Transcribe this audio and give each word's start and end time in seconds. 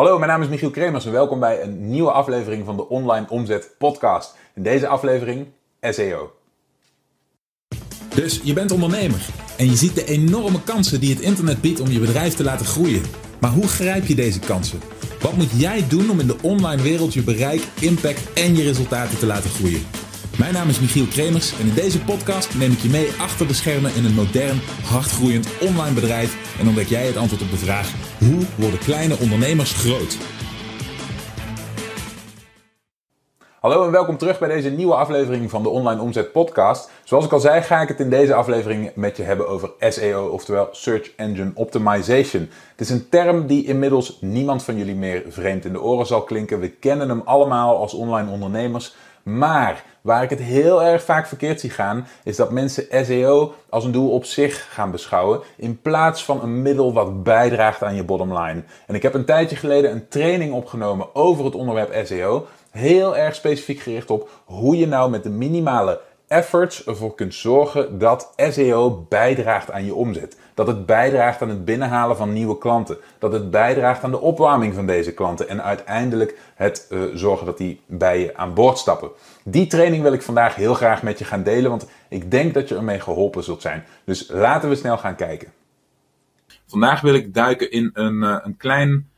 Hallo, 0.00 0.18
mijn 0.18 0.30
naam 0.30 0.42
is 0.42 0.48
Michiel 0.48 0.70
Kremers 0.70 1.06
en 1.06 1.12
welkom 1.12 1.40
bij 1.40 1.62
een 1.62 1.90
nieuwe 1.90 2.10
aflevering 2.10 2.64
van 2.64 2.76
de 2.76 2.88
Online 2.88 3.26
Omzet 3.28 3.74
Podcast. 3.78 4.36
In 4.54 4.62
deze 4.62 4.86
aflevering 4.86 5.46
SEO. 5.80 6.32
Dus 8.14 8.40
je 8.44 8.52
bent 8.52 8.72
ondernemer 8.72 9.26
en 9.56 9.64
je 9.64 9.76
ziet 9.76 9.94
de 9.94 10.04
enorme 10.04 10.62
kansen 10.62 11.00
die 11.00 11.14
het 11.14 11.22
internet 11.22 11.60
biedt 11.60 11.80
om 11.80 11.88
je 11.88 12.00
bedrijf 12.00 12.34
te 12.34 12.44
laten 12.44 12.66
groeien. 12.66 13.02
Maar 13.40 13.50
hoe 13.50 13.68
grijp 13.68 14.06
je 14.06 14.14
deze 14.14 14.40
kansen? 14.40 14.80
Wat 15.20 15.36
moet 15.36 15.50
jij 15.50 15.88
doen 15.88 16.10
om 16.10 16.20
in 16.20 16.26
de 16.26 16.38
online 16.42 16.82
wereld 16.82 17.14
je 17.14 17.22
bereik, 17.22 17.62
impact 17.80 18.32
en 18.32 18.56
je 18.56 18.62
resultaten 18.62 19.18
te 19.18 19.26
laten 19.26 19.50
groeien? 19.50 19.82
Mijn 20.40 20.52
naam 20.52 20.68
is 20.68 20.80
Michiel 20.80 21.06
Kremers 21.06 21.58
en 21.58 21.66
in 21.66 21.74
deze 21.74 22.04
podcast 22.04 22.54
neem 22.54 22.72
ik 22.72 22.78
je 22.78 22.88
mee 22.88 23.12
achter 23.18 23.46
de 23.46 23.54
schermen 23.54 23.94
in 23.94 24.04
een 24.04 24.14
modern, 24.14 24.60
hardgroeiend 24.84 25.48
online 25.60 25.94
bedrijf 25.94 26.58
en 26.60 26.66
ontdek 26.66 26.86
jij 26.86 27.06
het 27.06 27.16
antwoord 27.16 27.42
op 27.42 27.50
de 27.50 27.56
vraag: 27.56 27.92
hoe 28.18 28.46
worden 28.56 28.78
kleine 28.78 29.18
ondernemers 29.18 29.72
groot? 29.72 30.16
Hallo 33.60 33.84
en 33.84 33.90
welkom 33.90 34.16
terug 34.16 34.38
bij 34.38 34.48
deze 34.48 34.70
nieuwe 34.70 34.94
aflevering 34.94 35.50
van 35.50 35.62
de 35.62 35.68
Online 35.68 36.00
Omzet 36.00 36.32
Podcast. 36.32 36.90
Zoals 37.04 37.24
ik 37.24 37.32
al 37.32 37.40
zei, 37.40 37.62
ga 37.62 37.80
ik 37.80 37.88
het 37.88 38.00
in 38.00 38.10
deze 38.10 38.34
aflevering 38.34 38.92
met 38.94 39.16
je 39.16 39.22
hebben 39.22 39.48
over 39.48 39.70
SEO, 39.78 40.26
oftewel 40.26 40.68
Search 40.72 41.14
Engine 41.16 41.50
Optimization. 41.54 42.48
Het 42.70 42.80
is 42.80 42.90
een 42.90 43.08
term 43.08 43.46
die 43.46 43.64
inmiddels 43.64 44.18
niemand 44.20 44.62
van 44.62 44.76
jullie 44.76 44.94
meer 44.94 45.22
vreemd 45.28 45.64
in 45.64 45.72
de 45.72 45.82
oren 45.82 46.06
zal 46.06 46.22
klinken. 46.22 46.60
We 46.60 46.70
kennen 46.70 47.08
hem 47.08 47.22
allemaal 47.24 47.76
als 47.76 47.94
online 47.94 48.30
ondernemers. 48.30 48.94
Maar 49.38 49.84
waar 50.00 50.22
ik 50.22 50.30
het 50.30 50.40
heel 50.40 50.82
erg 50.82 51.02
vaak 51.02 51.26
verkeerd 51.26 51.60
zie 51.60 51.70
gaan, 51.70 52.06
is 52.24 52.36
dat 52.36 52.50
mensen 52.50 53.04
SEO 53.04 53.54
als 53.68 53.84
een 53.84 53.92
doel 53.92 54.10
op 54.10 54.24
zich 54.24 54.66
gaan 54.70 54.90
beschouwen, 54.90 55.40
in 55.56 55.80
plaats 55.80 56.24
van 56.24 56.42
een 56.42 56.62
middel 56.62 56.92
wat 56.92 57.22
bijdraagt 57.22 57.82
aan 57.82 57.94
je 57.94 58.04
bottom 58.04 58.38
line. 58.38 58.62
En 58.86 58.94
ik 58.94 59.02
heb 59.02 59.14
een 59.14 59.24
tijdje 59.24 59.56
geleden 59.56 59.90
een 59.90 60.08
training 60.08 60.52
opgenomen 60.52 61.14
over 61.14 61.44
het 61.44 61.54
onderwerp 61.54 62.06
SEO, 62.06 62.46
heel 62.70 63.16
erg 63.16 63.34
specifiek 63.34 63.80
gericht 63.80 64.10
op 64.10 64.28
hoe 64.44 64.76
je 64.76 64.86
nou 64.86 65.10
met 65.10 65.22
de 65.22 65.30
minimale 65.30 66.00
efforts 66.28 66.86
ervoor 66.86 67.14
kunt 67.14 67.34
zorgen 67.34 67.98
dat 67.98 68.32
SEO 68.36 69.06
bijdraagt 69.08 69.70
aan 69.70 69.84
je 69.84 69.94
omzet. 69.94 70.36
Dat 70.60 70.76
het 70.76 70.86
bijdraagt 70.86 71.42
aan 71.42 71.48
het 71.48 71.64
binnenhalen 71.64 72.16
van 72.16 72.32
nieuwe 72.32 72.58
klanten. 72.58 72.98
Dat 73.18 73.32
het 73.32 73.50
bijdraagt 73.50 74.04
aan 74.04 74.10
de 74.10 74.20
opwarming 74.20 74.74
van 74.74 74.86
deze 74.86 75.12
klanten. 75.12 75.48
En 75.48 75.62
uiteindelijk 75.62 76.38
het 76.54 76.86
uh, 76.90 77.02
zorgen 77.14 77.46
dat 77.46 77.58
die 77.58 77.80
bij 77.86 78.20
je 78.20 78.36
aan 78.36 78.54
boord 78.54 78.78
stappen. 78.78 79.10
Die 79.44 79.66
training 79.66 80.02
wil 80.02 80.12
ik 80.12 80.22
vandaag 80.22 80.54
heel 80.54 80.74
graag 80.74 81.02
met 81.02 81.18
je 81.18 81.24
gaan 81.24 81.42
delen, 81.42 81.70
want 81.70 81.88
ik 82.08 82.30
denk 82.30 82.54
dat 82.54 82.68
je 82.68 82.74
ermee 82.74 83.00
geholpen 83.00 83.44
zult 83.44 83.62
zijn. 83.62 83.84
Dus 84.04 84.28
laten 84.28 84.68
we 84.68 84.74
snel 84.74 84.98
gaan 84.98 85.16
kijken. 85.16 85.52
Vandaag 86.66 87.00
wil 87.00 87.14
ik 87.14 87.34
duiken 87.34 87.70
in 87.70 87.90
een, 87.92 88.22
uh, 88.22 88.36
een 88.42 88.56
klein. 88.56 89.08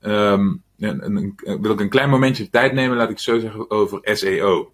Um, 0.00 0.62
een, 0.78 1.04
een, 1.04 1.60
wil 1.60 1.72
ik 1.72 1.80
een 1.80 1.88
klein 1.88 2.10
momentje 2.10 2.50
tijd 2.50 2.72
nemen, 2.72 2.96
laat 2.96 3.10
ik 3.10 3.18
zo 3.18 3.38
zeggen, 3.38 3.70
over 3.70 4.00
SEO. 4.02 4.72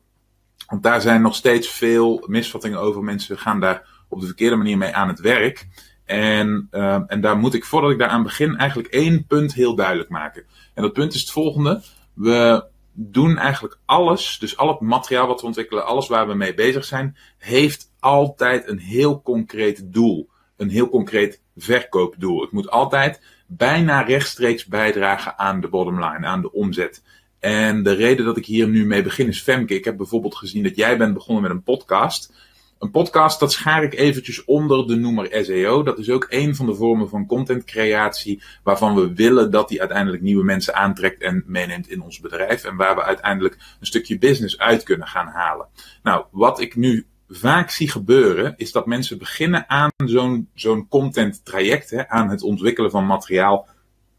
Want 0.66 0.82
daar 0.82 1.00
zijn 1.00 1.22
nog 1.22 1.34
steeds 1.34 1.68
veel 1.68 2.24
misvattingen 2.26 2.80
over. 2.80 3.02
Mensen 3.02 3.38
gaan 3.38 3.60
daar 3.60 3.82
op 4.08 4.20
de 4.20 4.26
verkeerde 4.26 4.56
manier 4.56 4.78
mee 4.78 4.94
aan 4.94 5.08
het 5.08 5.20
werk. 5.20 5.66
En, 6.08 6.68
uh, 6.70 7.00
en 7.06 7.20
daar 7.20 7.38
moet 7.38 7.54
ik, 7.54 7.64
voordat 7.64 7.90
ik 7.90 7.98
daaraan 7.98 8.22
begin, 8.22 8.56
eigenlijk 8.56 8.88
één 8.92 9.26
punt 9.26 9.54
heel 9.54 9.74
duidelijk 9.74 10.08
maken. 10.08 10.44
En 10.74 10.82
dat 10.82 10.92
punt 10.92 11.14
is 11.14 11.20
het 11.20 11.30
volgende. 11.30 11.82
We 12.14 12.64
doen 12.92 13.38
eigenlijk 13.38 13.78
alles, 13.84 14.38
dus 14.38 14.56
al 14.56 14.68
het 14.68 14.80
materiaal 14.80 15.26
wat 15.26 15.40
we 15.40 15.46
ontwikkelen, 15.46 15.86
alles 15.86 16.08
waar 16.08 16.28
we 16.28 16.34
mee 16.34 16.54
bezig 16.54 16.84
zijn, 16.84 17.16
heeft 17.38 17.92
altijd 18.00 18.68
een 18.68 18.78
heel 18.78 19.22
concreet 19.22 19.92
doel. 19.92 20.28
Een 20.56 20.70
heel 20.70 20.88
concreet 20.88 21.42
verkoopdoel. 21.56 22.40
Het 22.40 22.52
moet 22.52 22.70
altijd 22.70 23.22
bijna 23.46 24.00
rechtstreeks 24.00 24.66
bijdragen 24.66 25.38
aan 25.38 25.60
de 25.60 25.68
bottom 25.68 26.04
line, 26.04 26.26
aan 26.26 26.42
de 26.42 26.52
omzet. 26.52 27.02
En 27.38 27.82
de 27.82 27.92
reden 27.92 28.24
dat 28.24 28.36
ik 28.36 28.46
hier 28.46 28.68
nu 28.68 28.86
mee 28.86 29.02
begin 29.02 29.28
is 29.28 29.42
Femke. 29.42 29.74
Ik 29.74 29.84
heb 29.84 29.96
bijvoorbeeld 29.96 30.36
gezien 30.36 30.62
dat 30.62 30.76
jij 30.76 30.98
bent 30.98 31.14
begonnen 31.14 31.42
met 31.42 31.52
een 31.52 31.62
podcast. 31.62 32.32
Een 32.78 32.90
podcast, 32.90 33.40
dat 33.40 33.52
schaar 33.52 33.82
ik 33.82 33.94
eventjes 33.94 34.44
onder 34.44 34.86
de 34.86 34.96
noemer 34.96 35.44
SEO. 35.44 35.82
Dat 35.82 35.98
is 35.98 36.10
ook 36.10 36.26
een 36.28 36.54
van 36.54 36.66
de 36.66 36.74
vormen 36.74 37.08
van 37.08 37.26
contentcreatie 37.26 38.42
waarvan 38.62 38.94
we 38.94 39.14
willen 39.14 39.50
dat 39.50 39.68
die 39.68 39.80
uiteindelijk 39.80 40.22
nieuwe 40.22 40.44
mensen 40.44 40.74
aantrekt 40.74 41.22
en 41.22 41.44
meeneemt 41.46 41.88
in 41.88 42.02
ons 42.02 42.20
bedrijf. 42.20 42.64
En 42.64 42.76
waar 42.76 42.94
we 42.94 43.02
uiteindelijk 43.02 43.54
een 43.80 43.86
stukje 43.86 44.18
business 44.18 44.58
uit 44.58 44.82
kunnen 44.82 45.06
gaan 45.06 45.26
halen. 45.26 45.66
Nou, 46.02 46.24
wat 46.30 46.60
ik 46.60 46.76
nu 46.76 47.06
vaak 47.28 47.70
zie 47.70 47.90
gebeuren, 47.90 48.54
is 48.56 48.72
dat 48.72 48.86
mensen 48.86 49.18
beginnen 49.18 49.68
aan 49.68 49.90
zo'n 50.04 50.48
zo'n 50.54 50.88
content 50.88 51.44
traject, 51.44 51.90
hè, 51.90 52.08
aan 52.08 52.28
het 52.28 52.42
ontwikkelen 52.42 52.90
van 52.90 53.06
materiaal. 53.06 53.68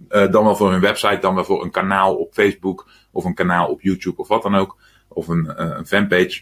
Uh, 0.10 0.32
dan 0.32 0.44
wel 0.44 0.56
voor 0.56 0.72
hun 0.72 0.82
website, 0.82 1.20
dan 1.22 1.36
wel 1.36 1.46
voor 1.46 1.64
een 1.64 1.72
kanaal 1.72 2.16
op 2.16 2.34
Facebook 2.34 2.90
of 3.12 3.26
een 3.26 3.34
kanaal 3.34 3.68
op 3.68 3.82
YouTube 3.82 4.22
of 4.22 4.28
wat 4.28 4.44
dan 4.44 4.56
ook. 4.56 4.78
Of 5.08 5.28
een, 5.28 5.46
uh, 5.46 5.54
een 5.78 5.88
fanpage. 5.88 6.42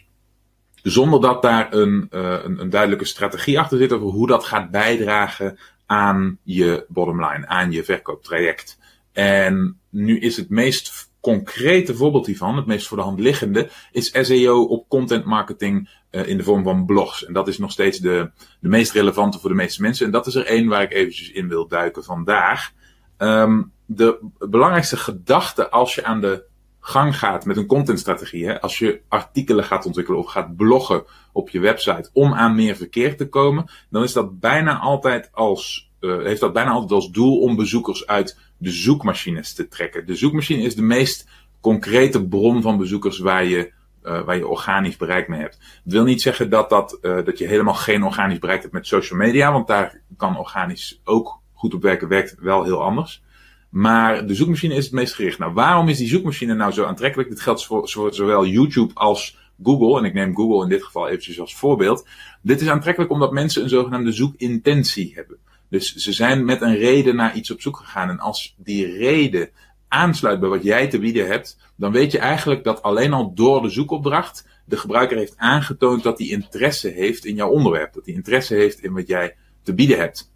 Zonder 0.84 1.22
dat 1.22 1.42
daar 1.42 1.74
een, 1.74 2.08
uh, 2.12 2.40
een, 2.44 2.60
een, 2.60 2.70
duidelijke 2.70 3.06
strategie 3.06 3.60
achter 3.60 3.78
zit 3.78 3.92
over 3.94 4.08
hoe 4.08 4.28
dat 4.28 4.44
gaat 4.44 4.72
bijdragen 4.72 5.58
aan 5.86 6.40
je 6.44 6.86
bottom 6.88 7.26
line, 7.26 7.48
aan 7.48 7.72
je 7.72 7.84
verkooptraject. 7.84 8.78
En 9.12 9.80
nu 9.90 10.20
is 10.20 10.38
het 10.38 10.50
meest 10.50 11.10
concrete 11.20 11.96
voorbeeld 11.96 12.26
hiervan, 12.26 12.56
het 12.56 12.66
meest 12.66 12.88
voor 12.88 12.98
de 12.98 13.04
hand 13.04 13.20
liggende, 13.20 13.70
is 13.92 14.12
SEO 14.22 14.64
op 14.64 14.90
content 14.90 15.26
marketing 15.26 15.90
uh, 16.12 16.28
in 16.28 16.38
de 16.38 16.44
vorm 16.44 16.64
van 16.64 16.86
blogs. 16.86 17.26
En 17.26 17.34
dat 17.34 17.48
is 17.48 17.58
nog 17.58 17.72
steeds 17.72 17.98
de, 17.98 18.32
de 18.60 18.70
meest 18.70 18.92
relevante 18.92 19.40
voor 19.40 19.50
de 19.50 19.56
meeste 19.56 19.82
mensen. 19.82 20.06
En 20.06 20.12
dat 20.12 20.28
is 20.28 20.36
er 20.36 20.46
één 20.46 20.68
waar 20.68 20.82
ik 20.82 20.94
eventjes 20.94 21.32
in 21.32 21.48
wil 21.48 21.68
duiken 21.68 22.04
vandaag. 22.04 22.72
Um, 23.18 23.72
de 23.86 24.30
belangrijkste 24.40 24.98
gedachte 24.98 25.70
als 25.70 25.96
je 25.96 26.04
aan 26.04 26.22
de 26.22 26.44
gang 26.88 27.18
gaat 27.18 27.46
met 27.46 27.58
een 27.58 27.66
contentstrategie, 27.66 28.46
hè, 28.46 28.62
als 28.62 28.80
je 28.80 29.02
artikelen 29.08 29.64
gaat 29.64 29.86
ontwikkelen 29.86 30.20
of 30.20 30.28
gaat 30.28 30.56
bloggen 30.56 31.04
op 31.32 31.50
je 31.50 31.60
website 31.60 32.10
om 32.14 32.34
aan 32.34 32.56
meer 32.56 32.76
verkeer 32.76 33.18
te 33.18 33.30
komen, 33.30 33.66
dan 33.90 34.04
is 34.04 34.14
dat 34.14 34.40
bijna 34.40 34.80
altijd 34.80 35.30
als, 35.34 35.92
uh, 36.00 36.24
heeft 36.24 36.40
dat 36.40 36.54
bijna 36.54 36.72
altijd 36.72 36.92
als 36.92 37.12
doel 37.12 37.40
om 37.40 37.56
bezoekers 37.56 38.08
uit 38.08 38.40
de 38.58 38.72
zoekmachines 38.72 39.54
te 39.54 39.68
trekken. 39.68 40.06
De 40.06 40.16
zoekmachine 40.16 40.64
is 40.64 40.76
de 40.76 40.82
meest 40.82 41.28
concrete 41.62 42.28
bron 42.28 42.62
van 42.62 42.78
bezoekers 42.78 43.20
waar 43.20 43.46
je, 43.46 43.72
uh, 44.04 44.24
waar 44.24 44.38
je 44.38 44.48
organisch 44.48 44.98
bereik 44.98 45.28
mee 45.28 45.40
hebt. 45.40 45.60
Dat 45.84 45.94
wil 45.94 46.04
niet 46.04 46.22
zeggen 46.22 46.50
dat, 46.50 46.70
dat, 46.70 46.98
uh, 47.02 47.26
dat 47.26 47.38
je 47.38 47.48
helemaal 47.48 47.74
geen 47.74 48.04
organisch 48.04 48.40
bereik 48.40 48.62
hebt 48.62 48.74
met 48.74 48.88
social 48.88 49.20
media, 49.20 49.52
want 49.52 49.68
daar 49.68 50.02
kan 50.18 50.38
organisch 50.38 51.02
ook 51.04 51.40
goed 51.54 51.74
op 51.74 51.82
werken, 51.82 52.08
werkt 52.08 52.36
wel 52.40 52.64
heel 52.64 52.84
anders. 52.84 53.24
Maar 53.70 54.28
de 54.28 54.36
zoekmachine 54.36 54.76
is 54.76 54.84
het 54.84 54.94
meest 54.94 55.14
gericht. 55.14 55.40
Nou, 55.40 55.54
waarom 55.54 55.90
is 55.90 55.98
die 55.98 56.08
zoekmachine 56.08 56.54
nou 56.54 56.72
zo 56.72 56.86
aantrekkelijk? 56.86 57.30
Dit 57.30 57.42
geldt 57.42 57.66
voor, 57.66 57.88
zowel 58.14 58.46
YouTube 58.46 58.94
als 58.94 59.38
Google. 59.64 59.98
En 59.98 60.06
ik 60.06 60.14
neem 60.14 60.36
Google 60.36 60.64
in 60.64 60.70
dit 60.70 60.84
geval 60.84 61.08
eventjes 61.08 61.40
als 61.40 61.56
voorbeeld. 61.56 62.08
Dit 62.42 62.62
is 62.62 62.68
aantrekkelijk 62.68 63.12
omdat 63.12 63.32
mensen 63.32 63.64
een 63.64 63.70
zogenaamde 63.70 64.12
zoekintentie 64.12 65.12
hebben. 65.16 65.38
Dus 65.70 65.96
ze 65.96 66.12
zijn 66.12 66.46
met 66.46 66.62
een 66.62 66.78
reden 66.78 67.16
naar 67.16 67.36
iets 67.36 67.52
op 67.52 67.62
zoek 67.62 67.78
gegaan. 67.78 68.10
En 68.10 68.20
als 68.20 68.56
die 68.58 68.98
reden 68.98 69.50
aansluit 69.88 70.40
bij 70.40 70.50
wat 70.50 70.64
jij 70.64 70.88
te 70.88 71.00
bieden 71.00 71.28
hebt, 71.28 71.58
dan 71.76 71.92
weet 71.92 72.12
je 72.12 72.20
eigenlijk 72.20 72.64
dat 72.64 72.82
alleen 72.82 73.14
al 73.14 73.34
door 73.34 73.62
de 73.62 73.70
zoekopdracht 73.70 74.48
de 74.66 74.78
gebruiker 74.78 75.18
heeft 75.18 75.38
aangetoond 75.38 76.04
dat 76.04 76.18
hij 76.18 76.28
interesse 76.28 76.88
heeft 76.88 77.26
in 77.26 77.36
jouw 77.36 77.50
onderwerp. 77.50 77.94
Dat 77.94 78.06
hij 78.06 78.14
interesse 78.14 78.56
heeft 78.56 78.84
in 78.84 78.94
wat 78.94 79.08
jij 79.08 79.36
te 79.64 79.74
bieden 79.74 79.98
hebt. 79.98 80.32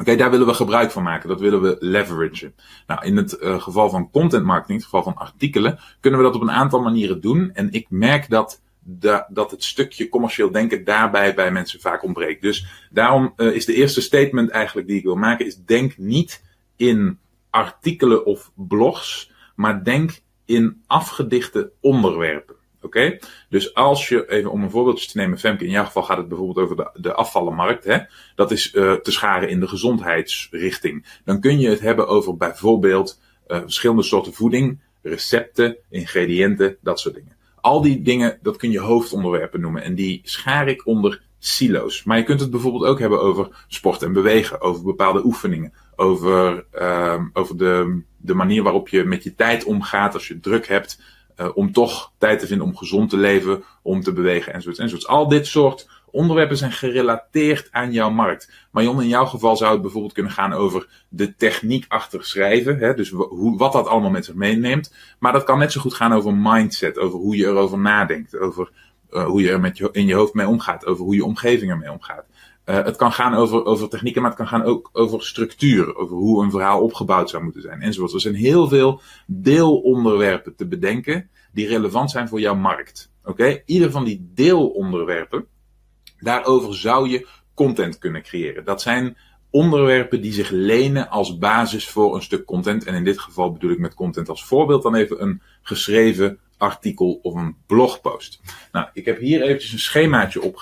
Oké, 0.00 0.10
okay, 0.10 0.16
daar 0.16 0.30
willen 0.30 0.46
we 0.46 0.54
gebruik 0.54 0.90
van 0.90 1.02
maken. 1.02 1.28
Dat 1.28 1.40
willen 1.40 1.62
we 1.62 1.76
leveragen. 1.78 2.54
Nou, 2.86 3.04
in 3.04 3.16
het 3.16 3.38
uh, 3.40 3.62
geval 3.62 3.90
van 3.90 4.10
content 4.10 4.44
marketing, 4.44 4.78
in 4.78 4.84
het 4.84 4.84
geval 4.84 5.02
van 5.02 5.16
artikelen, 5.16 5.78
kunnen 6.00 6.20
we 6.20 6.26
dat 6.26 6.34
op 6.34 6.42
een 6.42 6.50
aantal 6.50 6.80
manieren 6.80 7.20
doen. 7.20 7.50
En 7.54 7.72
ik 7.72 7.86
merk 7.90 8.30
dat, 8.30 8.62
dat 9.28 9.50
het 9.50 9.64
stukje 9.64 10.08
commercieel 10.08 10.50
denken 10.50 10.84
daarbij 10.84 11.34
bij 11.34 11.50
mensen 11.50 11.80
vaak 11.80 12.02
ontbreekt. 12.02 12.42
Dus 12.42 12.66
daarom 12.90 13.32
uh, 13.36 13.54
is 13.54 13.64
de 13.64 13.74
eerste 13.74 14.00
statement 14.00 14.50
eigenlijk 14.50 14.86
die 14.86 14.96
ik 14.96 15.04
wil 15.04 15.16
maken, 15.16 15.46
is 15.46 15.56
denk 15.56 15.96
niet 15.96 16.44
in 16.76 17.18
artikelen 17.50 18.26
of 18.26 18.50
blogs, 18.54 19.32
maar 19.54 19.84
denk 19.84 20.20
in 20.44 20.82
afgedichte 20.86 21.70
onderwerpen. 21.80 22.56
Okay? 22.88 23.20
Dus 23.48 23.74
als 23.74 24.08
je, 24.08 24.30
even 24.30 24.50
om 24.50 24.62
een 24.62 24.70
voorbeeldje 24.70 25.10
te 25.10 25.16
nemen, 25.16 25.38
Femke, 25.38 25.64
in 25.64 25.70
jouw 25.70 25.84
geval 25.84 26.02
gaat 26.02 26.16
het 26.16 26.28
bijvoorbeeld 26.28 26.64
over 26.64 26.76
de, 26.76 26.90
de 26.94 27.14
afvallenmarkt. 27.14 27.84
Hè? 27.84 27.98
Dat 28.34 28.50
is 28.50 28.74
uh, 28.74 28.92
te 28.92 29.12
scharen 29.12 29.48
in 29.48 29.60
de 29.60 29.68
gezondheidsrichting. 29.68 31.20
Dan 31.24 31.40
kun 31.40 31.58
je 31.58 31.68
het 31.68 31.80
hebben 31.80 32.08
over 32.08 32.36
bijvoorbeeld 32.36 33.20
uh, 33.48 33.58
verschillende 33.58 34.02
soorten 34.02 34.34
voeding, 34.34 34.80
recepten, 35.02 35.76
ingrediënten, 35.90 36.76
dat 36.80 37.00
soort 37.00 37.14
dingen. 37.14 37.36
Al 37.60 37.82
die 37.82 38.02
dingen, 38.02 38.38
dat 38.42 38.56
kun 38.56 38.70
je 38.70 38.80
hoofdonderwerpen 38.80 39.60
noemen. 39.60 39.82
En 39.82 39.94
die 39.94 40.20
schaar 40.24 40.68
ik 40.68 40.86
onder 40.86 41.22
silo's. 41.38 42.04
Maar 42.04 42.18
je 42.18 42.24
kunt 42.24 42.40
het 42.40 42.50
bijvoorbeeld 42.50 42.84
ook 42.84 42.98
hebben 42.98 43.20
over 43.20 43.64
sport 43.68 44.02
en 44.02 44.12
bewegen, 44.12 44.60
over 44.60 44.82
bepaalde 44.82 45.24
oefeningen, 45.24 45.72
over, 45.96 46.64
uh, 46.74 47.22
over 47.32 47.56
de, 47.56 48.02
de 48.16 48.34
manier 48.34 48.62
waarop 48.62 48.88
je 48.88 49.04
met 49.04 49.22
je 49.22 49.34
tijd 49.34 49.64
omgaat 49.64 50.14
als 50.14 50.28
je 50.28 50.40
druk 50.40 50.68
hebt 50.68 51.00
uh, 51.40 51.48
om 51.54 51.72
toch 51.72 52.12
tijd 52.18 52.38
te 52.38 52.46
vinden 52.46 52.66
om 52.66 52.76
gezond 52.76 53.10
te 53.10 53.16
leven, 53.16 53.64
om 53.82 54.02
te 54.02 54.12
bewegen 54.12 54.52
enzovoorts. 54.52 54.78
enzovoorts. 54.78 55.08
Al 55.08 55.28
dit 55.28 55.46
soort 55.46 55.86
Onderwerpen 56.10 56.56
zijn 56.56 56.72
gerelateerd 56.72 57.68
aan 57.70 57.92
jouw 57.92 58.10
markt. 58.10 58.52
Maar 58.70 58.82
Jon, 58.82 59.02
in 59.02 59.08
jouw 59.08 59.26
geval 59.26 59.56
zou 59.56 59.72
het 59.72 59.82
bijvoorbeeld 59.82 60.12
kunnen 60.12 60.32
gaan 60.32 60.52
over 60.52 60.88
de 61.08 61.34
techniek 61.36 61.84
achter 61.88 62.24
schrijven. 62.24 62.78
Hè? 62.78 62.94
Dus 62.94 63.10
hoe, 63.10 63.58
wat 63.58 63.72
dat 63.72 63.86
allemaal 63.86 64.10
met 64.10 64.24
zich 64.24 64.34
meeneemt. 64.34 64.94
Maar 65.18 65.32
dat 65.32 65.44
kan 65.44 65.58
net 65.58 65.72
zo 65.72 65.80
goed 65.80 65.94
gaan 65.94 66.12
over 66.12 66.34
mindset. 66.34 66.98
Over 66.98 67.18
hoe 67.18 67.36
je 67.36 67.46
erover 67.46 67.78
nadenkt. 67.78 68.38
Over 68.38 68.70
uh, 69.10 69.26
hoe 69.26 69.42
je 69.42 69.50
er 69.50 69.60
met 69.60 69.78
je, 69.78 69.88
in 69.92 70.06
je 70.06 70.14
hoofd 70.14 70.34
mee 70.34 70.46
omgaat. 70.46 70.86
Over 70.86 71.04
hoe 71.04 71.14
je 71.14 71.24
omgeving 71.24 71.70
ermee 71.70 71.92
omgaat. 71.92 72.24
Uh, 72.68 72.84
het 72.84 72.96
kan 72.96 73.12
gaan 73.12 73.34
over, 73.34 73.64
over 73.64 73.88
technieken, 73.88 74.20
maar 74.20 74.30
het 74.30 74.38
kan 74.38 74.48
gaan 74.48 74.62
ook 74.62 74.90
over 74.92 75.22
structuur. 75.22 75.96
Over 75.96 76.16
hoe 76.16 76.42
een 76.42 76.50
verhaal 76.50 76.82
opgebouwd 76.82 77.30
zou 77.30 77.42
moeten 77.42 77.62
zijn. 77.62 77.80
Enzovoort. 77.80 78.12
Er 78.12 78.20
zijn 78.20 78.34
heel 78.34 78.68
veel 78.68 79.00
deelonderwerpen 79.26 80.56
te 80.56 80.66
bedenken. 80.66 81.30
Die 81.52 81.66
relevant 81.66 82.10
zijn 82.10 82.28
voor 82.28 82.40
jouw 82.40 82.54
markt. 82.54 83.12
Oké? 83.24 83.62
Ieder 83.64 83.90
van 83.90 84.04
die 84.04 84.30
deelonderwerpen 84.34 85.46
Daarover 86.20 86.74
zou 86.74 87.08
je 87.08 87.26
content 87.54 87.98
kunnen 87.98 88.22
creëren. 88.22 88.64
Dat 88.64 88.82
zijn 88.82 89.16
onderwerpen 89.50 90.20
die 90.20 90.32
zich 90.32 90.50
lenen 90.50 91.08
als 91.08 91.38
basis 91.38 91.88
voor 91.88 92.14
een 92.14 92.22
stuk 92.22 92.44
content. 92.44 92.84
En 92.84 92.94
in 92.94 93.04
dit 93.04 93.20
geval 93.20 93.52
bedoel 93.52 93.70
ik 93.70 93.78
met 93.78 93.94
content 93.94 94.28
als 94.28 94.44
voorbeeld 94.44 94.82
dan 94.82 94.94
even 94.94 95.22
een 95.22 95.42
geschreven 95.62 96.38
artikel 96.58 97.18
of 97.22 97.34
een 97.34 97.56
blogpost. 97.66 98.40
Nou, 98.72 98.86
ik 98.92 99.04
heb 99.04 99.18
hier 99.18 99.42
eventjes 99.42 99.72
een 99.72 99.78
schemaatje 99.78 100.52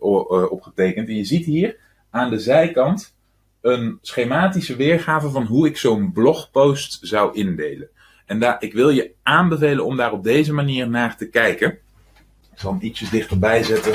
uh, 0.00 0.50
opgetekend. 0.52 1.08
En 1.08 1.16
je 1.16 1.24
ziet 1.24 1.44
hier 1.44 1.76
aan 2.10 2.30
de 2.30 2.38
zijkant 2.38 3.14
een 3.60 3.98
schematische 4.02 4.76
weergave 4.76 5.30
van 5.30 5.44
hoe 5.44 5.66
ik 5.66 5.76
zo'n 5.76 6.12
blogpost 6.12 6.98
zou 7.02 7.34
indelen. 7.36 7.88
En 8.26 8.40
daar, 8.40 8.62
ik 8.62 8.72
wil 8.72 8.90
je 8.90 9.12
aanbevelen 9.22 9.84
om 9.84 9.96
daar 9.96 10.12
op 10.12 10.24
deze 10.24 10.52
manier 10.52 10.88
naar 10.88 11.16
te 11.16 11.28
kijken. 11.28 11.70
Ik 12.52 12.60
zal 12.60 12.72
hem 12.72 12.82
ietsjes 12.82 13.10
dichterbij 13.10 13.62
zetten 13.62 13.94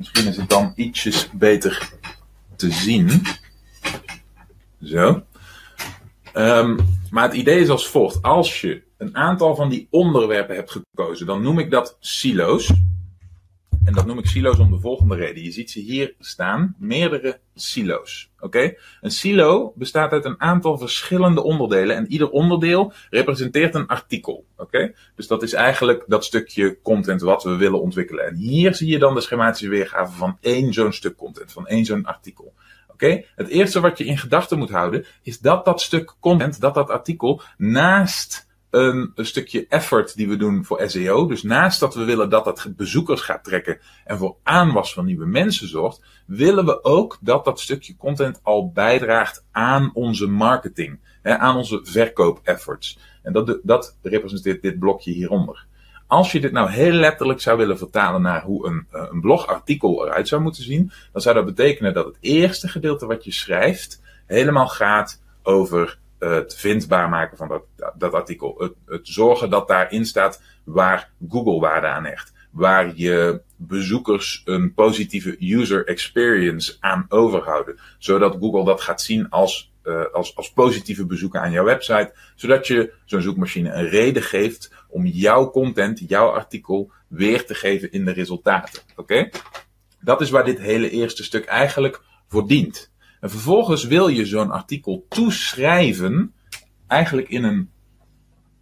Misschien 0.00 0.26
is 0.26 0.36
het 0.36 0.48
dan 0.48 0.72
ietsjes 0.76 1.30
beter 1.30 1.92
te 2.56 2.70
zien. 2.70 3.22
Zo. 4.82 5.22
Um, 6.34 6.78
maar 7.10 7.22
het 7.22 7.32
idee 7.32 7.60
is 7.60 7.68
als 7.68 7.88
volgt. 7.88 8.22
Als 8.22 8.60
je 8.60 8.82
een 9.00 9.16
aantal 9.16 9.54
van 9.54 9.68
die 9.68 9.86
onderwerpen 9.90 10.54
hebt 10.54 10.70
gekozen, 10.70 11.26
dan 11.26 11.42
noem 11.42 11.58
ik 11.58 11.70
dat 11.70 11.96
silo's. 12.00 12.72
En 13.84 13.92
dat 13.92 14.06
noem 14.06 14.18
ik 14.18 14.26
silo's 14.26 14.58
om 14.58 14.70
de 14.70 14.80
volgende 14.80 15.14
reden. 15.14 15.42
Je 15.42 15.50
ziet 15.50 15.70
ze 15.70 15.80
hier 15.80 16.14
staan, 16.18 16.74
meerdere 16.78 17.40
silo's. 17.54 18.30
Oké? 18.40 18.74
Een 19.00 19.10
silo 19.10 19.72
bestaat 19.76 20.12
uit 20.12 20.24
een 20.24 20.40
aantal 20.40 20.78
verschillende 20.78 21.42
onderdelen 21.42 21.96
en 21.96 22.12
ieder 22.12 22.30
onderdeel 22.30 22.92
representeert 23.10 23.74
een 23.74 23.86
artikel. 23.86 24.44
Oké? 24.56 24.94
Dus 25.16 25.26
dat 25.26 25.42
is 25.42 25.52
eigenlijk 25.52 26.04
dat 26.06 26.24
stukje 26.24 26.78
content 26.82 27.20
wat 27.20 27.42
we 27.42 27.56
willen 27.56 27.80
ontwikkelen. 27.80 28.26
En 28.26 28.34
hier 28.34 28.74
zie 28.74 28.88
je 28.88 28.98
dan 28.98 29.14
de 29.14 29.20
schematische 29.20 29.68
weergave 29.68 30.16
van 30.16 30.38
één 30.40 30.72
zo'n 30.72 30.92
stuk 30.92 31.16
content, 31.16 31.52
van 31.52 31.66
één 31.66 31.84
zo'n 31.84 32.04
artikel. 32.04 32.54
Oké? 32.88 33.24
Het 33.34 33.48
eerste 33.48 33.80
wat 33.80 33.98
je 33.98 34.04
in 34.04 34.18
gedachten 34.18 34.58
moet 34.58 34.70
houden 34.70 35.04
is 35.22 35.38
dat 35.38 35.64
dat 35.64 35.80
stuk 35.80 36.14
content, 36.20 36.60
dat 36.60 36.74
dat 36.74 36.90
artikel 36.90 37.42
naast 37.56 38.48
een, 38.70 39.12
een, 39.14 39.26
stukje 39.26 39.66
effort 39.68 40.16
die 40.16 40.28
we 40.28 40.36
doen 40.36 40.64
voor 40.64 40.82
SEO. 40.86 41.26
Dus 41.26 41.42
naast 41.42 41.80
dat 41.80 41.94
we 41.94 42.04
willen 42.04 42.30
dat 42.30 42.44
dat 42.44 42.72
bezoekers 42.76 43.20
gaat 43.20 43.44
trekken 43.44 43.78
en 44.04 44.18
voor 44.18 44.36
aanwas 44.42 44.92
van 44.92 45.04
nieuwe 45.04 45.26
mensen 45.26 45.68
zorgt, 45.68 46.02
willen 46.26 46.64
we 46.64 46.84
ook 46.84 47.18
dat 47.20 47.44
dat 47.44 47.60
stukje 47.60 47.96
content 47.96 48.40
al 48.42 48.70
bijdraagt 48.72 49.44
aan 49.50 49.90
onze 49.94 50.26
marketing, 50.26 51.00
hè, 51.22 51.38
aan 51.38 51.56
onze 51.56 51.80
verkoop 51.82 52.40
efforts. 52.42 52.98
En 53.22 53.32
dat, 53.32 53.58
dat 53.62 53.96
representeert 54.02 54.62
dit 54.62 54.78
blokje 54.78 55.12
hieronder. 55.12 55.66
Als 56.06 56.32
je 56.32 56.40
dit 56.40 56.52
nou 56.52 56.70
heel 56.70 56.92
letterlijk 56.92 57.40
zou 57.40 57.58
willen 57.58 57.78
vertalen 57.78 58.22
naar 58.22 58.42
hoe 58.42 58.66
een, 58.66 58.86
eh, 58.90 59.06
een 59.10 59.20
blogartikel 59.20 60.06
eruit 60.06 60.28
zou 60.28 60.42
moeten 60.42 60.62
zien, 60.62 60.92
dan 61.12 61.22
zou 61.22 61.34
dat 61.34 61.44
betekenen 61.44 61.94
dat 61.94 62.06
het 62.06 62.16
eerste 62.20 62.68
gedeelte 62.68 63.06
wat 63.06 63.24
je 63.24 63.32
schrijft 63.32 64.02
helemaal 64.26 64.68
gaat 64.68 65.22
over 65.42 65.98
het 66.28 66.54
vindbaar 66.54 67.08
maken 67.08 67.36
van 67.36 67.48
dat, 67.48 67.62
dat 67.98 68.12
artikel. 68.12 68.54
Het, 68.58 68.72
het 68.86 69.08
zorgen 69.08 69.50
dat 69.50 69.68
daarin 69.68 70.04
staat 70.06 70.42
waar 70.64 71.10
Google 71.28 71.60
waarde 71.60 71.86
aan 71.86 72.04
hecht. 72.04 72.32
Waar 72.50 72.92
je 72.94 73.42
bezoekers 73.56 74.42
een 74.44 74.74
positieve 74.74 75.36
user 75.38 75.86
experience 75.86 76.76
aan 76.80 77.06
overhouden. 77.08 77.78
Zodat 77.98 78.36
Google 78.40 78.64
dat 78.64 78.80
gaat 78.80 79.02
zien 79.02 79.30
als, 79.30 79.72
uh, 79.84 80.04
als, 80.12 80.36
als 80.36 80.52
positieve 80.52 81.06
bezoeken 81.06 81.40
aan 81.40 81.50
jouw 81.50 81.64
website. 81.64 82.12
Zodat 82.34 82.66
je 82.66 82.92
zo'n 83.04 83.22
zoekmachine 83.22 83.72
een 83.72 83.88
reden 83.88 84.22
geeft 84.22 84.72
om 84.88 85.06
jouw 85.06 85.50
content, 85.50 86.02
jouw 86.08 86.28
artikel 86.28 86.92
weer 87.08 87.46
te 87.46 87.54
geven 87.54 87.92
in 87.92 88.04
de 88.04 88.12
resultaten. 88.12 88.82
Oké? 88.96 89.28
Dat 90.00 90.20
is 90.20 90.30
waar 90.30 90.44
dit 90.44 90.58
hele 90.58 90.90
eerste 90.90 91.24
stuk 91.24 91.44
eigenlijk 91.44 92.00
voor 92.28 92.46
dient. 92.46 92.89
En 93.20 93.30
vervolgens 93.30 93.84
wil 93.84 94.08
je 94.08 94.24
zo'n 94.24 94.50
artikel 94.50 95.06
toeschrijven, 95.08 96.34
eigenlijk 96.86 97.28
in 97.28 97.44
een 97.44 97.70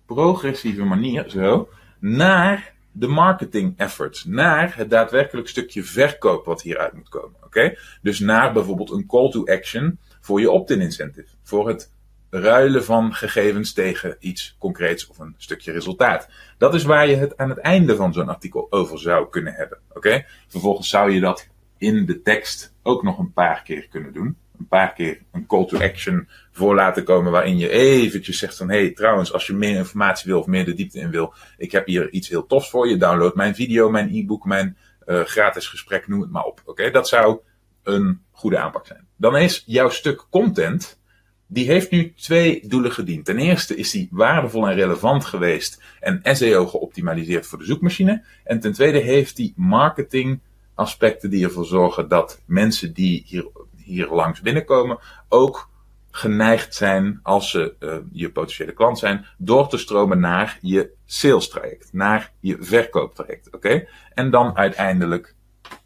progressieve 0.07 0.85
manier, 0.85 1.29
zo, 1.29 1.69
naar 1.99 2.75
de 2.93 3.07
marketing 3.07 3.75
efforts, 3.77 4.25
naar 4.25 4.77
het 4.77 4.91
daadwerkelijk 4.91 5.49
stukje 5.49 5.85
verkoop 5.85 6.45
wat 6.45 6.63
hieruit 6.63 6.93
moet 6.93 7.09
komen. 7.09 7.39
Oké? 7.45 7.75
Dus 8.03 8.19
naar 8.19 8.53
bijvoorbeeld 8.53 8.91
een 8.91 9.07
call 9.07 9.31
to 9.31 9.45
action 9.45 9.99
voor 10.21 10.41
je 10.41 10.51
opt-in 10.51 10.81
incentive, 10.81 11.29
voor 11.43 11.69
het 11.69 11.93
ruilen 12.31 12.85
van 12.85 13.15
gegevens 13.15 13.73
tegen 13.73 14.17
iets 14.19 14.57
concreets 14.59 15.07
of 15.07 15.19
een 15.19 15.35
stukje 15.37 15.73
resultaat. 15.73 16.29
Dat 16.59 16.75
is 16.75 16.85
waar 16.85 17.09
je 17.09 17.17
het 17.17 17.37
aan 17.37 17.49
het 17.49 17.59
einde 17.59 17.97
van 17.97 18.13
zo'n 18.13 18.29
artikel 18.29 18.67
over 18.71 18.99
zou 18.99 19.29
kunnen 19.29 19.53
hebben. 19.53 19.79
Oké? 19.93 20.25
Vervolgens 20.49 20.89
zou 20.89 21.11
je 21.11 21.21
dat 21.21 21.49
in 21.79 22.07
de 22.07 22.23
tekst 22.23 22.75
ook 22.83 23.03
nog 23.03 23.19
een 23.19 23.33
paar 23.33 23.63
keer 23.63 23.89
kunnen 23.89 24.13
doen 24.13 24.37
een 24.59 24.69
paar 24.69 24.93
keer 24.93 25.19
een 25.33 25.47
call 25.47 25.67
to 25.67 25.79
action 25.79 26.29
voor 26.53 26.75
laten 26.75 27.05
komen 27.05 27.33
waarin 27.33 27.59
je 27.59 27.69
eventjes 27.69 28.39
zegt 28.39 28.57
van 28.57 28.69
hey 28.69 28.91
trouwens 28.91 29.33
als 29.33 29.47
je 29.47 29.55
meer 29.55 29.77
informatie 29.77 30.31
wil 30.31 30.41
of 30.41 30.47
meer 30.47 30.65
de 30.65 30.75
diepte 30.75 30.99
in 30.99 31.11
wil, 31.11 31.35
ik 31.57 31.73
heb 31.73 31.87
hier 31.87 32.11
iets 32.11 32.29
heel 32.29 32.47
tofs 32.47 32.71
voor 32.71 32.89
je, 32.89 32.97
download 32.97 33.35
mijn 33.35 33.55
video, 33.55 33.91
mijn 33.91 34.15
e-book, 34.15 34.45
mijn 34.45 34.77
uh, 35.07 35.21
gratis 35.21 35.67
gesprek, 35.67 36.09
noem 36.09 36.21
het 36.21 36.31
maar 36.31 36.45
op. 36.45 36.63
Oké, 36.65 36.91
dat 36.91 37.09
zou 37.09 37.39
een 37.83 38.23
goede 38.31 38.59
aanpak 38.59 38.87
zijn. 38.87 39.07
Dan 39.17 39.37
is 39.37 39.63
jouw 39.67 39.89
stuk 39.89 40.27
content, 40.31 41.01
die 41.47 41.67
heeft 41.67 41.91
nu 41.91 42.13
twee 42.15 42.69
doelen 42.69 42.93
gediend. 42.93 43.25
Ten 43.25 43.39
eerste 43.39 43.77
is 43.77 43.91
die 43.91 44.09
waardevol 44.11 44.69
en 44.69 44.75
relevant 44.75 45.25
geweest 45.25 45.83
en 46.01 46.21
SEO 46.23 46.67
geoptimaliseerd 46.67 47.47
voor 47.47 47.59
de 47.59 47.65
zoekmachine. 47.65 48.25
En 48.45 48.61
ten 48.61 48.73
tweede 48.73 48.99
heeft 48.99 49.37
die 49.37 49.53
marketing 49.57 50.41
aspecten 50.75 51.31
die 51.31 51.45
ervoor 51.45 51.67
zorgen 51.67 52.09
dat 52.09 52.43
mensen 52.47 52.93
die 52.93 53.23
hier 53.27 53.47
hier 53.89 54.09
langs 54.09 54.41
binnenkomen, 54.41 54.99
ook 55.29 55.71
geneigd 56.11 56.75
zijn, 56.75 57.21
als 57.23 57.51
ze 57.51 57.75
uh, 57.81 57.97
je 58.13 58.31
potentiële 58.31 58.73
klant 58.73 58.99
zijn, 58.99 59.27
door 59.39 59.69
te 59.69 59.79
stromen 59.79 60.21
naar 60.21 60.59
je 60.61 60.91
sales 61.05 61.49
traject, 61.49 61.93
naar 61.93 62.33
je 62.41 62.57
verkooptraject. 62.61 63.55
Oké? 63.55 63.89
En 64.15 64.31
dan 64.31 64.57
uiteindelijk 64.57 65.35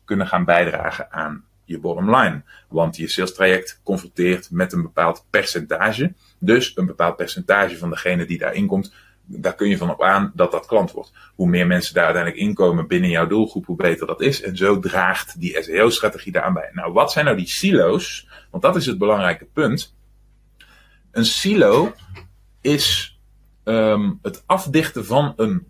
kunnen 0.04 0.26
gaan 0.26 0.44
bijdragen 0.44 1.12
aan 1.12 1.44
je 1.64 1.78
bottom 1.78 2.16
line. 2.16 2.42
Want 2.68 2.96
je 2.96 3.08
sales 3.08 3.34
traject 3.34 3.80
confronteert 3.84 4.50
met 4.50 4.72
een 4.72 4.82
bepaald 4.82 5.26
percentage. 5.30 6.12
Dus 6.38 6.76
een 6.76 6.86
bepaald 6.86 7.16
percentage 7.16 7.78
van 7.78 7.90
degene 7.90 8.24
die 8.24 8.38
daarin 8.38 8.66
komt, 8.66 8.94
daar 9.40 9.54
kun 9.54 9.68
je 9.68 9.76
van 9.76 9.90
op 9.90 10.02
aan 10.02 10.32
dat 10.34 10.52
dat 10.52 10.66
klant 10.66 10.92
wordt. 10.92 11.12
Hoe 11.34 11.48
meer 11.48 11.66
mensen 11.66 11.94
daar 11.94 12.04
uiteindelijk 12.04 12.42
inkomen 12.42 12.86
binnen 12.86 13.10
jouw 13.10 13.26
doelgroep, 13.26 13.66
hoe 13.66 13.76
beter 13.76 14.06
dat 14.06 14.20
is. 14.20 14.42
En 14.42 14.56
zo 14.56 14.78
draagt 14.78 15.40
die 15.40 15.62
SEO-strategie 15.62 16.32
daaraan 16.32 16.54
bij. 16.54 16.70
Nou, 16.72 16.92
wat 16.92 17.12
zijn 17.12 17.24
nou 17.24 17.36
die 17.36 17.48
silo's? 17.48 18.28
Want 18.50 18.62
dat 18.62 18.76
is 18.76 18.86
het 18.86 18.98
belangrijke 18.98 19.46
punt. 19.52 19.94
Een 21.10 21.24
silo 21.24 21.92
is 22.60 23.18
um, 23.64 24.18
het 24.22 24.42
afdichten 24.46 25.04
van 25.04 25.32
een 25.36 25.66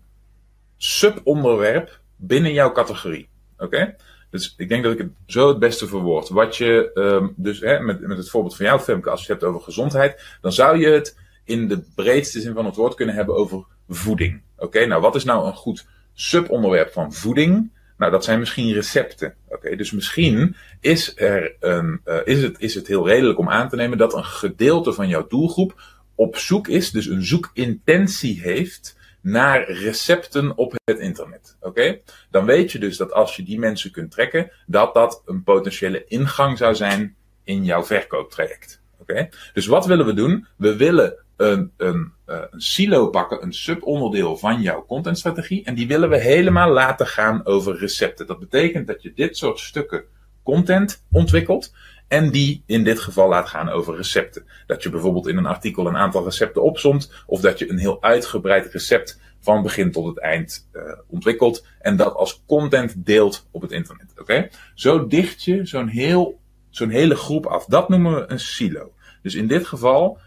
subonderwerp 0.77 1.99
binnen 2.15 2.53
jouw 2.53 2.71
categorie. 2.71 3.29
Oké? 3.57 3.95
Dus 4.29 4.53
ik 4.57 4.69
denk 4.69 4.83
dat 4.83 4.93
ik 4.93 4.97
het 4.97 5.11
zo 5.25 5.47
het 5.47 5.59
beste 5.59 5.87
verwoord. 5.87 6.29
Wat 6.29 6.57
je, 6.57 6.91
um, 6.93 7.33
dus 7.35 7.59
hè, 7.59 7.79
met, 7.79 8.01
met 8.01 8.17
het 8.17 8.29
voorbeeld 8.29 8.55
van 8.55 8.65
jou, 8.65 8.79
Femke, 8.79 9.09
als 9.09 9.25
je 9.25 9.31
het 9.31 9.41
hebt 9.41 9.53
over 9.53 9.65
gezondheid, 9.65 10.37
dan 10.41 10.51
zou 10.51 10.77
je 10.77 10.87
het 10.87 11.17
in 11.45 11.67
de 11.67 11.83
breedste 11.95 12.41
zin 12.41 12.53
van 12.53 12.65
het 12.65 12.75
woord 12.75 12.95
kunnen 12.95 13.15
hebben 13.15 13.35
over 13.35 13.65
voeding. 13.89 14.41
Oké, 14.57 14.85
nou 14.85 15.01
wat 15.01 15.15
is 15.15 15.23
nou 15.23 15.47
een 15.47 15.55
goed 15.55 15.85
subonderwerp 16.13 16.91
van 16.91 17.13
voeding? 17.13 17.71
Nou, 17.97 18.11
dat 18.11 18.23
zijn 18.23 18.39
misschien 18.39 18.73
recepten. 18.73 19.35
Oké, 19.49 19.75
dus 19.75 19.91
misschien 19.91 20.55
is, 20.79 21.13
er 21.15 21.55
een, 21.59 22.01
uh, 22.05 22.17
is, 22.23 22.41
het, 22.41 22.59
is 22.59 22.75
het 22.75 22.87
heel 22.87 23.07
redelijk 23.07 23.39
om 23.39 23.49
aan 23.49 23.69
te 23.69 23.75
nemen 23.75 23.97
dat 23.97 24.13
een 24.13 24.25
gedeelte 24.25 24.93
van 24.93 25.07
jouw 25.07 25.27
doelgroep 25.27 25.81
op 26.15 26.37
zoek 26.37 26.67
is, 26.67 26.91
dus 26.91 27.05
een 27.05 27.25
zoekintentie 27.25 28.41
heeft 28.41 28.97
naar 29.21 29.71
recepten 29.71 30.57
op 30.57 30.75
het 30.83 30.99
internet. 30.99 31.57
Oké? 31.59 31.99
Dan 32.31 32.45
weet 32.45 32.71
je 32.71 32.79
dus 32.79 32.97
dat 32.97 33.13
als 33.13 33.35
je 33.35 33.43
die 33.43 33.59
mensen 33.59 33.91
kunt 33.91 34.11
trekken, 34.11 34.51
dat 34.65 34.93
dat 34.93 35.21
een 35.25 35.43
potentiële 35.43 36.05
ingang 36.07 36.57
zou 36.57 36.75
zijn 36.75 37.15
in 37.43 37.63
jouw 37.63 37.83
verkooptraject. 37.83 38.81
Oké? 38.99 39.29
Dus 39.53 39.65
wat 39.65 39.85
willen 39.85 40.05
we 40.05 40.13
doen? 40.13 40.47
We 40.57 40.75
willen 40.75 41.22
een, 41.37 41.71
een, 41.77 42.11
uh, 42.27 42.37
een 42.49 42.61
silo 42.61 43.09
pakken, 43.09 43.43
een 43.43 43.53
subonderdeel 43.53 44.37
van 44.37 44.61
jouw 44.61 44.85
contentstrategie. 44.85 45.63
En 45.63 45.75
die 45.75 45.87
willen 45.87 46.09
we 46.09 46.17
helemaal 46.17 46.71
laten 46.71 47.07
gaan 47.07 47.45
over 47.45 47.77
recepten. 47.77 48.27
Dat 48.27 48.39
betekent 48.39 48.87
dat 48.87 49.01
je 49.01 49.13
dit 49.13 49.37
soort 49.37 49.59
stukken 49.59 50.03
content 50.43 51.05
ontwikkelt. 51.11 51.73
En 52.07 52.31
die 52.31 52.63
in 52.65 52.83
dit 52.83 52.99
geval 52.99 53.29
laat 53.29 53.49
gaan 53.49 53.69
over 53.69 53.95
recepten. 53.95 54.45
Dat 54.67 54.83
je 54.83 54.89
bijvoorbeeld 54.89 55.27
in 55.27 55.37
een 55.37 55.45
artikel 55.45 55.87
een 55.87 55.97
aantal 55.97 56.23
recepten 56.23 56.63
opzomt. 56.63 57.11
Of 57.25 57.41
dat 57.41 57.59
je 57.59 57.69
een 57.69 57.77
heel 57.77 58.03
uitgebreid 58.03 58.73
recept 58.73 59.19
van 59.39 59.61
begin 59.61 59.91
tot 59.91 60.05
het 60.05 60.19
eind 60.19 60.69
uh, 60.73 60.81
ontwikkelt. 61.07 61.65
En 61.79 61.95
dat 61.95 62.13
als 62.13 62.43
content 62.47 63.05
deelt 63.05 63.47
op 63.51 63.61
het 63.61 63.71
internet. 63.71 64.13
Oké? 64.19 64.49
Zo 64.75 65.07
dicht 65.07 65.43
je 65.43 65.65
zo'n 65.65 65.87
heel, 65.87 66.39
zo'n 66.69 66.89
hele 66.89 67.15
groep 67.15 67.45
af. 67.45 67.65
Dat 67.65 67.89
noemen 67.89 68.15
we 68.15 68.25
een 68.27 68.39
silo. 68.39 68.93
Dus 69.21 69.35
in 69.35 69.47
dit 69.47 69.67
geval 69.67 70.19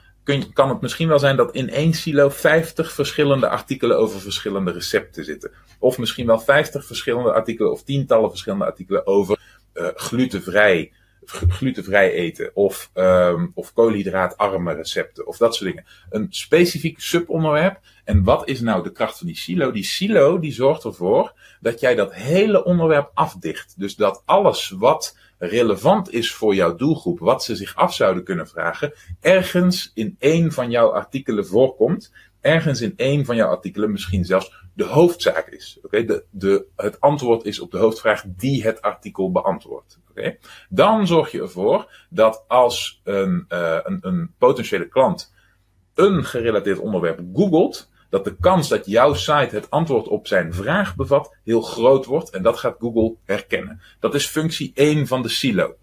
kan 0.53 0.69
het 0.69 0.81
misschien 0.81 1.09
wel 1.09 1.19
zijn 1.19 1.37
dat 1.37 1.55
in 1.55 1.71
één 1.71 1.93
silo 1.93 2.29
50 2.29 2.93
verschillende 2.93 3.49
artikelen 3.49 3.99
over 3.99 4.21
verschillende 4.21 4.73
recepten 4.73 5.25
zitten. 5.25 5.51
Of 5.79 5.99
misschien 5.99 6.27
wel 6.27 6.39
50 6.39 6.87
verschillende 6.87 7.33
artikelen 7.33 7.73
of 7.73 7.83
tientallen 7.83 8.31
verschillende 8.31 8.65
artikelen 8.65 9.07
over 9.07 9.39
uh, 9.75 9.87
glutenvrij 9.95 10.93
glutenvrij 11.29 12.13
eten 12.13 12.51
of, 12.55 12.91
um, 12.95 13.53
of 13.55 13.73
koolhydraatarme 13.73 14.75
recepten 14.75 15.27
of 15.27 15.37
dat 15.37 15.55
soort 15.55 15.71
dingen. 15.71 15.85
Een 16.11 16.27
specifiek 16.31 17.01
subonderwerp. 17.01 17.81
En 18.05 18.25
wat 18.25 18.49
is 18.49 18.61
nou 18.61 18.83
de 18.83 18.93
kracht 18.93 19.19
van 19.19 19.27
die 19.27 19.37
silo? 19.37 19.71
Die 19.71 19.85
silo 19.85 20.39
die 20.39 20.53
zorgt 20.53 20.85
ervoor 20.85 21.33
dat 21.61 21.81
jij 21.81 21.95
dat 21.95 22.15
hele 22.15 22.65
onderwerp 22.65 23.11
afdicht. 23.15 23.75
Dus 23.77 23.97
dat 23.97 24.23
alles 24.25 24.71
wat 24.71 25.17
relevant 25.39 26.13
is 26.13 26.35
voor 26.35 26.55
jouw 26.55 26.75
doelgroep, 26.75 27.19
wat 27.19 27.45
ze 27.45 27.57
zich 27.57 27.77
af 27.77 27.95
zouden 27.95 28.25
kunnen 28.25 28.49
vragen, 28.49 28.93
ergens 29.21 29.91
in 29.95 30.17
één 30.19 30.53
van 30.53 30.71
jouw 30.71 30.93
artikelen 30.93 31.47
voorkomt. 31.47 32.13
Ergens 32.41 32.81
in 32.81 32.93
één 32.97 33.25
van 33.25 33.37
jouw 33.37 33.49
artikelen 33.49 33.91
misschien 33.91 34.25
zelfs 34.25 34.53
de 34.75 34.85
hoofdzaak 34.85 35.49
is. 35.49 35.79
Oké, 35.83 36.05
de, 36.05 36.25
de, 36.31 36.67
het 36.77 37.01
antwoord 37.01 37.45
is 37.45 37.61
op 37.61 37.71
de 37.71 37.79
hoofdvraag 37.79 38.25
die 38.27 38.63
het 38.63 38.83
artikel 38.83 39.31
beantwoordt. 39.31 39.99
Oké, 40.11 40.37
dan 40.69 41.07
zorg 41.07 41.31
je 41.31 41.41
ervoor 41.41 42.07
dat 42.11 42.45
als 42.49 43.01
een, 43.05 43.45
uh, 43.49 43.79
een, 43.83 43.99
een 44.01 44.35
potentiële 44.39 44.89
klant 44.89 45.35
een 45.95 46.25
gerelateerd 46.25 46.79
onderwerp 46.79 47.21
googelt, 47.35 47.91
dat 48.11 48.25
de 48.25 48.37
kans 48.41 48.69
dat 48.69 48.87
jouw 48.87 49.15
site 49.15 49.55
het 49.55 49.71
antwoord 49.71 50.09
op 50.09 50.27
zijn 50.27 50.55
vraag 50.55 50.97
bevat 50.97 51.35
heel 51.45 51.61
groot 51.61 52.05
wordt 52.05 52.31
en 52.31 52.43
dat 52.43 52.59
gaat 52.59 52.77
Google 52.79 53.15
herkennen. 53.25 53.81
Dat 54.01 54.15
is 54.15 54.27
functie 54.27 54.73
1 54.75 55.07
van 55.07 55.23
de 55.23 55.29
silo. 55.29 55.75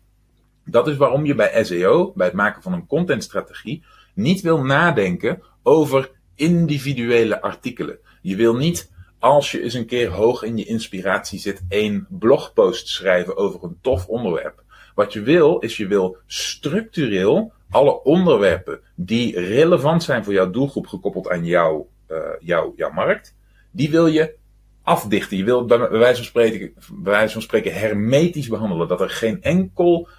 Dat 0.65 0.87
is 0.87 0.97
waarom 0.97 1.25
je 1.25 1.35
bij 1.35 1.63
SEO, 1.63 2.11
bij 2.15 2.27
het 2.27 2.35
maken 2.35 2.61
van 2.61 2.73
een 2.73 2.87
contentstrategie, 2.87 3.83
niet 4.13 4.41
wil 4.41 4.63
nadenken 4.63 5.43
over 5.63 6.11
individuele 6.35 7.41
artikelen. 7.41 7.97
Je 8.21 8.35
wil 8.35 8.55
niet, 8.55 8.91
als 9.19 9.51
je 9.51 9.61
eens 9.61 9.73
een 9.73 9.85
keer 9.85 10.09
hoog 10.09 10.43
in 10.43 10.57
je 10.57 10.65
inspiratie 10.65 11.39
zit, 11.39 11.63
één 11.69 12.07
blogpost 12.09 12.87
schrijven 12.87 13.37
over 13.37 13.63
een 13.63 13.77
tof 13.81 14.07
onderwerp. 14.07 14.63
Wat 14.95 15.13
je 15.13 15.21
wil, 15.21 15.59
is 15.59 15.77
je 15.77 15.87
wil 15.87 16.17
structureel 16.25 17.51
alle 17.69 18.03
onderwerpen 18.03 18.79
die 18.95 19.39
relevant 19.39 20.03
zijn 20.03 20.23
voor 20.23 20.33
jouw 20.33 20.49
doelgroep 20.49 20.87
gekoppeld 20.87 21.29
aan 21.29 21.45
jouw, 21.45 21.87
uh, 22.13 22.47
jouw, 22.75 22.91
markt, 22.93 23.35
die 23.71 23.89
wil 23.89 24.07
je 24.07 24.35
afdichten. 24.81 25.37
Je 25.37 25.43
wil 25.43 25.65
bij 25.65 25.89
wijze 25.89 26.15
van 26.15 26.25
spreken, 26.25 27.41
spreken 27.41 27.73
hermetisch 27.73 28.47
behandelen. 28.47 28.87
Dat 28.87 29.01
er 29.01 29.09
geen 29.09 29.41
enkel 29.41 30.09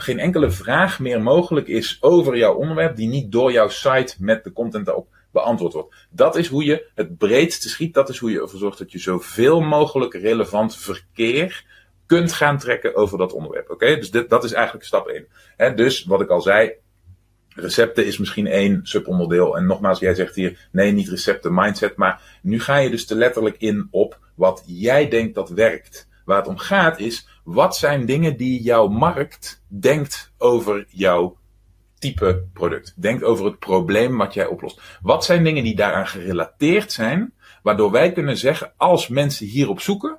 geen 0.00 0.18
enkele 0.18 0.50
vraag 0.50 1.00
meer 1.00 1.22
mogelijk 1.22 1.68
is 1.68 1.98
over 2.00 2.36
jouw 2.36 2.54
onderwerp 2.54 2.96
die 2.96 3.08
niet 3.08 3.32
door 3.32 3.52
jouw 3.52 3.68
site 3.68 4.14
met 4.18 4.44
de 4.44 4.52
content 4.52 4.86
daarop 4.86 5.08
beantwoord 5.32 5.72
wordt. 5.72 5.94
Dat 6.10 6.36
is 6.36 6.48
hoe 6.48 6.64
je 6.64 6.90
het 6.94 7.18
breedste 7.18 7.68
schiet. 7.68 7.94
Dat 7.94 8.08
is 8.08 8.18
hoe 8.18 8.30
je 8.30 8.40
ervoor 8.40 8.58
zorgt 8.58 8.78
dat 8.78 8.92
je 8.92 8.98
zoveel 8.98 9.60
mogelijk 9.60 10.14
relevant 10.14 10.76
verkeer 10.76 11.64
kunt 12.06 12.32
gaan 12.32 12.58
trekken 12.58 12.94
over 12.94 13.18
dat 13.18 13.32
onderwerp. 13.32 13.70
Oké, 13.70 13.96
dus 13.96 14.10
dit, 14.10 14.30
dat 14.30 14.44
is 14.44 14.52
eigenlijk 14.52 14.86
stap 14.86 15.06
1. 15.06 15.26
He, 15.56 15.74
dus 15.74 16.04
wat 16.04 16.20
ik 16.20 16.28
al 16.28 16.40
zei, 16.40 16.72
recepten 17.60 18.06
is 18.06 18.18
misschien 18.18 18.46
één 18.46 18.80
subonderdeel. 18.82 19.56
En 19.56 19.66
nogmaals, 19.66 19.98
jij 19.98 20.14
zegt 20.14 20.34
hier, 20.34 20.68
nee, 20.72 20.92
niet 20.92 21.08
recepten, 21.08 21.54
mindset. 21.54 21.96
Maar 21.96 22.38
nu 22.42 22.60
ga 22.60 22.76
je 22.76 22.90
dus 22.90 23.06
te 23.06 23.14
letterlijk 23.14 23.56
in 23.58 23.88
op 23.90 24.18
wat 24.34 24.62
jij 24.66 25.08
denkt 25.08 25.34
dat 25.34 25.48
werkt. 25.48 26.08
Waar 26.24 26.36
het 26.36 26.46
om 26.46 26.58
gaat 26.58 26.98
is, 26.98 27.28
wat 27.44 27.76
zijn 27.76 28.06
dingen 28.06 28.36
die 28.36 28.62
jouw 28.62 28.88
markt 28.88 29.62
denkt 29.68 30.32
over 30.38 30.86
jouw 30.88 31.36
type 31.98 32.44
product. 32.52 32.94
Denk 32.96 33.24
over 33.24 33.44
het 33.44 33.58
probleem 33.58 34.16
wat 34.16 34.34
jij 34.34 34.46
oplost. 34.46 34.80
Wat 35.02 35.24
zijn 35.24 35.44
dingen 35.44 35.64
die 35.64 35.76
daaraan 35.76 36.06
gerelateerd 36.06 36.92
zijn, 36.92 37.32
waardoor 37.62 37.90
wij 37.90 38.12
kunnen 38.12 38.36
zeggen, 38.36 38.72
als 38.76 39.08
mensen 39.08 39.46
hierop 39.46 39.80
zoeken, 39.80 40.18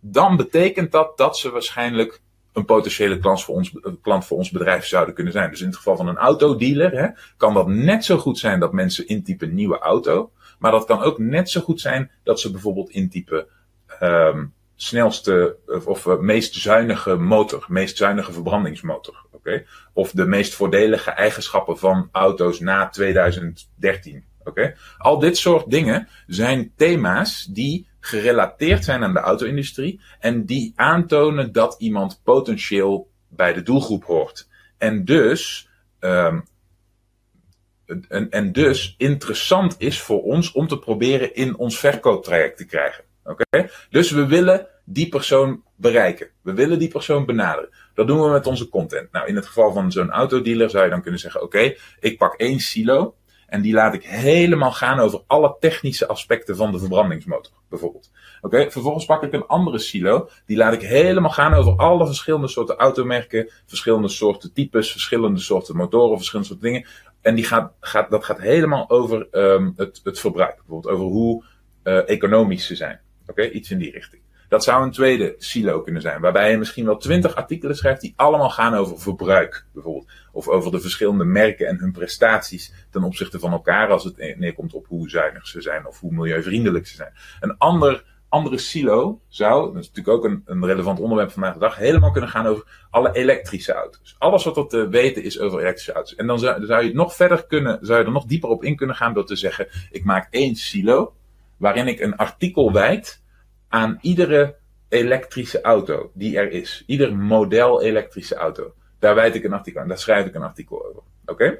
dan 0.00 0.36
betekent 0.36 0.92
dat 0.92 1.16
dat 1.18 1.38
ze 1.38 1.50
waarschijnlijk 1.50 2.20
een 2.58 2.64
potentiële 2.64 3.18
klant 3.18 3.42
voor 3.42 3.54
ons, 3.54 3.72
klant 4.02 4.26
voor 4.26 4.36
ons 4.36 4.50
bedrijf 4.50 4.86
zouden 4.86 5.14
kunnen 5.14 5.32
zijn. 5.32 5.50
Dus 5.50 5.60
in 5.60 5.66
het 5.66 5.76
geval 5.76 5.96
van 5.96 6.08
een 6.08 6.16
autodealer 6.16 6.92
hè, 6.92 7.08
kan 7.36 7.54
dat 7.54 7.68
net 7.68 8.04
zo 8.04 8.16
goed 8.16 8.38
zijn 8.38 8.60
dat 8.60 8.72
mensen 8.72 9.06
intypen 9.06 9.54
nieuwe 9.54 9.78
auto. 9.78 10.32
Maar 10.58 10.70
dat 10.70 10.84
kan 10.84 11.02
ook 11.02 11.18
net 11.18 11.50
zo 11.50 11.60
goed 11.60 11.80
zijn 11.80 12.10
dat 12.22 12.40
ze 12.40 12.50
bijvoorbeeld 12.50 12.90
intypen 12.90 13.46
um, 14.02 14.54
snelste 14.76 15.56
of, 15.66 15.86
of 15.86 16.06
uh, 16.06 16.18
meest 16.18 16.54
zuinige 16.54 17.16
motor, 17.16 17.64
meest 17.68 17.96
zuinige 17.96 18.32
verbrandingsmotor. 18.32 19.26
Okay? 19.30 19.66
Of 19.92 20.10
de 20.10 20.26
meest 20.26 20.54
voordelige 20.54 21.10
eigenschappen 21.10 21.78
van 21.78 22.08
auto's 22.12 22.60
na 22.60 22.88
2013. 22.88 24.24
Okay? 24.44 24.74
Al 24.98 25.18
dit 25.18 25.36
soort 25.36 25.70
dingen 25.70 26.08
zijn 26.26 26.72
thema's 26.76 27.44
die 27.44 27.87
gerelateerd 28.00 28.84
zijn 28.84 29.02
aan 29.02 29.12
de 29.12 29.20
auto-industrie 29.20 30.00
en 30.20 30.44
die 30.44 30.72
aantonen 30.76 31.52
dat 31.52 31.76
iemand 31.78 32.20
potentieel 32.24 33.10
bij 33.28 33.52
de 33.52 33.62
doelgroep 33.62 34.04
hoort. 34.04 34.48
En 34.78 35.04
dus, 35.04 35.68
um, 36.00 36.44
en, 38.08 38.30
en 38.30 38.52
dus 38.52 38.94
interessant 38.98 39.74
is 39.78 40.00
voor 40.00 40.22
ons 40.22 40.52
om 40.52 40.66
te 40.68 40.78
proberen 40.78 41.34
in 41.34 41.56
ons 41.56 41.78
verkooptraject 41.78 42.56
te 42.56 42.66
krijgen. 42.66 43.04
Oké? 43.24 43.70
Dus 43.90 44.10
we 44.10 44.26
willen 44.26 44.66
die 44.84 45.08
persoon 45.08 45.62
bereiken. 45.76 46.30
We 46.42 46.52
willen 46.52 46.78
die 46.78 46.88
persoon 46.88 47.26
benaderen. 47.26 47.70
Dat 47.94 48.06
doen 48.06 48.22
we 48.22 48.28
met 48.28 48.46
onze 48.46 48.68
content. 48.68 49.12
Nou, 49.12 49.26
in 49.28 49.36
het 49.36 49.46
geval 49.46 49.72
van 49.72 49.92
zo'n 49.92 50.10
autodealer 50.10 50.70
zou 50.70 50.84
je 50.84 50.90
dan 50.90 51.02
kunnen 51.02 51.20
zeggen: 51.20 51.42
Oké, 51.42 51.74
ik 52.00 52.18
pak 52.18 52.34
één 52.34 52.60
silo. 52.60 53.16
En 53.48 53.62
die 53.62 53.72
laat 53.72 53.94
ik 53.94 54.04
helemaal 54.04 54.72
gaan 54.72 54.98
over 54.98 55.22
alle 55.26 55.56
technische 55.60 56.06
aspecten 56.06 56.56
van 56.56 56.72
de 56.72 56.78
verbrandingsmotor, 56.78 57.52
bijvoorbeeld. 57.68 58.10
Oké, 58.40 58.70
vervolgens 58.70 59.04
pak 59.04 59.22
ik 59.22 59.32
een 59.32 59.46
andere 59.46 59.78
silo. 59.78 60.28
Die 60.46 60.56
laat 60.56 60.72
ik 60.72 60.82
helemaal 60.82 61.30
gaan 61.30 61.54
over 61.54 61.76
alle 61.76 62.06
verschillende 62.06 62.48
soorten 62.48 62.76
automerken, 62.76 63.50
verschillende 63.66 64.08
soorten 64.08 64.52
types, 64.52 64.90
verschillende 64.90 65.40
soorten 65.40 65.76
motoren, 65.76 66.16
verschillende 66.16 66.48
soorten 66.48 66.68
dingen. 66.68 66.86
En 67.20 67.34
die 67.34 67.44
gaat, 67.44 67.72
gaat, 67.80 68.10
dat 68.10 68.24
gaat 68.24 68.40
helemaal 68.40 68.90
over 68.90 69.26
um, 69.30 69.72
het, 69.76 70.00
het 70.04 70.20
verbruik. 70.20 70.56
Bijvoorbeeld 70.56 70.94
over 70.94 71.06
hoe 71.06 71.44
uh, 71.84 72.08
economisch 72.08 72.66
ze 72.66 72.76
zijn. 72.76 73.00
Oké, 73.26 73.48
iets 73.50 73.70
in 73.70 73.78
die 73.78 73.90
richting. 73.90 74.22
Dat 74.48 74.64
zou 74.64 74.82
een 74.82 74.90
tweede 74.90 75.34
silo 75.38 75.80
kunnen 75.80 76.02
zijn, 76.02 76.20
waarbij 76.20 76.50
je 76.50 76.58
misschien 76.58 76.84
wel 76.84 76.96
twintig 76.96 77.34
artikelen 77.34 77.76
schrijft 77.76 78.00
die 78.00 78.12
allemaal 78.16 78.50
gaan 78.50 78.74
over 78.74 79.00
verbruik, 79.00 79.66
bijvoorbeeld. 79.72 80.08
Of 80.32 80.48
over 80.48 80.70
de 80.70 80.80
verschillende 80.80 81.24
merken 81.24 81.66
en 81.66 81.78
hun 81.78 81.92
prestaties 81.92 82.72
ten 82.90 83.02
opzichte 83.02 83.38
van 83.38 83.52
elkaar 83.52 83.88
als 83.88 84.04
het 84.04 84.36
neerkomt 84.38 84.74
op 84.74 84.86
hoe 84.86 85.08
zuinig 85.08 85.46
ze 85.46 85.60
zijn 85.60 85.86
of 85.86 86.00
hoe 86.00 86.12
milieuvriendelijk 86.12 86.86
ze 86.86 86.94
zijn. 86.94 87.12
Een 87.40 87.58
ander, 87.58 88.04
andere 88.28 88.58
silo 88.58 89.20
zou, 89.28 89.72
dat 89.72 89.82
is 89.82 89.88
natuurlijk 89.88 90.16
ook 90.16 90.24
een, 90.24 90.42
een 90.46 90.66
relevant 90.66 91.00
onderwerp 91.00 91.30
vandaag 91.30 91.52
de 91.52 91.58
dag, 91.58 91.76
helemaal 91.76 92.10
kunnen 92.10 92.30
gaan 92.30 92.46
over 92.46 92.86
alle 92.90 93.12
elektrische 93.12 93.72
auto's. 93.72 94.16
Alles 94.18 94.44
wat 94.44 94.56
er 94.56 94.66
te 94.66 94.88
weten 94.88 95.22
is 95.22 95.38
over 95.38 95.60
elektrische 95.60 95.92
auto's. 95.92 96.14
En 96.14 96.26
dan 96.26 96.38
zou, 96.38 96.66
zou 96.66 96.84
je 96.84 96.94
nog 96.94 97.14
verder 97.14 97.46
kunnen, 97.46 97.78
zou 97.80 97.98
je 97.98 98.04
er 98.04 98.12
nog 98.12 98.24
dieper 98.24 98.48
op 98.48 98.64
in 98.64 98.76
kunnen 98.76 98.96
gaan 98.96 99.14
door 99.14 99.26
te 99.26 99.36
zeggen, 99.36 99.68
ik 99.90 100.04
maak 100.04 100.28
één 100.30 100.54
silo 100.54 101.12
waarin 101.56 101.86
ik 101.86 102.00
een 102.00 102.16
artikel 102.16 102.72
wijd 102.72 103.22
aan 103.68 103.98
iedere 104.00 104.56
elektrische 104.88 105.60
auto 105.60 106.10
die 106.14 106.38
er 106.38 106.50
is. 106.50 106.82
Ieder 106.86 107.16
model 107.16 107.82
elektrische 107.82 108.34
auto. 108.34 108.72
Daar 108.98 109.14
wijd 109.14 109.34
ik 109.34 109.44
een 109.44 109.52
artikel 109.52 109.80
aan. 109.80 109.88
Daar 109.88 109.98
schrijf 109.98 110.26
ik 110.26 110.34
een 110.34 110.42
artikel 110.42 110.86
over. 110.86 111.02
Oké? 111.26 111.58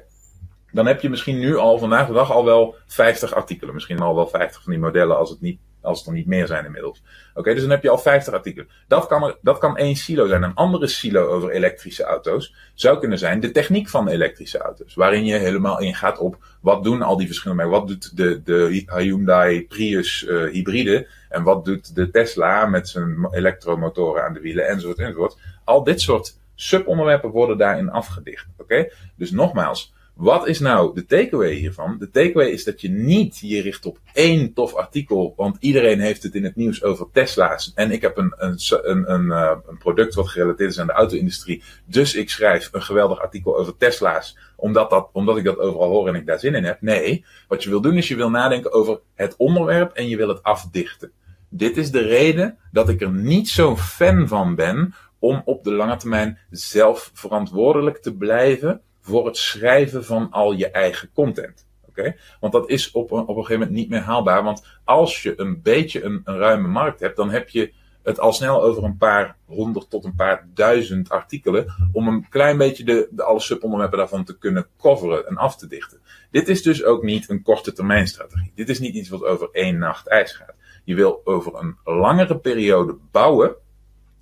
Dan 0.71 0.85
heb 0.85 1.01
je 1.01 1.09
misschien 1.09 1.39
nu 1.39 1.55
al 1.55 1.77
vandaag 1.77 2.07
de 2.07 2.13
dag 2.13 2.31
al 2.31 2.45
wel 2.45 2.75
50 2.87 3.33
artikelen. 3.33 3.73
Misschien 3.73 3.99
al 3.99 4.15
wel 4.15 4.27
50 4.27 4.63
van 4.63 4.71
die 4.71 4.81
modellen 4.81 5.17
als 5.17 5.29
het 5.29 5.41
niet 5.41 5.59
als 5.81 5.97
het 5.97 6.07
er 6.07 6.13
niet 6.13 6.27
meer 6.27 6.47
zijn 6.47 6.65
inmiddels. 6.65 7.01
Oké, 7.33 7.53
dus 7.53 7.61
dan 7.61 7.71
heb 7.71 7.83
je 7.83 7.89
al 7.89 7.97
50 7.97 8.33
artikelen. 8.33 8.69
Dat 8.87 9.07
kan, 9.07 9.23
er, 9.23 9.37
dat 9.41 9.57
kan 9.57 9.77
één 9.77 9.95
silo 9.95 10.27
zijn. 10.27 10.43
Een 10.43 10.53
andere 10.53 10.87
silo 10.87 11.27
over 11.27 11.49
elektrische 11.49 12.03
auto's 12.03 12.55
zou 12.73 12.99
kunnen 12.99 13.17
zijn 13.17 13.39
de 13.39 13.51
techniek 13.51 13.89
van 13.89 14.07
elektrische 14.07 14.57
auto's. 14.57 14.93
Waarin 14.93 15.25
je 15.25 15.35
helemaal 15.35 15.79
ingaat 15.79 16.17
op 16.17 16.37
wat 16.61 16.83
doen 16.83 17.01
al 17.01 17.17
die 17.17 17.27
verschillende 17.27 17.63
merken. 17.63 17.79
Wat 17.79 17.87
doet 17.87 18.17
de, 18.17 18.43
de 18.43 18.85
Hyundai 18.95 19.67
Prius 19.67 20.23
uh, 20.23 20.51
hybride 20.51 21.07
en 21.29 21.43
wat 21.43 21.65
doet 21.65 21.95
de 21.95 22.11
Tesla 22.11 22.65
met 22.65 22.89
zijn 22.89 23.27
elektromotoren 23.31 24.23
aan 24.23 24.33
de 24.33 24.39
wielen 24.39 24.67
enzovoort 24.67 24.99
enzovoort. 24.99 25.37
Al 25.63 25.83
dit 25.83 26.01
soort 26.01 26.37
subonderwerpen 26.55 27.29
worden 27.29 27.57
daarin 27.57 27.89
afgedicht. 27.89 28.47
Oké, 28.57 28.89
dus 29.15 29.31
nogmaals. 29.31 29.93
Wat 30.19 30.47
is 30.47 30.59
nou 30.59 30.93
de 30.93 31.05
takeaway 31.05 31.53
hiervan? 31.53 31.97
De 31.99 32.09
takeaway 32.09 32.47
is 32.47 32.63
dat 32.63 32.81
je 32.81 32.89
niet 32.89 33.39
je 33.39 33.61
richt 33.61 33.85
op 33.85 33.99
één 34.13 34.53
tof 34.53 34.73
artikel, 34.73 35.33
want 35.35 35.57
iedereen 35.59 35.99
heeft 35.99 36.23
het 36.23 36.35
in 36.35 36.43
het 36.43 36.55
nieuws 36.55 36.83
over 36.83 37.07
Tesla's. 37.11 37.71
En 37.75 37.91
ik 37.91 38.01
heb 38.01 38.17
een, 38.17 38.33
een, 38.37 39.11
een, 39.11 39.25
uh, 39.25 39.51
een 39.67 39.77
product 39.77 40.13
wat 40.13 40.27
gerelateerd 40.27 40.71
is 40.71 40.79
aan 40.79 40.87
de 40.87 40.93
auto-industrie. 40.93 41.63
Dus 41.85 42.15
ik 42.15 42.29
schrijf 42.29 42.69
een 42.71 42.81
geweldig 42.81 43.19
artikel 43.19 43.57
over 43.57 43.77
Tesla's, 43.77 44.37
omdat, 44.55 44.89
dat, 44.89 45.09
omdat 45.11 45.37
ik 45.37 45.43
dat 45.43 45.57
overal 45.57 45.89
hoor 45.89 46.07
en 46.07 46.15
ik 46.15 46.25
daar 46.25 46.39
zin 46.39 46.55
in 46.55 46.63
heb. 46.63 46.81
Nee, 46.81 47.25
wat 47.47 47.63
je 47.63 47.69
wil 47.69 47.81
doen 47.81 47.97
is 47.97 48.07
je 48.07 48.15
wil 48.15 48.29
nadenken 48.29 48.71
over 48.71 48.99
het 49.15 49.35
onderwerp 49.37 49.93
en 49.93 50.09
je 50.09 50.17
wil 50.17 50.27
het 50.27 50.43
afdichten. 50.43 51.11
Dit 51.49 51.77
is 51.77 51.91
de 51.91 52.01
reden 52.01 52.57
dat 52.71 52.89
ik 52.89 53.01
er 53.01 53.11
niet 53.11 53.49
zo'n 53.49 53.77
fan 53.77 54.27
van 54.27 54.55
ben 54.55 54.93
om 55.19 55.41
op 55.45 55.63
de 55.63 55.71
lange 55.71 55.97
termijn 55.97 56.37
zelf 56.49 57.11
verantwoordelijk 57.13 57.97
te 57.97 58.15
blijven 58.15 58.81
voor 59.09 59.25
het 59.25 59.37
schrijven 59.37 60.05
van 60.05 60.27
al 60.31 60.51
je 60.51 60.71
eigen 60.71 61.09
content. 61.13 61.67
Oké? 61.87 62.15
Want 62.39 62.53
dat 62.53 62.69
is 62.69 62.91
op 62.91 63.11
een, 63.11 63.19
op 63.19 63.27
een 63.27 63.35
gegeven 63.35 63.59
moment 63.59 63.77
niet 63.77 63.89
meer 63.89 63.99
haalbaar. 64.01 64.43
Want 64.43 64.65
als 64.83 65.23
je 65.23 65.33
een 65.39 65.61
beetje 65.61 66.03
een, 66.03 66.21
een 66.23 66.37
ruime 66.37 66.67
markt 66.67 66.99
hebt, 66.99 67.15
dan 67.15 67.29
heb 67.29 67.49
je 67.49 67.73
het 68.03 68.19
al 68.19 68.33
snel 68.33 68.63
over 68.63 68.83
een 68.83 68.97
paar 68.97 69.37
honderd 69.45 69.89
tot 69.89 70.05
een 70.05 70.15
paar 70.15 70.47
duizend 70.53 71.09
artikelen. 71.09 71.73
om 71.91 72.07
een 72.07 72.29
klein 72.29 72.57
beetje 72.57 72.83
de, 72.83 73.07
de 73.11 73.23
alle 73.23 73.39
subonderwerpen 73.39 73.97
daarvan 73.97 74.23
te 74.23 74.37
kunnen 74.37 74.67
coveren 74.77 75.27
en 75.27 75.37
af 75.37 75.55
te 75.55 75.67
dichten. 75.67 75.99
Dit 76.31 76.47
is 76.47 76.61
dus 76.61 76.83
ook 76.83 77.03
niet 77.03 77.29
een 77.29 77.41
korte 77.41 77.73
termijn 77.73 78.07
strategie. 78.07 78.51
Dit 78.55 78.69
is 78.69 78.79
niet 78.79 78.95
iets 78.95 79.09
wat 79.09 79.23
over 79.23 79.49
één 79.51 79.77
nacht 79.77 80.07
ijs 80.07 80.31
gaat. 80.31 80.55
Je 80.83 80.95
wil 80.95 81.21
over 81.23 81.55
een 81.55 81.77
langere 81.83 82.37
periode 82.37 82.97
bouwen 83.11 83.55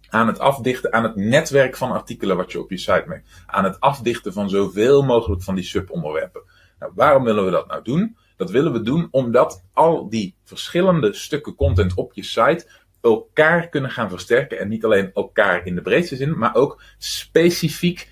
aan 0.10 0.28
het 0.28 0.40
afdichten, 0.40 0.94
aan 0.94 1.04
het 1.04 1.16
netwerk 1.16 1.78
van 1.78 1.92
artikelen 1.92 2.38
wat 2.38 2.52
je 2.52 2.60
op 2.60 2.70
je 2.70 2.78
site 2.78 3.04
maakt. 3.08 3.30
Aan 3.46 3.64
het 3.64 3.80
afdichten 3.80 4.34
van 4.34 4.50
zoveel 4.50 5.04
mogelijk 5.04 5.44
van 5.44 5.56
die 5.56 5.64
subonderwerpen. 5.64 6.42
Nou, 6.80 6.92
waarom 6.96 7.24
willen 7.24 7.46
we 7.46 7.52
dat 7.52 7.68
nou 7.68 7.84
doen? 7.84 8.18
Dat 8.36 8.52
willen 8.52 8.74
we 8.74 8.82
doen 8.82 9.08
omdat 9.12 9.64
al 9.74 10.10
die 10.10 10.36
verschillende 10.44 11.14
stukken 11.14 11.56
content 11.56 11.94
op 11.94 12.14
je 12.14 12.24
site 12.24 12.68
elkaar 13.02 13.70
kunnen 13.70 13.92
gaan 13.92 14.10
versterken. 14.10 14.60
En 14.60 14.68
niet 14.68 14.86
alleen 14.86 15.12
elkaar 15.14 15.66
in 15.66 15.76
de 15.76 15.82
breedste 15.82 16.16
zin, 16.16 16.38
maar 16.38 16.56
ook 16.56 16.82
specifiek 16.98 18.10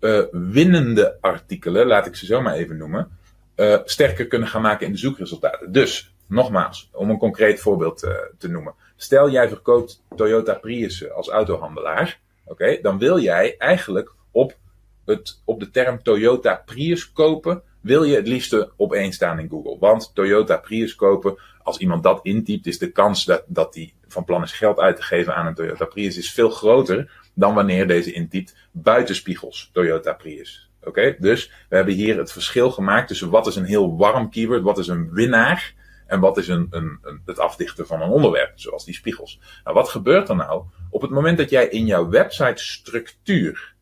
uh, 0.00 0.22
winnende 0.30 1.18
artikelen, 1.20 1.86
laat 1.86 2.06
ik 2.06 2.16
ze 2.16 2.26
zo 2.26 2.40
maar 2.40 2.54
even 2.54 2.76
noemen, 2.76 3.18
uh, 3.56 3.78
sterker 3.84 4.26
kunnen 4.26 4.48
gaan 4.48 4.62
maken 4.62 4.86
in 4.86 4.92
de 4.92 4.98
zoekresultaten. 4.98 5.72
Dus, 5.72 6.14
nogmaals, 6.26 6.90
om 6.92 7.10
een 7.10 7.18
concreet 7.18 7.60
voorbeeld 7.60 8.04
uh, 8.04 8.10
te 8.38 8.48
noemen. 8.48 8.74
Stel 8.96 9.30
jij 9.30 9.48
verkoopt 9.48 10.02
Toyota 10.16 10.54
Prius 10.54 11.10
als 11.10 11.28
autohandelaar. 11.28 12.20
Oké, 12.44 12.78
dan 12.82 12.98
wil 12.98 13.18
jij 13.18 13.56
eigenlijk 13.58 14.12
op, 14.30 14.56
het, 15.04 15.40
op 15.44 15.60
de 15.60 15.70
term 15.70 16.02
Toyota 16.02 16.62
Prius 16.66 17.12
kopen. 17.12 17.62
Wil 17.80 18.04
je 18.04 18.16
het 18.16 18.28
liefste 18.28 18.70
op 18.76 18.92
één 18.92 19.12
staan 19.12 19.38
in 19.38 19.48
Google. 19.48 19.76
Want 19.78 20.10
Toyota 20.14 20.56
Prius 20.56 20.94
kopen, 20.94 21.38
als 21.62 21.78
iemand 21.78 22.02
dat 22.02 22.20
intypt, 22.22 22.66
is 22.66 22.78
de 22.78 22.92
kans 22.92 23.24
dat, 23.24 23.44
dat 23.46 23.72
die 23.72 23.94
van 24.08 24.24
plan 24.24 24.42
is 24.42 24.52
geld 24.52 24.78
uit 24.78 24.96
te 24.96 25.02
geven 25.02 25.34
aan 25.34 25.46
een 25.46 25.54
Toyota 25.54 25.84
Prius 25.84 26.16
is 26.16 26.32
veel 26.32 26.50
groter 26.50 27.10
dan 27.34 27.54
wanneer 27.54 27.86
deze 27.86 28.12
intypt 28.12 28.56
buitenspiegels 28.70 29.70
Toyota 29.72 30.12
Prius. 30.12 30.70
Oké, 30.82 31.16
dus 31.18 31.52
we 31.68 31.76
hebben 31.76 31.94
hier 31.94 32.18
het 32.18 32.32
verschil 32.32 32.70
gemaakt 32.70 33.08
tussen 33.08 33.30
wat 33.30 33.46
is 33.46 33.56
een 33.56 33.64
heel 33.64 33.96
warm 33.96 34.30
keyword, 34.30 34.62
wat 34.62 34.78
is 34.78 34.88
een 34.88 35.12
winnaar 35.12 35.74
en 36.06 36.20
wat 36.20 36.36
is 36.36 36.48
een, 36.48 36.66
een, 36.70 36.98
een, 37.02 37.20
het 37.24 37.38
afdichten 37.38 37.86
van 37.86 38.02
een 38.02 38.10
onderwerp, 38.10 38.52
zoals 38.54 38.84
die 38.84 38.94
spiegels. 38.94 39.40
Nou, 39.64 39.76
wat 39.76 39.88
gebeurt 39.88 40.28
er 40.28 40.36
nou? 40.36 40.64
Op 40.90 41.02
het 41.02 41.10
moment 41.10 41.38
dat 41.38 41.50
jij 41.50 41.68
in 41.68 41.86
jouw 41.86 42.08
website 42.08 42.62
structuur 42.62 43.74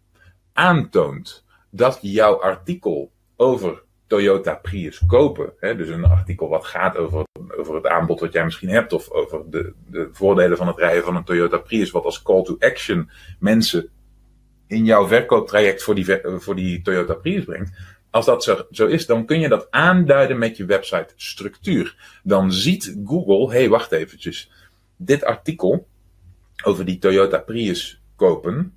aantoont 0.52 1.44
dat 1.70 1.98
jouw 2.00 2.40
artikel 2.40 3.12
over 3.36 3.82
Toyota 4.06 4.54
Prius 4.54 5.02
kopen, 5.06 5.52
hè, 5.58 5.76
dus 5.76 5.88
een 5.88 6.04
artikel 6.04 6.48
wat 6.48 6.64
gaat 6.64 6.96
over, 6.96 7.24
over 7.56 7.74
het 7.74 7.86
aanbod 7.86 8.20
wat 8.20 8.32
jij 8.32 8.44
misschien 8.44 8.68
hebt, 8.68 8.92
of 8.92 9.10
over 9.10 9.50
de, 9.50 9.72
de 9.86 10.08
voordelen 10.12 10.56
van 10.56 10.66
het 10.66 10.78
rijden 10.78 11.04
van 11.04 11.16
een 11.16 11.24
Toyota 11.24 11.58
Prius, 11.58 11.90
wat 11.90 12.04
als 12.04 12.22
call 12.22 12.42
to 12.42 12.56
action 12.58 13.10
mensen 13.38 13.88
in 14.66 14.84
jouw 14.84 15.06
verkooptraject 15.06 15.82
voor 15.82 15.94
die, 15.94 16.20
voor 16.22 16.54
die 16.54 16.82
Toyota 16.82 17.14
Prius 17.14 17.44
brengt, 17.44 17.93
als 18.14 18.26
dat 18.26 18.66
zo, 18.70 18.86
is, 18.86 19.06
dan 19.06 19.26
kun 19.26 19.40
je 19.40 19.48
dat 19.48 19.66
aanduiden 19.70 20.38
met 20.38 20.56
je 20.56 20.64
website 20.64 21.12
structuur. 21.16 22.18
Dan 22.22 22.52
ziet 22.52 22.96
Google, 23.04 23.50
hé, 23.50 23.58
hey, 23.58 23.68
wacht 23.68 23.92
eventjes. 23.92 24.50
Dit 24.96 25.24
artikel 25.24 25.86
over 26.64 26.84
die 26.84 26.98
Toyota 26.98 27.38
Prius 27.38 28.00
kopen, 28.16 28.74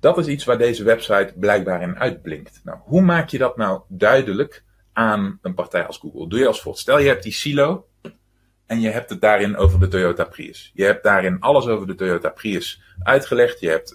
dat 0.00 0.18
is 0.18 0.26
iets 0.26 0.44
waar 0.44 0.58
deze 0.58 0.84
website 0.84 1.32
blijkbaar 1.36 1.82
in 1.82 1.98
uitblinkt. 1.98 2.60
Nou, 2.64 2.78
hoe 2.82 3.00
maak 3.00 3.28
je 3.28 3.38
dat 3.38 3.56
nou 3.56 3.80
duidelijk 3.88 4.64
aan 4.92 5.38
een 5.42 5.54
partij 5.54 5.86
als 5.86 5.98
Google? 5.98 6.28
Doe 6.28 6.38
je 6.38 6.46
als 6.46 6.62
volgt. 6.62 6.78
Stel 6.78 6.98
je 6.98 7.08
hebt 7.08 7.22
die 7.22 7.32
silo 7.32 7.86
en 8.66 8.80
je 8.80 8.88
hebt 8.88 9.10
het 9.10 9.20
daarin 9.20 9.56
over 9.56 9.80
de 9.80 9.88
Toyota 9.88 10.24
Prius. 10.24 10.70
Je 10.74 10.84
hebt 10.84 11.02
daarin 11.02 11.40
alles 11.40 11.66
over 11.66 11.86
de 11.86 11.94
Toyota 11.94 12.28
Prius 12.28 12.82
uitgelegd. 13.02 13.60
Je 13.60 13.68
hebt 13.68 13.94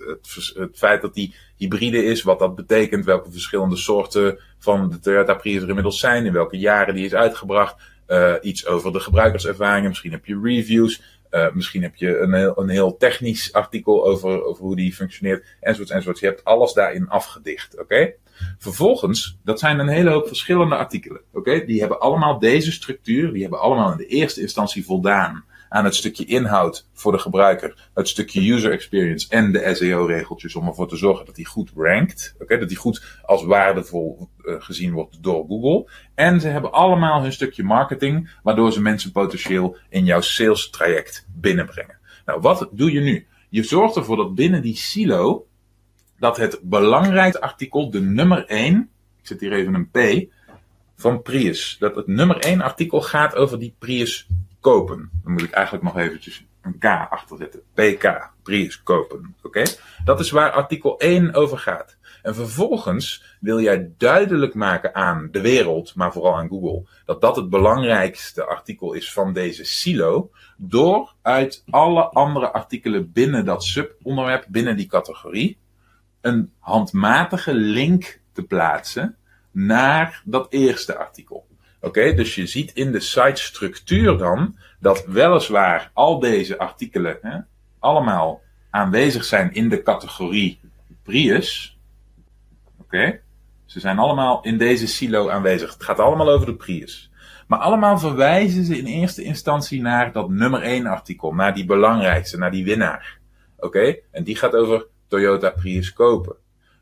het 0.56 0.78
feit 0.78 1.02
dat 1.02 1.14
die 1.14 1.36
hybride 1.58 2.04
is, 2.04 2.24
wat 2.24 2.40
dat 2.40 2.56
betekent, 2.56 3.06
welke 3.06 3.32
verschillende 3.32 3.76
soorten 3.76 4.40
van 4.58 4.90
de 4.90 5.00
Toyota 5.00 5.34
Prius 5.34 5.62
er 5.62 5.68
inmiddels 5.68 6.00
zijn, 6.00 6.26
in 6.26 6.34
welke 6.34 6.58
jaren 6.58 6.96
die 6.96 7.06
is 7.06 7.14
uitgebracht. 7.14 7.76
Uh, 8.08 8.34
iets 8.42 8.66
over 8.66 8.92
de 8.92 9.00
gebruikerservaringen, 9.00 9.90
misschien 9.90 10.12
heb 10.12 10.26
je 10.26 10.40
reviews, 10.44 11.02
uh, 11.32 11.52
misschien 11.54 11.82
heb 11.82 11.96
je 11.96 12.20
een 12.20 12.34
heel, 12.34 12.54
een 12.60 12.70
heel 12.70 12.98
technisch 12.98 13.54
artikel 13.54 14.06
over, 14.06 14.44
over 14.44 14.64
hoe 14.64 14.76
die 14.76 14.94
functioneert, 14.94 15.46
enzovoorts, 15.60 15.92
enzovoorts. 15.92 16.20
Je 16.20 16.28
hebt 16.28 16.44
alles 16.44 16.74
daarin 16.74 17.10
afgedicht, 17.10 17.80
oké? 17.80 18.14
Vervolgens, 18.58 19.38
dat 19.44 19.60
zijn 19.60 19.80
een 19.80 19.88
hele 19.88 20.10
hoop 20.10 20.28
verschillende 20.28 20.76
artikelen, 20.76 21.22
oké? 21.34 21.66
Die 21.66 21.80
hebben 21.80 22.00
allemaal 22.00 22.40
deze 22.40 22.72
structuur, 22.72 23.34
die 23.34 23.42
hebben 23.42 23.60
allemaal 23.60 23.92
in 23.92 23.98
de 23.98 24.08
eerste 24.08 24.42
instantie 24.42 24.86
voldaan 24.86 25.44
aan 25.70 25.86
het 25.86 25.96
stukje 25.96 26.26
inhoud 26.26 26.88
voor 26.94 27.12
de 27.12 27.18
gebruiker, 27.18 27.90
het 27.94 28.08
stukje 28.08 28.52
user 28.52 28.72
experience 28.72 29.28
en 29.30 29.52
de 29.52 29.76
SEO-regeltjes 29.76 30.56
om 30.56 30.68
ervoor 30.68 30.88
te 30.88 30.98
zorgen 30.98 31.26
dat 31.26 31.36
die 31.36 31.46
goed 31.46 31.72
rankt. 31.76 32.36
Oké, 32.40 32.58
dat 32.58 32.68
die 32.68 32.78
goed 32.78 33.20
als 33.22 33.44
waardevol 33.44 34.30
uh, 34.38 34.56
gezien 34.60 34.94
wordt 34.94 35.24
door 35.24 35.46
Google. 35.48 35.92
En 36.16 36.42
ze 36.42 36.48
hebben 36.48 36.72
allemaal 36.72 37.22
hun 37.22 37.34
stukje 37.34 37.64
marketing, 37.64 38.32
waardoor 38.44 38.72
ze 38.72 38.82
mensen 38.82 39.12
potentieel 39.12 39.78
in 39.90 40.06
jouw 40.06 40.22
sales 40.22 40.70
traject 40.70 41.28
binnenbrengen. 41.36 41.98
Nou, 42.26 42.42
wat 42.42 42.70
doe 42.72 42.92
je 42.92 43.00
nu? 43.00 43.28
Je 43.50 43.64
zorgt 43.64 43.96
ervoor 43.96 44.18
dat 44.18 44.36
binnen 44.36 44.62
die 44.62 44.76
silo 44.76 45.48
dat 46.20 46.38
het 46.38 46.60
belangrijkste 46.64 47.42
artikel, 47.42 47.90
de 47.90 48.02
nummer 48.02 48.46
1, 48.46 48.90
ik 49.22 49.28
zet 49.28 49.40
hier 49.40 49.54
even 49.54 49.74
een 49.74 49.90
P, 49.90 50.30
van 50.96 51.22
Prius, 51.22 51.76
dat 51.80 51.96
het 51.96 52.08
nummer 52.08 52.38
1 52.38 52.62
artikel 52.62 53.02
gaat 53.02 53.36
over 53.36 53.60
die 53.60 53.76
Prius 53.80 54.28
kopen. 54.66 55.10
Dan 55.24 55.32
moet 55.32 55.42
ik 55.42 55.52
eigenlijk 55.52 55.86
nog 55.86 55.98
eventjes 55.98 56.46
een 56.62 56.78
K 56.78 56.86
achter 57.10 57.38
zetten. 57.38 57.62
PK, 57.74 58.32
Prius 58.44 58.84
kopen. 58.84 59.36
Oké? 59.44 59.64
Dat 60.04 60.20
is 60.20 60.32
waar 60.32 60.52
artikel 60.52 61.00
1 61.00 61.34
over 61.34 61.58
gaat. 61.58 61.98
En 62.22 62.36
vervolgens 62.36 63.38
wil 63.40 63.60
jij 63.60 63.92
duidelijk 63.98 64.54
maken 64.54 64.96
aan 64.96 65.28
de 65.32 65.42
wereld, 65.42 65.96
maar 65.96 66.12
vooral 66.12 66.38
aan 66.38 66.48
Google, 66.48 66.86
dat 67.06 67.22
dat 67.22 67.36
het 67.36 67.50
belangrijkste 67.50 68.46
artikel 68.46 68.94
is 68.94 69.14
van 69.14 69.34
deze 69.34 69.64
silo, 69.64 70.30
door 70.58 71.14
uit 71.22 71.64
alle 71.70 72.04
andere 72.04 72.52
artikelen 72.52 73.12
binnen 73.12 73.46
dat 73.46 73.64
subonderwerp, 73.64 74.46
binnen 74.50 74.78
die 74.78 74.88
categorie, 74.88 75.58
een 76.22 76.52
handmatige 76.60 77.54
link 77.54 78.22
te 78.32 78.44
plaatsen 78.44 79.18
naar 79.52 80.22
dat 80.26 80.48
eerste 80.50 80.98
artikel. 80.98 81.45
Oké, 81.86 82.14
dus 82.14 82.36
je 82.36 82.46
ziet 82.46 82.72
in 82.74 82.92
de 82.92 83.00
site 83.00 83.42
structuur 83.42 84.18
dan 84.18 84.58
dat 84.80 85.06
weliswaar 85.06 85.92
al 85.94 86.20
deze 86.20 86.58
artikelen 86.58 87.18
hè, 87.22 87.38
allemaal 87.80 88.42
aanwezig 88.70 89.24
zijn 89.24 89.54
in 89.54 89.70
de 89.70 89.82
categorie 89.82 90.60
Prius. 91.04 91.78
Oké, 92.82 93.20
ze 93.66 93.80
zijn 93.80 93.98
allemaal 93.98 94.42
in 94.44 94.58
deze 94.58 94.88
silo 94.88 95.30
aanwezig. 95.30 95.74
Het 95.74 95.84
gaat 95.84 96.00
allemaal 96.00 96.30
over 96.30 96.46
de 96.46 96.56
Prius. 96.56 97.12
Maar 97.48 97.60
allemaal 97.60 98.00
verwijzen 98.00 98.64
ze 98.64 98.78
in 98.78 98.86
eerste 98.86 99.24
instantie 99.24 99.82
naar 99.82 100.12
dat 100.12 100.30
nummer 100.30 100.62
1 100.62 100.86
artikel, 100.86 101.34
naar 101.34 101.54
die 101.54 101.66
belangrijkste, 101.66 102.38
naar 102.38 102.52
die 102.52 102.66
winnaar. 102.66 103.20
Oké, 103.58 103.96
en 104.12 104.24
die 104.24 104.36
gaat 104.36 104.56
over 104.56 104.86
Toyota 105.08 105.50
Prius 105.50 105.94
kopen. 105.94 106.36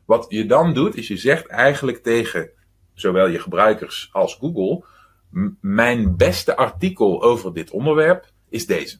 Wat 0.04 0.26
je 0.28 0.46
dan 0.46 0.74
doet, 0.74 0.96
is 0.96 1.08
je 1.08 1.16
zegt 1.16 1.46
eigenlijk 1.46 2.02
tegen 2.02 2.50
zowel 2.94 3.26
je 3.26 3.38
gebruikers 3.38 4.08
als 4.12 4.34
Google: 4.34 4.84
mijn 5.60 6.16
beste 6.16 6.56
artikel 6.56 7.22
over 7.22 7.54
dit 7.54 7.70
onderwerp 7.70 8.26
is 8.48 8.66
deze. 8.66 8.98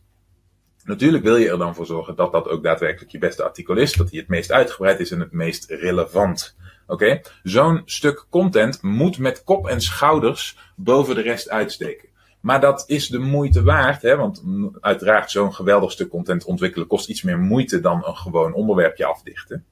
Natuurlijk 0.85 1.25
wil 1.25 1.37
je 1.37 1.51
er 1.51 1.59
dan 1.59 1.75
voor 1.75 1.87
zorgen 1.87 2.17
dat 2.17 2.33
dat 2.33 2.49
ook 2.49 2.63
daadwerkelijk 2.63 3.13
je 3.13 3.19
beste 3.19 3.43
artikel 3.43 3.77
is, 3.77 3.93
dat 3.93 4.11
hij 4.11 4.19
het 4.19 4.29
meest 4.29 4.53
uitgebreid 4.53 5.01
is 5.01 5.11
en 5.11 5.21
het 5.21 5.33
meest 5.33 5.71
relevant. 5.71 6.57
Oké? 6.87 7.21
Zo'n 7.43 7.83
stuk 7.85 8.27
content 8.31 8.83
moet 8.83 9.19
met 9.19 9.45
kop 9.45 9.69
en 9.69 9.81
schouders 9.81 10.59
boven 10.77 11.15
de 11.15 11.21
rest 11.21 11.51
uitsteken. 11.51 12.09
Maar 12.41 12.61
dat 12.61 12.85
is 12.87 13.09
de 13.09 13.19
moeite 13.19 13.63
waard, 13.63 14.03
hè? 14.03 14.17
want 14.17 14.45
uiteraard 14.81 15.31
zo'n 15.31 15.55
geweldig 15.55 15.93
stuk 15.93 16.09
content 16.09 16.45
ontwikkelen 16.45 16.87
kost 16.87 17.09
iets 17.09 17.23
meer 17.23 17.39
moeite 17.39 17.81
dan 17.81 18.05
een 18.07 18.17
gewoon 18.17 18.53
onderwerpje 18.53 19.05
afdichten. 19.05 19.65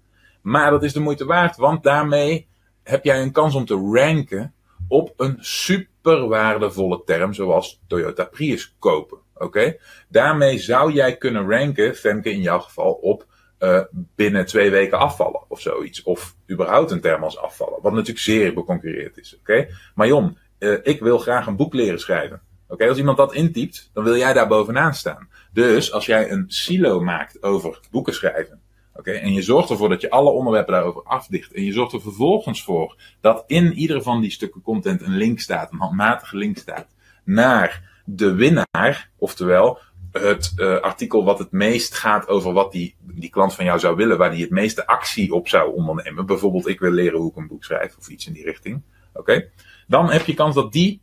Maar 0.43 0.71
dat 0.71 0.83
is 0.83 0.93
de 0.93 1.01
moeite 1.01 1.25
waard, 1.25 1.57
want 1.57 1.83
daarmee 1.83 2.49
heb 2.83 3.05
jij 3.05 3.23
een 3.23 3.33
kans 3.33 3.55
om 3.55 3.65
te 3.65 3.91
ranken 3.93 4.55
op 4.89 5.13
een 5.17 5.37
super 5.41 6.29
waardevolle 6.29 7.03
term 7.05 7.35
zoals 7.35 7.81
Toyota 7.87 8.25
Prius 8.25 8.77
kopen. 8.79 9.19
Oké? 9.35 9.77
Daarmee 10.09 10.59
zou 10.59 10.93
jij 10.93 11.17
kunnen 11.17 11.49
ranken, 11.51 11.95
Femke 11.95 12.31
in 12.31 12.41
jouw 12.41 12.59
geval, 12.59 12.93
op 12.93 13.27
uh, 13.59 13.81
binnen 13.93 14.47
twee 14.47 14.71
weken 14.71 14.99
afvallen 14.99 15.41
of 15.49 15.61
zoiets. 15.61 16.03
Of 16.03 16.37
überhaupt 16.51 16.91
een 16.91 17.01
term 17.01 17.23
als 17.23 17.39
afvallen. 17.39 17.83
Wat 17.83 17.93
natuurlijk 17.93 18.19
zeer 18.19 18.55
beconcurreerd 18.55 19.17
is. 19.17 19.37
Oké? 19.39 19.69
Maar 19.95 20.07
Jon, 20.07 20.39
uh, 20.59 20.79
ik 20.83 21.01
wil 21.01 21.19
graag 21.19 21.47
een 21.47 21.57
boek 21.57 21.75
leren 21.75 22.01
schrijven. 22.01 22.41
Oké, 22.69 22.89
als 22.89 22.99
iemand 22.99 23.17
dat 23.17 23.35
intypt, 23.35 23.91
dan 23.93 24.05
wil 24.05 24.17
jij 24.17 24.33
daar 24.33 24.49
bovenaan 24.49 24.95
staan. 24.95 25.29
Dus 25.53 25.93
als 25.93 26.07
jij 26.07 26.31
een 26.31 26.45
silo 26.49 27.01
maakt 27.01 27.43
over 27.43 27.81
boeken 27.91 28.15
schrijven. 28.15 28.62
Oké, 28.95 29.11
en 29.11 29.33
je 29.33 29.43
zorgt 29.43 29.71
ervoor 29.71 29.89
dat 29.89 30.01
je 30.01 30.11
alle 30.11 30.31
onderwerpen 30.31 30.73
daarover 30.73 31.03
afdicht. 31.03 31.53
En 31.53 31.65
je 31.65 31.73
zorgt 31.73 31.93
er 31.93 32.01
vervolgens 32.01 32.63
voor 32.63 32.97
dat 33.21 33.45
in 33.47 33.73
ieder 33.73 34.03
van 34.03 34.21
die 34.21 34.31
stukken 34.31 34.63
content 34.63 35.03
een 35.03 35.17
link 35.17 35.41
staat, 35.41 35.73
een 35.73 35.79
handmatige 35.79 36.37
link 36.37 36.57
staat, 36.57 36.87
naar 37.25 38.01
de 38.05 38.35
winnaar. 38.35 39.11
Oftewel, 39.17 39.79
het 40.13 40.53
uh, 40.57 40.81
artikel 40.81 41.25
wat 41.25 41.39
het 41.39 41.53
meest 41.53 41.95
gaat 41.95 42.29
over 42.29 42.53
wat 42.53 42.73
die, 42.73 42.95
die 43.01 43.31
klant 43.31 43.55
van 43.55 43.65
jou 43.65 43.79
zou 43.79 43.97
willen, 43.97 44.19
waar 44.19 44.31
die 44.31 44.43
het 44.43 44.51
meeste 44.51 44.87
actie 44.87 45.33
op 45.33 45.49
zou 45.49 45.75
ondernemen. 45.75 46.27
Bijvoorbeeld, 46.27 46.69
ik 46.69 46.81
wil 46.81 46.91
leren 46.91 47.19
hoe 47.19 47.31
ik 47.31 47.37
een 47.37 47.47
boek 47.47 47.65
schrijf 47.65 47.97
of 47.99 48.09
iets 48.09 48.27
in 48.27 48.33
die 48.33 48.45
richting. 48.45 48.83
Oké, 49.13 49.51
dan 49.87 50.11
heb 50.11 50.27
je 50.27 50.35
kans 50.35 50.55
dat 50.55 50.73
die 50.73 51.01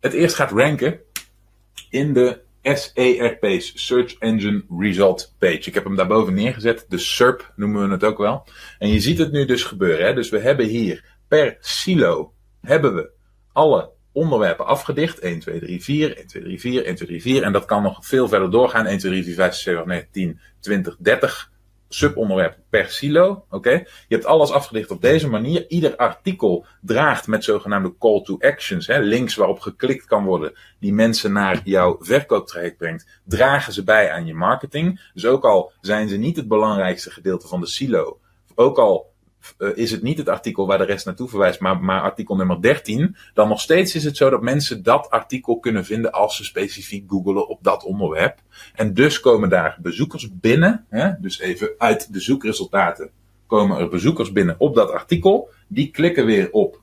het 0.00 0.12
eerst 0.12 0.36
gaat 0.36 0.50
ranken 0.50 1.00
in 1.90 2.12
de 2.12 2.43
SERP's, 2.64 3.72
Search 3.86 4.16
Engine 4.18 4.64
Result 4.78 5.34
Page. 5.38 5.68
Ik 5.68 5.74
heb 5.74 5.84
hem 5.84 5.96
daarboven 5.96 6.34
neergezet, 6.34 6.86
de 6.88 6.98
SERP 6.98 7.52
noemen 7.56 7.86
we 7.86 7.92
het 7.92 8.04
ook 8.04 8.18
wel. 8.18 8.46
En 8.78 8.88
je 8.88 9.00
ziet 9.00 9.18
het 9.18 9.32
nu 9.32 9.44
dus 9.44 9.62
gebeuren. 9.62 10.06
Hè? 10.06 10.14
Dus 10.14 10.30
we 10.30 10.38
hebben 10.38 10.66
hier 10.66 11.04
per 11.28 11.56
silo 11.60 12.32
hebben 12.60 12.94
we 12.94 13.10
alle 13.52 13.90
onderwerpen 14.12 14.66
afgedicht. 14.66 15.18
1, 15.18 15.38
2, 15.38 15.60
3, 15.60 15.82
4, 15.82 16.16
1, 16.16 16.26
2, 16.26 16.42
3, 16.42 16.60
4, 16.60 16.84
1, 16.84 16.94
2, 16.94 17.08
3, 17.08 17.22
4. 17.22 17.42
En 17.42 17.52
dat 17.52 17.64
kan 17.64 17.82
nog 17.82 18.06
veel 18.06 18.28
verder 18.28 18.50
doorgaan. 18.50 18.86
1, 18.86 18.98
2, 18.98 19.12
3, 19.12 19.24
4, 19.24 19.34
5, 19.34 19.54
6, 19.54 19.62
7, 19.62 19.80
8, 19.80 19.88
9, 19.88 20.08
10, 20.10 20.40
20, 20.60 20.96
30 20.98 21.52
subonderwerpen 21.94 22.62
per 22.70 22.90
silo. 22.90 23.44
Oké? 23.50 23.70
Je 23.70 24.14
hebt 24.14 24.24
alles 24.24 24.50
afgedicht 24.50 24.90
op 24.90 25.00
deze 25.02 25.28
manier. 25.28 25.64
Ieder 25.68 25.96
artikel 25.96 26.66
draagt 26.80 27.26
met 27.26 27.44
zogenaamde 27.44 27.94
call 27.98 28.22
to 28.22 28.38
actions, 28.40 28.86
hè, 28.86 28.98
links 28.98 29.34
waarop 29.34 29.60
geklikt 29.60 30.06
kan 30.06 30.24
worden, 30.24 30.52
die 30.80 30.92
mensen 30.92 31.32
naar 31.32 31.60
jouw 31.64 31.96
verkooptraject 32.00 32.76
brengt, 32.76 33.06
dragen 33.24 33.72
ze 33.72 33.84
bij 33.84 34.10
aan 34.10 34.26
je 34.26 34.34
marketing. 34.34 35.10
Dus 35.14 35.26
ook 35.26 35.44
al 35.44 35.72
zijn 35.80 36.08
ze 36.08 36.16
niet 36.16 36.36
het 36.36 36.48
belangrijkste 36.48 37.10
gedeelte 37.10 37.48
van 37.48 37.60
de 37.60 37.66
silo, 37.66 38.18
ook 38.54 38.78
al 38.78 39.12
uh, 39.58 39.68
is 39.74 39.90
het 39.90 40.02
niet 40.02 40.18
het 40.18 40.28
artikel 40.28 40.66
waar 40.66 40.78
de 40.78 40.84
rest 40.84 41.06
naartoe 41.06 41.28
verwijst, 41.28 41.60
maar, 41.60 41.80
maar 41.80 42.00
artikel 42.00 42.36
nummer 42.36 42.62
13, 42.62 43.16
dan 43.34 43.48
nog 43.48 43.60
steeds 43.60 43.94
is 43.94 44.04
het 44.04 44.16
zo 44.16 44.30
dat 44.30 44.42
mensen 44.42 44.82
dat 44.82 45.10
artikel 45.10 45.58
kunnen 45.58 45.84
vinden 45.84 46.12
als 46.12 46.36
ze 46.36 46.44
specifiek 46.44 47.10
googelen 47.10 47.48
op 47.48 47.58
dat 47.62 47.84
onderwerp. 47.84 48.38
En 48.74 48.94
dus 48.94 49.20
komen 49.20 49.48
daar 49.48 49.78
bezoekers 49.82 50.28
binnen, 50.32 50.86
hè, 50.88 51.10
dus 51.20 51.38
even 51.38 51.70
uit 51.78 52.12
de 52.12 52.20
zoekresultaten 52.20 53.10
komen 53.46 53.78
er 53.78 53.88
bezoekers 53.88 54.32
binnen 54.32 54.54
op 54.58 54.74
dat 54.74 54.90
artikel. 54.90 55.50
Die 55.68 55.90
klikken 55.90 56.26
weer 56.26 56.50
op 56.50 56.82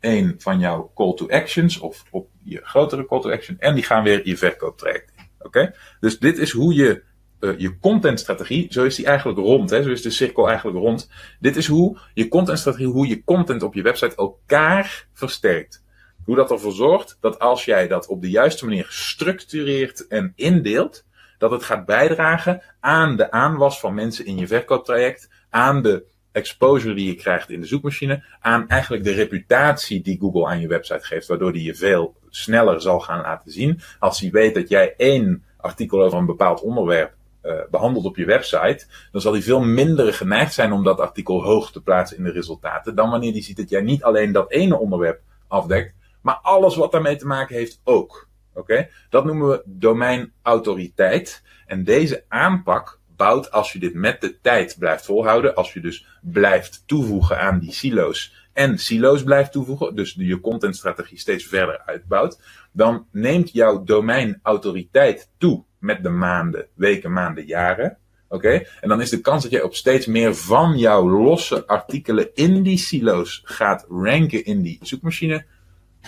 een 0.00 0.34
van 0.38 0.58
jouw 0.58 0.90
call 0.94 1.14
to 1.14 1.28
actions 1.28 1.78
of 1.78 2.04
op 2.10 2.28
je 2.42 2.60
grotere 2.62 3.06
call 3.06 3.20
to 3.20 3.30
action 3.30 3.56
en 3.58 3.74
die 3.74 3.84
gaan 3.84 4.02
weer 4.02 4.26
je 4.28 4.36
verkooptraject 4.36 5.12
in. 5.16 5.24
Oké? 5.38 5.74
Dus 6.00 6.18
dit 6.18 6.38
is 6.38 6.50
hoe 6.50 6.74
je 6.74 7.02
uh, 7.42 7.58
je 7.58 7.78
contentstrategie, 7.78 8.66
zo 8.70 8.84
is 8.84 8.96
die 8.96 9.06
eigenlijk 9.06 9.38
rond, 9.38 9.70
hè, 9.70 9.82
zo 9.82 9.90
is 9.90 10.02
de 10.02 10.10
cirkel 10.10 10.48
eigenlijk 10.48 10.78
rond. 10.78 11.10
Dit 11.40 11.56
is 11.56 11.66
hoe 11.66 11.98
je 12.14 12.28
contentstrategie, 12.28 12.86
hoe 12.86 13.06
je 13.06 13.24
content 13.24 13.62
op 13.62 13.74
je 13.74 13.82
website 13.82 14.16
elkaar 14.16 15.08
versterkt. 15.12 15.84
Hoe 16.24 16.36
dat 16.36 16.50
ervoor 16.50 16.72
zorgt 16.72 17.18
dat 17.20 17.38
als 17.38 17.64
jij 17.64 17.88
dat 17.88 18.06
op 18.06 18.20
de 18.22 18.30
juiste 18.30 18.64
manier 18.64 18.86
structureert 18.88 20.06
en 20.06 20.32
indeelt, 20.36 21.04
dat 21.38 21.50
het 21.50 21.62
gaat 21.62 21.86
bijdragen 21.86 22.62
aan 22.80 23.16
de 23.16 23.30
aanwas 23.30 23.80
van 23.80 23.94
mensen 23.94 24.26
in 24.26 24.36
je 24.36 24.46
verkooptraject, 24.46 25.28
aan 25.50 25.82
de 25.82 26.04
exposure 26.32 26.94
die 26.94 27.06
je 27.06 27.14
krijgt 27.14 27.50
in 27.50 27.60
de 27.60 27.66
zoekmachine, 27.66 28.24
aan 28.40 28.68
eigenlijk 28.68 29.04
de 29.04 29.12
reputatie 29.12 30.02
die 30.02 30.18
Google 30.20 30.46
aan 30.46 30.60
je 30.60 30.68
website 30.68 31.04
geeft, 31.04 31.26
waardoor 31.26 31.52
die 31.52 31.64
je 31.64 31.74
veel 31.74 32.16
sneller 32.28 32.80
zal 32.80 33.00
gaan 33.00 33.20
laten 33.20 33.52
zien. 33.52 33.80
Als 33.98 34.20
hij 34.20 34.30
weet 34.30 34.54
dat 34.54 34.68
jij 34.68 34.94
één 34.96 35.44
artikel 35.56 36.02
over 36.02 36.18
een 36.18 36.26
bepaald 36.26 36.60
onderwerp 36.60 37.14
uh, 37.42 37.54
behandeld 37.70 38.04
op 38.04 38.16
je 38.16 38.24
website, 38.24 38.86
dan 39.12 39.20
zal 39.20 39.32
hij 39.32 39.42
veel 39.42 39.60
minder 39.60 40.14
geneigd 40.14 40.54
zijn 40.54 40.72
om 40.72 40.84
dat 40.84 41.00
artikel 41.00 41.42
hoog 41.42 41.72
te 41.72 41.82
plaatsen 41.82 42.16
in 42.16 42.24
de 42.24 42.30
resultaten, 42.30 42.94
dan 42.94 43.10
wanneer 43.10 43.32
hij 43.32 43.42
ziet 43.42 43.56
dat 43.56 43.70
jij 43.70 43.82
niet 43.82 44.02
alleen 44.02 44.32
dat 44.32 44.50
ene 44.50 44.78
onderwerp 44.78 45.20
afdekt, 45.48 45.94
maar 46.20 46.38
alles 46.42 46.76
wat 46.76 46.92
daarmee 46.92 47.16
te 47.16 47.26
maken 47.26 47.56
heeft 47.56 47.80
ook. 47.84 48.28
Oké? 48.54 48.88
Dat 49.10 49.24
noemen 49.24 49.48
we 49.48 49.62
domeinautoriteit. 49.64 51.42
En 51.66 51.84
deze 51.84 52.24
aanpak 52.28 53.00
bouwt, 53.16 53.52
als 53.52 53.72
je 53.72 53.78
dit 53.78 53.94
met 53.94 54.20
de 54.20 54.40
tijd 54.40 54.76
blijft 54.78 55.04
volhouden, 55.04 55.54
als 55.54 55.72
je 55.72 55.80
dus 55.80 56.06
blijft 56.22 56.82
toevoegen 56.86 57.40
aan 57.40 57.58
die 57.58 57.72
silo's 57.72 58.42
en 58.52 58.78
silo's 58.78 59.22
blijft 59.22 59.52
toevoegen, 59.52 59.94
dus 59.94 60.14
je 60.18 60.40
contentstrategie 60.40 61.18
steeds 61.18 61.44
verder 61.44 61.82
uitbouwt, 61.86 62.40
dan 62.72 63.06
neemt 63.10 63.52
jouw 63.52 63.84
domeinautoriteit 63.84 65.30
toe 65.38 65.64
met 65.82 66.02
de 66.02 66.08
maanden, 66.08 66.66
weken, 66.74 67.12
maanden, 67.12 67.46
jaren. 67.46 67.98
Oké? 68.28 68.62
En 68.80 68.88
dan 68.88 69.00
is 69.00 69.10
de 69.10 69.20
kans 69.20 69.42
dat 69.42 69.52
jij 69.52 69.62
op 69.62 69.74
steeds 69.74 70.06
meer 70.06 70.34
van 70.34 70.78
jouw 70.78 71.08
losse 71.08 71.66
artikelen 71.66 72.34
in 72.34 72.62
die 72.62 72.78
silo's 72.78 73.42
gaat 73.44 73.86
ranken 73.88 74.44
in 74.44 74.62
die 74.62 74.78
zoekmachine 74.82 75.44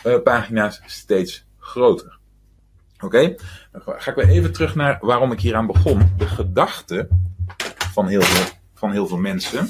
uh, 0.06 0.22
pagina's 0.22 0.80
steeds 0.86 1.46
groter. 1.58 2.18
Oké? 3.00 3.34
Dan 3.72 3.82
ga 3.84 4.10
ik 4.10 4.16
weer 4.16 4.28
even 4.28 4.52
terug 4.52 4.74
naar 4.74 4.98
waarom 5.00 5.32
ik 5.32 5.40
hieraan 5.40 5.66
begon. 5.66 6.12
De 6.18 6.26
gedachte 6.26 7.08
van 7.92 8.06
heel 8.06 8.22
veel, 8.22 8.54
van 8.74 8.90
heel 8.90 9.06
veel 9.06 9.18
mensen 9.18 9.68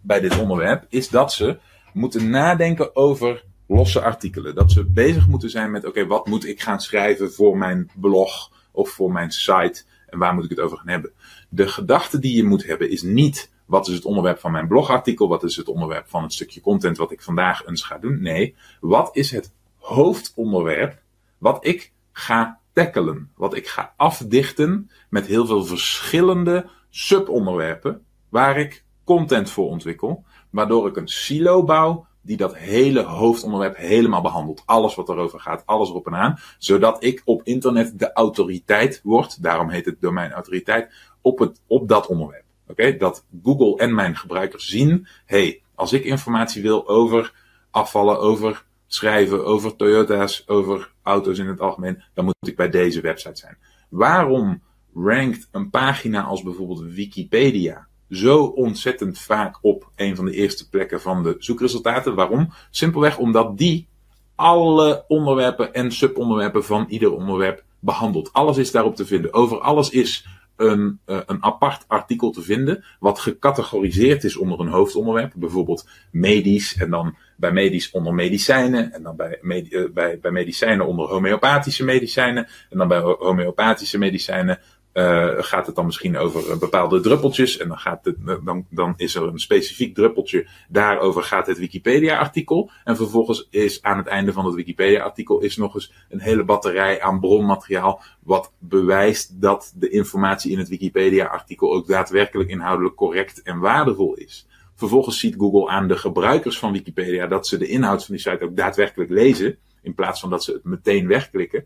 bij 0.00 0.20
dit 0.20 0.38
onderwerp 0.38 0.86
is 0.88 1.08
dat 1.08 1.32
ze 1.32 1.58
moeten 1.92 2.30
nadenken 2.30 2.96
over 2.96 3.44
losse 3.70 4.02
artikelen. 4.02 4.54
Dat 4.54 4.72
ze 4.72 4.84
bezig 4.84 5.26
moeten 5.26 5.50
zijn 5.50 5.70
met, 5.70 5.84
oké, 5.84 6.06
wat 6.06 6.26
moet 6.26 6.46
ik 6.46 6.62
gaan 6.62 6.80
schrijven 6.80 7.32
voor 7.32 7.58
mijn 7.58 7.90
blog 7.94 8.50
of 8.70 8.90
voor 8.90 9.12
mijn 9.12 9.30
site 9.30 9.82
en 10.06 10.18
waar 10.18 10.34
moet 10.34 10.44
ik 10.44 10.50
het 10.50 10.60
over 10.60 10.78
gaan 10.78 10.88
hebben. 10.88 11.12
De 11.48 11.68
gedachte 11.68 12.18
die 12.18 12.36
je 12.36 12.44
moet 12.44 12.66
hebben 12.66 12.90
is 12.90 13.02
niet, 13.02 13.50
wat 13.66 13.88
is 13.88 13.94
het 13.94 14.04
onderwerp 14.04 14.38
van 14.38 14.52
mijn 14.52 14.68
blogartikel, 14.68 15.28
wat 15.28 15.42
is 15.42 15.56
het 15.56 15.68
onderwerp 15.68 16.08
van 16.08 16.22
het 16.22 16.32
stukje 16.32 16.60
content 16.60 16.96
wat 16.96 17.12
ik 17.12 17.22
vandaag 17.22 17.66
eens 17.66 17.82
ga 17.82 17.98
doen. 17.98 18.22
Nee, 18.22 18.54
wat 18.80 19.10
is 19.12 19.30
het 19.30 19.52
hoofdonderwerp 19.76 20.98
wat 21.38 21.66
ik 21.66 21.92
ga 22.12 22.58
tackelen, 22.72 23.30
wat 23.36 23.54
ik 23.54 23.68
ga 23.68 23.92
afdichten 23.96 24.90
met 25.08 25.26
heel 25.26 25.46
veel 25.46 25.64
verschillende 25.64 26.68
subonderwerpen 26.90 28.04
waar 28.28 28.58
ik 28.58 28.84
content 29.04 29.50
voor 29.50 29.68
ontwikkel, 29.68 30.24
waardoor 30.50 30.88
ik 30.88 30.96
een 30.96 31.08
silo 31.08 31.64
bouw 31.64 32.06
die 32.22 32.36
dat 32.36 32.56
hele 32.56 33.02
hoofdonderwerp 33.02 33.76
helemaal 33.76 34.22
behandelt. 34.22 34.62
Alles 34.66 34.94
wat 34.94 35.08
erover 35.08 35.40
gaat, 35.40 35.62
alles 35.66 35.88
erop 35.88 36.06
en 36.06 36.14
aan. 36.14 36.38
Zodat 36.58 37.04
ik 37.04 37.22
op 37.24 37.42
internet 37.44 37.98
de 37.98 38.12
autoriteit 38.12 39.00
word, 39.02 39.42
daarom 39.42 39.70
heet 39.70 39.84
het 39.84 40.00
domein 40.00 40.32
autoriteit, 40.32 40.92
op, 41.20 41.38
het, 41.38 41.60
op 41.66 41.88
dat 41.88 42.06
onderwerp. 42.06 42.44
Oké, 42.66 42.96
Dat 42.96 43.24
Google 43.42 43.76
en 43.76 43.94
mijn 43.94 44.16
gebruikers 44.16 44.68
zien, 44.68 45.06
hey, 45.26 45.62
als 45.74 45.92
ik 45.92 46.04
informatie 46.04 46.62
wil 46.62 46.88
over 46.88 47.34
afvallen, 47.70 48.20
over 48.20 48.64
schrijven, 48.86 49.44
over 49.44 49.76
Toyota's, 49.76 50.48
over 50.48 50.92
auto's 51.02 51.38
in 51.38 51.46
het 51.46 51.60
algemeen, 51.60 52.02
dan 52.14 52.24
moet 52.24 52.34
ik 52.40 52.56
bij 52.56 52.70
deze 52.70 53.00
website 53.00 53.36
zijn. 53.36 53.58
Waarom 53.88 54.62
rankt 54.94 55.48
een 55.52 55.70
pagina 55.70 56.22
als 56.22 56.42
bijvoorbeeld 56.42 56.80
Wikipedia 56.80 57.88
zo 58.10 58.44
ontzettend 58.44 59.18
vaak 59.18 59.58
op 59.62 59.90
een 59.96 60.16
van 60.16 60.24
de 60.24 60.32
eerste 60.32 60.68
plekken 60.68 61.00
van 61.00 61.22
de 61.22 61.36
zoekresultaten. 61.38 62.14
Waarom? 62.14 62.52
Simpelweg 62.70 63.18
omdat 63.18 63.58
die 63.58 63.88
alle 64.34 65.04
onderwerpen 65.08 65.74
en 65.74 65.92
subonderwerpen 65.92 66.64
van 66.64 66.86
ieder 66.88 67.12
onderwerp 67.12 67.64
behandelt. 67.78 68.32
Alles 68.32 68.56
is 68.56 68.70
daarop 68.70 68.96
te 68.96 69.06
vinden. 69.06 69.32
Over 69.32 69.60
alles 69.60 69.90
is 69.90 70.26
een, 70.56 71.00
uh, 71.06 71.18
een 71.26 71.44
apart 71.44 71.84
artikel 71.86 72.30
te 72.30 72.42
vinden, 72.42 72.84
wat 73.00 73.18
gecategoriseerd 73.18 74.24
is 74.24 74.36
onder 74.36 74.60
een 74.60 74.68
hoofdonderwerp. 74.68 75.32
Bijvoorbeeld 75.36 75.88
medisch 76.10 76.76
en 76.76 76.90
dan 76.90 77.16
bij 77.36 77.52
medisch 77.52 77.90
onder 77.90 78.14
medicijnen 78.14 78.92
en 78.92 79.02
dan 79.02 79.16
bij, 79.16 79.38
uh, 79.42 79.90
bij, 79.92 80.18
bij 80.20 80.30
medicijnen 80.30 80.86
onder 80.86 81.08
homeopathische 81.08 81.84
medicijnen 81.84 82.48
en 82.70 82.78
dan 82.78 82.88
bij 82.88 83.00
homeopathische 83.00 83.98
medicijnen 83.98 84.58
uh, 84.92 85.32
gaat 85.36 85.66
het 85.66 85.74
dan 85.74 85.86
misschien 85.86 86.18
over 86.18 86.58
bepaalde 86.58 87.00
druppeltjes. 87.00 87.56
En 87.56 87.68
dan, 87.68 87.78
gaat 87.78 88.04
het, 88.04 88.16
dan, 88.44 88.66
dan 88.70 88.94
is 88.96 89.14
er 89.14 89.22
een 89.22 89.38
specifiek 89.38 89.94
druppeltje. 89.94 90.46
Daarover 90.68 91.22
gaat 91.22 91.46
het 91.46 91.58
Wikipedia-artikel. 91.58 92.70
En 92.84 92.96
vervolgens 92.96 93.46
is 93.50 93.82
aan 93.82 93.96
het 93.96 94.06
einde 94.06 94.32
van 94.32 94.44
het 94.44 94.54
Wikipedia-artikel 94.54 95.40
is 95.40 95.56
nog 95.56 95.74
eens 95.74 95.92
een 96.08 96.20
hele 96.20 96.44
batterij 96.44 97.00
aan 97.00 97.20
bronmateriaal. 97.20 98.02
Wat 98.22 98.52
bewijst 98.58 99.40
dat 99.40 99.72
de 99.74 99.88
informatie 99.88 100.52
in 100.52 100.58
het 100.58 100.68
Wikipedia-artikel 100.68 101.72
ook 101.72 101.86
daadwerkelijk 101.86 102.50
inhoudelijk 102.50 102.96
correct 102.96 103.42
en 103.42 103.58
waardevol 103.58 104.14
is. 104.14 104.46
Vervolgens 104.74 105.18
ziet 105.18 105.34
Google 105.38 105.68
aan 105.68 105.88
de 105.88 105.96
gebruikers 105.96 106.58
van 106.58 106.72
Wikipedia 106.72 107.26
dat 107.26 107.46
ze 107.46 107.58
de 107.58 107.66
inhoud 107.66 108.04
van 108.04 108.14
die 108.14 108.24
site 108.24 108.44
ook 108.44 108.56
daadwerkelijk 108.56 109.10
lezen, 109.10 109.58
in 109.82 109.94
plaats 109.94 110.20
van 110.20 110.30
dat 110.30 110.44
ze 110.44 110.52
het 110.52 110.64
meteen 110.64 111.06
wegklikken. 111.06 111.64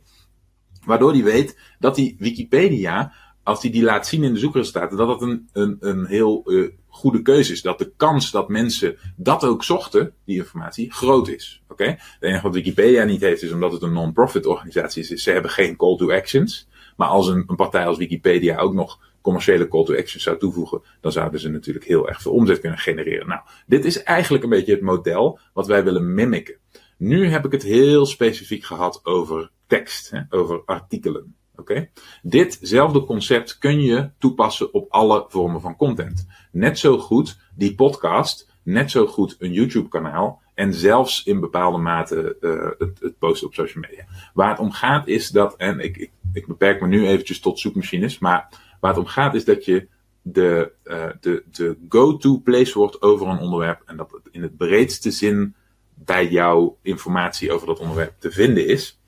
Waardoor 0.87 1.13
die 1.13 1.25
weet 1.25 1.59
dat 1.79 1.95
die 1.95 2.17
Wikipedia, 2.19 3.13
als 3.43 3.63
hij 3.63 3.71
die, 3.71 3.81
die 3.81 3.91
laat 3.91 4.07
zien 4.07 4.25
in 4.25 4.33
de 4.33 4.39
zoekresultaten, 4.39 4.97
dat 4.97 5.09
dat 5.09 5.23
een, 5.23 5.49
een, 5.53 5.77
een 5.81 6.07
heel 6.07 6.43
uh, 6.47 6.71
goede 6.89 7.23
keuze 7.23 7.53
is. 7.53 7.63
Dat 7.63 7.79
de 7.79 7.93
kans 7.97 8.31
dat 8.31 8.49
mensen 8.49 8.97
dat 9.17 9.45
ook 9.45 9.65
zochten, 9.65 10.13
die 10.25 10.37
informatie, 10.37 10.93
groot 10.93 11.29
is. 11.29 11.63
Oké? 11.69 11.83
Okay? 11.83 11.95
Het 11.95 12.17
enige 12.21 12.43
wat 12.43 12.55
Wikipedia 12.55 13.05
niet 13.05 13.21
heeft, 13.21 13.43
is 13.43 13.53
omdat 13.53 13.73
het 13.73 13.83
een 13.83 13.93
non-profit 13.93 14.47
organisatie 14.47 15.03
is, 15.03 15.11
is 15.11 15.23
ze 15.23 15.31
hebben 15.31 15.51
geen 15.51 15.77
call 15.77 15.97
to 15.97 16.13
actions. 16.13 16.69
Maar 16.97 17.09
als 17.09 17.29
een, 17.29 17.45
een 17.47 17.57
partij 17.57 17.87
als 17.87 17.99
Wikipedia 17.99 18.59
ook 18.59 18.75
nog 18.75 18.99
commerciële 19.21 19.69
call 19.69 19.85
to 19.85 19.97
actions 19.97 20.23
zou 20.23 20.39
toevoegen, 20.39 20.83
dan 21.01 21.13
zouden 21.13 21.41
ze 21.41 21.49
natuurlijk 21.49 21.85
heel 21.85 22.09
erg 22.09 22.23
veel 22.23 22.33
omzet 22.33 22.61
kunnen 22.61 22.79
genereren. 22.79 23.29
Nou, 23.29 23.41
dit 23.67 23.85
is 23.85 24.03
eigenlijk 24.03 24.45
een 24.45 24.51
beetje 24.51 24.73
het 24.73 24.83
model 24.83 25.39
wat 25.53 25.67
wij 25.67 25.85
willen 25.85 26.15
mimiken. 26.15 26.57
Nu 26.99 27.29
heb 27.29 27.45
ik 27.45 27.53
het 27.53 27.63
heel 27.63 28.07
specifiek 28.07 28.65
gehad 28.65 29.01
over 29.03 29.51
tekst, 29.77 30.13
over 30.31 30.63
artikelen. 30.65 31.35
Oké? 31.57 31.91
Ditzelfde 32.23 33.05
concept 33.05 33.59
kun 33.59 33.81
je 33.81 34.11
toepassen 34.19 34.75
op 34.75 34.93
alle 34.93 35.25
vormen 35.29 35.61
van 35.61 35.77
content. 35.77 36.27
Net 36.53 36.79
zo 36.79 36.99
goed 36.99 37.39
die 37.55 37.75
podcast, 37.75 38.51
net 38.63 38.91
zo 38.91 39.07
goed 39.07 39.37
een 39.39 39.53
YouTube-kanaal 39.53 40.43
en 40.55 40.75
zelfs 40.75 41.25
in 41.25 41.41
bepaalde 41.41 41.79
mate 41.79 42.37
uh, 42.41 42.71
het, 42.79 43.01
het, 43.01 43.19
posten 43.19 43.47
op 43.47 43.55
social 43.55 43.85
media. 43.89 44.05
Waar 44.35 44.51
het 44.51 44.59
om 44.59 44.71
gaat 44.71 45.09
is 45.09 45.29
dat, 45.29 45.57
en 45.57 45.79
ik, 45.81 45.97
ik, 45.97 46.11
ik 46.33 46.47
beperk 46.47 46.81
me 46.81 46.87
nu 46.87 47.07
eventjes 47.07 47.41
tot 47.41 47.59
zoekmachines, 47.59 48.19
maar 48.19 48.49
waar 48.81 48.91
het 48.91 49.01
om 49.01 49.07
gaat 49.07 49.35
is 49.35 49.45
dat 49.45 49.65
je 49.65 49.89
de, 50.23 50.73
uh, 50.85 51.07
de, 51.21 51.45
de 51.51 51.77
go-to 51.89 52.39
place 52.39 52.79
wordt 52.79 53.03
over 53.03 53.29
een 53.29 53.39
onderwerp 53.39 53.83
en 53.87 53.97
dat 53.97 54.11
het 54.11 54.29
in 54.31 54.43
het 54.43 54.57
breedste 54.57 55.11
zin 55.11 55.55
bij 55.95 56.29
jou 56.29 56.73
informatie 56.83 57.53
over 57.53 57.67
dat 57.67 57.79
onderwerp 57.79 58.15
te 58.19 58.31
vinden 58.31 58.67
is. 58.67 58.99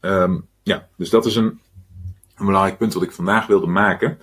Um, 0.00 0.48
ja, 0.62 0.88
dus 0.96 1.10
dat 1.10 1.26
is 1.26 1.36
een, 1.36 1.60
een, 2.36 2.46
belangrijk 2.46 2.78
punt 2.78 2.94
wat 2.94 3.02
ik 3.02 3.12
vandaag 3.12 3.46
wilde 3.46 3.66
maken. 3.66 4.18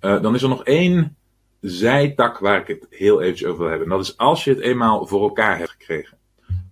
Uh, 0.00 0.22
dan 0.22 0.34
is 0.34 0.42
er 0.42 0.48
nog 0.48 0.64
één 0.64 1.16
zijtak 1.60 2.38
waar 2.38 2.60
ik 2.60 2.66
het 2.66 2.86
heel 2.90 3.20
eventjes 3.20 3.48
over 3.48 3.60
wil 3.60 3.68
hebben. 3.68 3.86
En 3.90 3.96
dat 3.96 4.04
is 4.06 4.16
als 4.16 4.44
je 4.44 4.50
het 4.50 4.60
eenmaal 4.60 5.06
voor 5.06 5.22
elkaar 5.22 5.58
hebt 5.58 5.70
gekregen. 5.70 6.18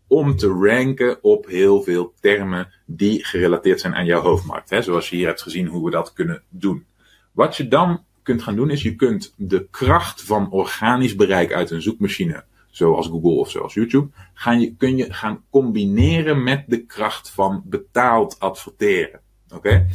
Om 0.06 0.36
te 0.36 0.48
ranken 0.48 1.18
op 1.22 1.46
heel 1.46 1.82
veel 1.82 2.12
termen 2.20 2.72
die 2.86 3.24
gerelateerd 3.24 3.80
zijn 3.80 3.94
aan 3.94 4.04
jouw 4.04 4.20
hoofdmarkt. 4.20 4.70
Hè, 4.70 4.82
zoals 4.82 5.10
je 5.10 5.16
hier 5.16 5.26
hebt 5.26 5.42
gezien 5.42 5.66
hoe 5.66 5.84
we 5.84 5.90
dat 5.90 6.12
kunnen 6.12 6.42
doen. 6.48 6.86
Wat 7.32 7.56
je 7.56 7.68
dan 7.68 8.04
kunt 8.22 8.42
gaan 8.42 8.56
doen 8.56 8.70
is 8.70 8.82
je 8.82 8.94
kunt 8.94 9.34
de 9.36 9.66
kracht 9.70 10.22
van 10.22 10.50
organisch 10.50 11.14
bereik 11.14 11.52
uit 11.52 11.70
een 11.70 11.82
zoekmachine 11.82 12.44
zoals 12.78 13.06
Google 13.06 13.38
of 13.38 13.50
zoals 13.50 13.74
YouTube, 13.74 14.08
je, 14.44 14.74
kun 14.76 14.96
je 14.96 15.12
gaan 15.12 15.44
combineren 15.50 16.42
met 16.42 16.64
de 16.66 16.84
kracht 16.84 17.30
van 17.30 17.62
betaald 17.64 18.36
adverteren. 18.38 19.20
Oké? 19.54 19.86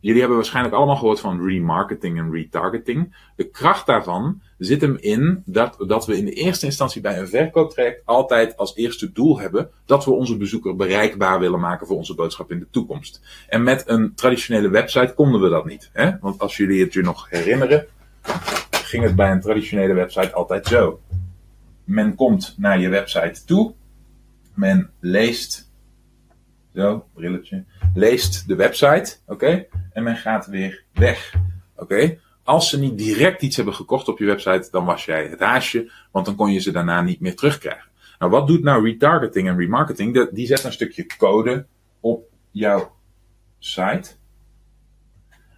Jullie 0.00 0.18
hebben 0.18 0.38
waarschijnlijk 0.38 0.74
allemaal 0.74 0.96
gehoord 0.96 1.20
van 1.20 1.46
remarketing 1.46 2.18
en 2.18 2.32
retargeting. 2.32 3.16
De 3.36 3.48
kracht 3.48 3.86
daarvan 3.86 4.40
zit 4.58 4.80
hem 4.80 4.96
in 5.00 5.42
dat, 5.46 5.76
dat 5.86 6.06
we 6.06 6.16
in 6.16 6.24
de 6.24 6.32
eerste 6.32 6.66
instantie 6.66 7.00
bij 7.00 7.18
een 7.18 7.28
verkooptraject 7.28 8.02
altijd 8.04 8.56
als 8.56 8.76
eerste 8.76 9.12
doel 9.12 9.38
hebben 9.38 9.70
dat 9.86 10.04
we 10.04 10.10
onze 10.10 10.36
bezoeker 10.36 10.76
bereikbaar 10.76 11.40
willen 11.40 11.60
maken 11.60 11.86
voor 11.86 11.96
onze 11.96 12.14
boodschap 12.14 12.50
in 12.50 12.58
de 12.58 12.70
toekomst. 12.70 13.20
En 13.48 13.62
met 13.62 13.82
een 13.86 14.14
traditionele 14.14 14.68
website 14.68 15.14
konden 15.14 15.40
we 15.40 15.48
dat 15.48 15.64
niet. 15.64 15.90
Hè? 15.92 16.18
Want 16.20 16.38
als 16.38 16.56
jullie 16.56 16.82
het 16.82 16.92
je 16.92 17.02
nog 17.02 17.30
herinneren, 17.30 17.86
ging 18.70 19.02
het 19.02 19.16
bij 19.16 19.30
een 19.30 19.40
traditionele 19.40 19.94
website 19.94 20.32
altijd 20.32 20.66
zo 20.66 21.00
men 21.88 22.14
komt 22.14 22.54
naar 22.58 22.80
je 22.80 22.88
website 22.88 23.44
toe. 23.44 23.74
Men 24.54 24.90
leest, 25.00 25.70
zo, 26.74 27.08
brilletje, 27.14 27.64
leest 27.94 28.48
de 28.48 28.54
website, 28.54 29.16
oké, 29.26 29.66
en 29.92 30.02
men 30.02 30.16
gaat 30.16 30.46
weer 30.46 30.84
weg, 30.92 31.34
oké. 31.76 32.18
Als 32.42 32.68
ze 32.68 32.78
niet 32.78 32.98
direct 32.98 33.42
iets 33.42 33.56
hebben 33.56 33.74
gekocht 33.74 34.08
op 34.08 34.18
je 34.18 34.24
website, 34.24 34.68
dan 34.70 34.84
was 34.84 35.04
jij 35.04 35.26
het 35.26 35.40
haasje, 35.40 35.90
want 36.12 36.26
dan 36.26 36.34
kon 36.34 36.52
je 36.52 36.58
ze 36.58 36.70
daarna 36.70 37.02
niet 37.02 37.20
meer 37.20 37.36
terugkrijgen. 37.36 37.90
Nou, 38.18 38.30
wat 38.30 38.46
doet 38.46 38.62
nou 38.62 38.84
retargeting 38.84 39.48
en 39.48 39.58
remarketing? 39.58 40.30
Die 40.30 40.46
zet 40.46 40.64
een 40.64 40.72
stukje 40.72 41.06
code 41.06 41.66
op 42.00 42.24
jouw 42.50 42.96
site. 43.58 44.10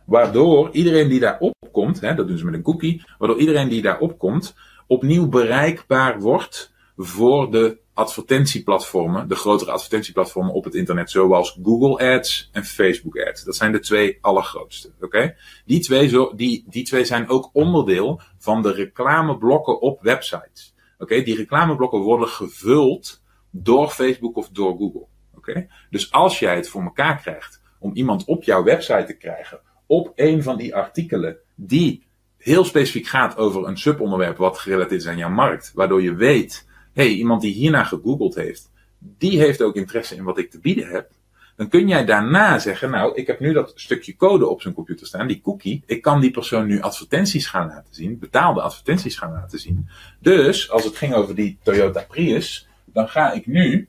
Waardoor 0.07 0.71
iedereen 0.73 1.09
die 1.09 1.21
daar 1.21 1.39
opkomt, 1.39 2.01
hè, 2.01 2.15
dat 2.15 2.29
doen 2.29 2.39
ze 2.39 2.45
met 2.45 2.55
een 2.55 2.63
cookie, 2.63 3.05
waardoor 3.19 3.39
iedereen 3.39 3.69
die 3.69 3.83
daar 3.83 3.99
opkomt, 3.99 4.55
opnieuw 4.91 5.29
bereikbaar 5.29 6.21
wordt 6.21 6.73
voor 6.97 7.51
de 7.51 7.79
advertentieplatformen, 7.95 9.29
de 9.29 9.35
grotere 9.35 9.71
advertentieplatformen 9.71 10.53
op 10.53 10.65
het 10.65 10.75
internet, 10.75 11.11
zoals 11.11 11.59
Google 11.63 12.15
Ads 12.15 12.49
en 12.53 12.65
Facebook 12.65 13.19
Ads. 13.19 13.45
Dat 13.45 13.57
zijn 13.57 13.73
de 13.73 13.79
twee 13.79 14.19
allergrootste. 14.21 14.93
Oké? 15.01 15.37
Die, 15.65 15.81
twee 15.81 16.09
zo, 16.09 16.35
die, 16.35 16.65
die 16.69 16.85
twee 16.85 17.05
zijn 17.05 17.29
ook 17.29 17.51
onderdeel 17.53 18.21
van 18.39 18.63
de 18.63 18.73
reclameblokken 18.73 19.81
op 19.81 20.03
websites. 20.03 20.75
Oké? 20.99 21.23
Die 21.23 21.37
reclameblokken 21.37 22.01
worden 22.01 22.29
gevuld 22.29 23.23
door 23.51 23.89
Facebook 23.89 24.37
of 24.37 24.49
door 24.49 24.77
Google. 24.77 25.07
Oké? 25.37 25.67
Dus 25.91 26.13
als 26.13 26.39
jij 26.39 26.55
het 26.55 26.69
voor 26.69 26.83
elkaar 26.83 27.21
krijgt 27.21 27.63
om 27.79 27.95
iemand 27.95 28.25
op 28.25 28.43
jouw 28.43 28.63
website 28.63 29.05
te 29.07 29.17
krijgen 29.17 29.61
op 29.87 30.13
een 30.15 30.43
van 30.43 30.57
die 30.57 30.75
artikelen 30.75 31.37
die 31.55 32.09
heel 32.41 32.65
specifiek 32.65 33.07
gaat 33.07 33.37
over 33.37 33.67
een 33.67 33.79
subonderwerp 33.79 34.37
wat 34.37 34.59
gerelateerd 34.59 35.01
is 35.01 35.09
aan 35.09 35.17
jouw 35.17 35.31
markt. 35.31 35.73
Waardoor 35.75 36.03
je 36.03 36.15
weet, 36.15 36.67
hé, 36.93 37.03
hey, 37.03 37.13
iemand 37.13 37.41
die 37.41 37.55
hierna 37.55 37.85
gegoogeld 37.85 38.35
heeft, 38.35 38.71
die 38.99 39.39
heeft 39.39 39.63
ook 39.63 39.77
interesse 39.77 40.15
in 40.15 40.25
wat 40.25 40.39
ik 40.39 40.51
te 40.51 40.61
bieden 40.61 40.89
heb. 40.89 41.11
Dan 41.57 41.69
kun 41.69 41.89
jij 41.89 42.05
daarna 42.05 42.59
zeggen, 42.59 42.91
nou, 42.91 43.15
ik 43.15 43.27
heb 43.27 43.41
nu 43.41 43.53
dat 43.53 43.73
stukje 43.75 44.17
code 44.17 44.47
op 44.47 44.63
zijn 44.63 44.75
computer 44.75 45.07
staan, 45.07 45.27
die 45.27 45.41
cookie. 45.41 45.83
Ik 45.87 46.03
kan 46.03 46.21
die 46.21 46.31
persoon 46.31 46.67
nu 46.67 46.81
advertenties 46.81 47.47
gaan 47.47 47.67
laten 47.67 47.95
zien, 47.95 48.19
betaalde 48.19 48.61
advertenties 48.61 49.19
gaan 49.19 49.33
laten 49.33 49.59
zien. 49.59 49.89
Dus, 50.19 50.71
als 50.71 50.85
het 50.85 50.97
ging 50.97 51.15
over 51.15 51.35
die 51.35 51.59
Toyota 51.63 52.05
Prius, 52.09 52.69
dan 52.85 53.09
ga 53.09 53.33
ik 53.33 53.47
nu 53.47 53.89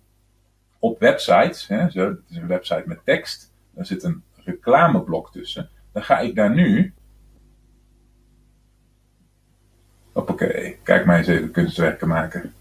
op 0.80 1.00
websites, 1.00 1.68
hè, 1.68 1.90
zo, 1.90 2.08
het 2.08 2.20
is 2.30 2.38
een 2.38 2.48
website 2.48 2.84
met 2.86 3.06
tekst, 3.06 3.52
daar 3.76 3.86
zit 3.86 4.04
een 4.04 4.24
reclameblok 4.36 5.32
tussen. 5.32 5.70
Dan 5.94 6.04
ga 6.04 6.20
ik 6.20 6.36
daar 6.36 6.54
nu 6.54 6.94
Hoppakee, 10.12 10.80
kijk 10.84 11.06
mij 11.06 11.18
eens 11.18 11.28
even 11.28 11.52
kunstwerken 11.52 12.08
maken. 12.08 12.54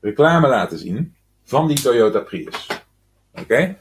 Reclame 0.00 0.48
laten 0.48 0.78
zien 0.78 1.14
van 1.44 1.66
die 1.68 1.80
Toyota 1.80 2.20
Prius. 2.20 2.66
Oké? 3.34 3.76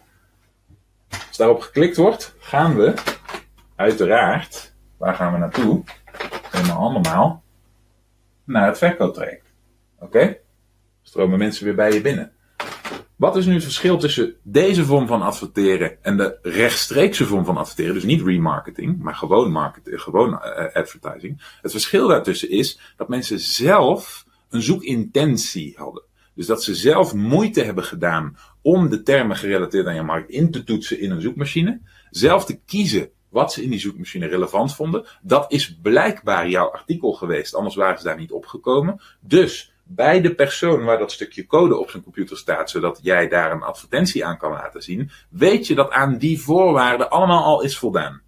Als 1.10 1.38
daarop 1.38 1.62
geklikt 1.62 1.98
wordt, 1.98 2.36
gaan 2.40 2.76
we 2.76 2.94
uiteraard, 3.76 4.74
waar 4.98 5.16
gaan 5.16 5.34
we 5.34 5.40
naartoe? 5.40 5.84
Helemaal 6.52 6.78
allemaal 6.78 7.44
naar 8.44 8.68
het 8.68 8.78
verkooptraject. 8.78 9.46
Oké? 10.00 10.38
Stromen 11.02 11.40
mensen 11.40 11.66
weer 11.66 11.76
bij 11.76 11.94
je 11.94 12.02
binnen. 12.02 12.32
Wat 13.20 13.36
is 13.36 13.46
nu 13.46 13.54
het 13.54 13.64
verschil 13.64 13.98
tussen 13.98 14.36
deze 14.44 14.86
vorm 14.86 15.08
van 15.08 15.22
adverteren 15.22 16.04
en 16.04 16.18
de 16.18 16.40
rechtstreekse 16.42 17.26
vorm 17.26 17.46
van 17.46 17.58
adverteren? 17.58 17.94
Dus 17.94 18.04
niet 18.04 18.22
remarketing, 18.22 19.00
maar 19.00 19.16
gewoon 19.16 19.52
marketing, 19.52 20.02
gewoon 20.02 20.30
uh, 20.34 20.74
advertising. 20.74 21.58
Het 21.62 21.72
verschil 21.72 22.08
daartussen 22.08 22.50
is 22.50 22.80
dat 22.98 23.10
mensen 23.10 23.40
zelf 23.40 24.26
een 24.50 24.62
zoekintentie 24.62 25.74
hadden. 25.78 26.04
Dus 26.36 26.46
dat 26.46 26.64
ze 26.64 26.76
zelf 26.76 27.14
moeite 27.14 27.64
hebben 27.64 27.84
gedaan 27.84 28.38
om 28.62 28.90
de 28.90 29.02
termen 29.02 29.36
gerelateerd 29.36 29.88
aan 29.88 29.96
je 29.96 30.04
markt 30.04 30.30
in 30.30 30.52
te 30.52 30.64
toetsen 30.64 31.00
in 31.00 31.12
een 31.12 31.22
zoekmachine. 31.22 31.82
Zelf 32.10 32.46
te 32.46 32.60
kiezen 32.66 33.10
wat 33.30 33.54
ze 33.54 33.64
in 33.64 33.70
die 33.70 33.80
zoekmachine 33.80 34.28
relevant 34.28 34.76
vonden. 34.76 35.06
Dat 35.22 35.52
is 35.52 35.78
blijkbaar 35.82 36.50
jouw 36.50 36.72
artikel 36.72 37.12
geweest, 37.12 37.56
anders 37.56 37.76
waren 37.76 37.98
ze 37.98 38.04
daar 38.04 38.20
niet 38.20 38.32
opgekomen. 38.32 39.02
Dus 39.20 39.74
bij 39.92 40.22
de 40.22 40.36
persoon 40.36 40.84
waar 40.84 40.98
dat 40.98 41.12
stukje 41.12 41.46
code 41.46 41.78
op 41.78 41.90
zijn 41.90 42.04
computer 42.04 42.38
staat, 42.38 42.70
zodat 42.70 43.00
jij 43.02 43.28
daar 43.28 43.52
een 43.52 43.62
advertentie 43.62 44.26
aan 44.26 44.38
kan 44.38 44.52
laten 44.52 44.82
zien, 44.82 45.12
weet 45.30 45.68
je 45.68 45.76
dat 45.76 45.92
aan 45.92 46.18
die 46.18 46.42
voorwaarden 46.42 47.10
allemaal 47.10 47.44
al 47.44 47.62
is 47.62 47.78
voldaan. 47.78 48.22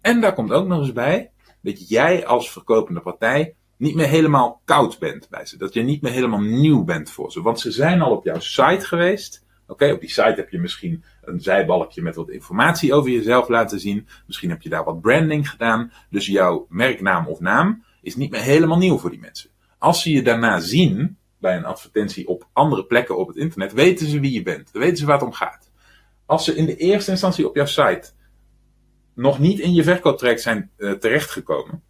En 0.00 0.20
daar 0.20 0.34
komt 0.34 0.52
ook 0.52 0.66
nog 0.66 0.80
eens 0.80 0.92
bij 0.92 1.30
dat 1.62 1.88
jij 1.88 2.26
als 2.26 2.52
verkopende 2.52 3.00
partij 3.00 3.54
niet 3.76 3.94
meer 3.94 4.06
helemaal 4.06 4.60
koud 4.64 4.98
bent 4.98 5.28
bij 5.28 5.46
ze. 5.46 5.56
Dat 5.56 5.74
je 5.74 5.82
niet 5.82 6.02
meer 6.02 6.12
helemaal 6.12 6.40
nieuw 6.40 6.84
bent 6.84 7.10
voor 7.10 7.32
ze. 7.32 7.42
Want 7.42 7.60
ze 7.60 7.70
zijn 7.70 8.00
al 8.00 8.10
op 8.10 8.24
jouw 8.24 8.40
site 8.40 8.86
geweest. 8.86 9.44
Oké, 9.66 9.92
op 9.92 10.00
die 10.00 10.08
site 10.08 10.34
heb 10.36 10.50
je 10.50 10.58
misschien 10.58 11.04
een 11.22 11.40
zijbalkje 11.40 12.02
met 12.02 12.16
wat 12.16 12.28
informatie 12.28 12.94
over 12.94 13.10
jezelf 13.10 13.48
laten 13.48 13.80
zien. 13.80 14.06
Misschien 14.26 14.50
heb 14.50 14.62
je 14.62 14.68
daar 14.68 14.84
wat 14.84 15.00
branding 15.00 15.50
gedaan. 15.50 15.92
Dus 16.10 16.26
jouw 16.26 16.66
merknaam 16.68 17.26
of 17.26 17.40
naam 17.40 17.84
is 18.02 18.16
niet 18.16 18.30
meer 18.30 18.40
helemaal 18.40 18.78
nieuw 18.78 18.98
voor 18.98 19.10
die 19.10 19.20
mensen. 19.20 19.50
Als 19.78 20.02
ze 20.02 20.10
je 20.10 20.22
daarna 20.22 20.60
zien 20.60 21.18
bij 21.38 21.56
een 21.56 21.64
advertentie 21.64 22.28
op 22.28 22.48
andere 22.52 22.84
plekken 22.84 23.18
op 23.18 23.28
het 23.28 23.36
internet, 23.36 23.72
weten 23.72 24.06
ze 24.06 24.20
wie 24.20 24.32
je 24.32 24.42
bent. 24.42 24.72
Dan 24.72 24.82
weten 24.82 24.96
ze 24.96 25.06
waar 25.06 25.18
het 25.18 25.26
om 25.26 25.32
gaat. 25.32 25.70
Als 26.26 26.44
ze 26.44 26.54
in 26.54 26.66
de 26.66 26.76
eerste 26.76 27.10
instantie 27.10 27.48
op 27.48 27.54
jouw 27.54 27.66
site 27.66 28.12
nog 29.14 29.38
niet 29.38 29.58
in 29.58 29.74
je 29.74 29.84
verkooptraject 29.84 30.42
zijn 30.42 30.70
uh, 30.76 30.92
terechtgekomen, 30.92 31.82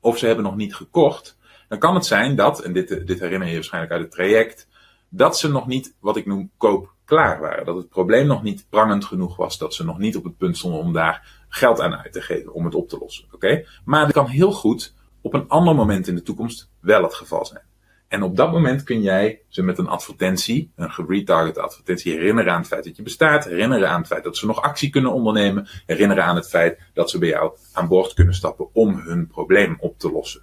of 0.00 0.18
ze 0.18 0.26
hebben 0.26 0.44
nog 0.44 0.56
niet 0.56 0.74
gekocht, 0.74 1.38
dan 1.68 1.78
kan 1.78 1.94
het 1.94 2.06
zijn 2.06 2.36
dat, 2.36 2.62
en 2.62 2.72
dit, 2.72 3.06
dit 3.06 3.20
herinner 3.20 3.48
je 3.48 3.54
waarschijnlijk 3.54 3.92
uit 3.92 4.02
het 4.02 4.10
traject, 4.10 4.68
dat 5.08 5.38
ze 5.38 5.50
nog 5.50 5.66
niet 5.66 5.94
wat 6.00 6.16
ik 6.16 6.26
noem 6.26 6.50
koopklaar 6.56 7.40
waren. 7.40 7.64
Dat 7.64 7.76
het 7.76 7.88
probleem 7.88 8.26
nog 8.26 8.42
niet 8.42 8.66
prangend 8.68 9.04
genoeg 9.04 9.36
was, 9.36 9.58
dat 9.58 9.74
ze 9.74 9.84
nog 9.84 9.98
niet 9.98 10.16
op 10.16 10.24
het 10.24 10.36
punt 10.36 10.56
stonden 10.56 10.80
om 10.80 10.92
daar 10.92 11.44
geld 11.48 11.80
aan 11.80 11.94
uit 11.94 12.12
te 12.12 12.20
geven 12.20 12.52
om 12.52 12.64
het 12.64 12.74
op 12.74 12.88
te 12.88 12.98
lossen. 12.98 13.24
Oké? 13.32 13.64
Maar 13.84 14.02
het 14.02 14.12
kan 14.12 14.26
heel 14.26 14.52
goed 14.52 14.94
op 15.26 15.34
een 15.34 15.48
ander 15.48 15.74
moment 15.74 16.08
in 16.08 16.14
de 16.14 16.22
toekomst 16.22 16.70
wel 16.80 17.02
het 17.02 17.14
geval 17.14 17.46
zijn. 17.46 17.62
En 18.08 18.22
op 18.22 18.36
dat 18.36 18.52
moment 18.52 18.82
kun 18.82 19.02
jij 19.02 19.40
ze 19.48 19.62
met 19.62 19.78
een 19.78 19.88
advertentie, 19.88 20.72
een 20.76 20.90
geretarget 20.90 21.58
advertentie, 21.58 22.12
herinneren 22.12 22.52
aan 22.52 22.58
het 22.58 22.66
feit 22.66 22.84
dat 22.84 22.96
je 22.96 23.02
bestaat, 23.02 23.44
herinneren 23.44 23.88
aan 23.88 23.98
het 23.98 24.06
feit 24.06 24.24
dat 24.24 24.36
ze 24.36 24.46
nog 24.46 24.62
actie 24.62 24.90
kunnen 24.90 25.12
ondernemen, 25.12 25.68
herinneren 25.86 26.24
aan 26.24 26.36
het 26.36 26.48
feit 26.48 26.78
dat 26.94 27.10
ze 27.10 27.18
bij 27.18 27.28
jou 27.28 27.56
aan 27.72 27.88
boord 27.88 28.14
kunnen 28.14 28.34
stappen 28.34 28.74
om 28.74 28.98
hun 28.98 29.26
probleem 29.26 29.76
op 29.80 29.98
te 29.98 30.12
lossen. 30.12 30.42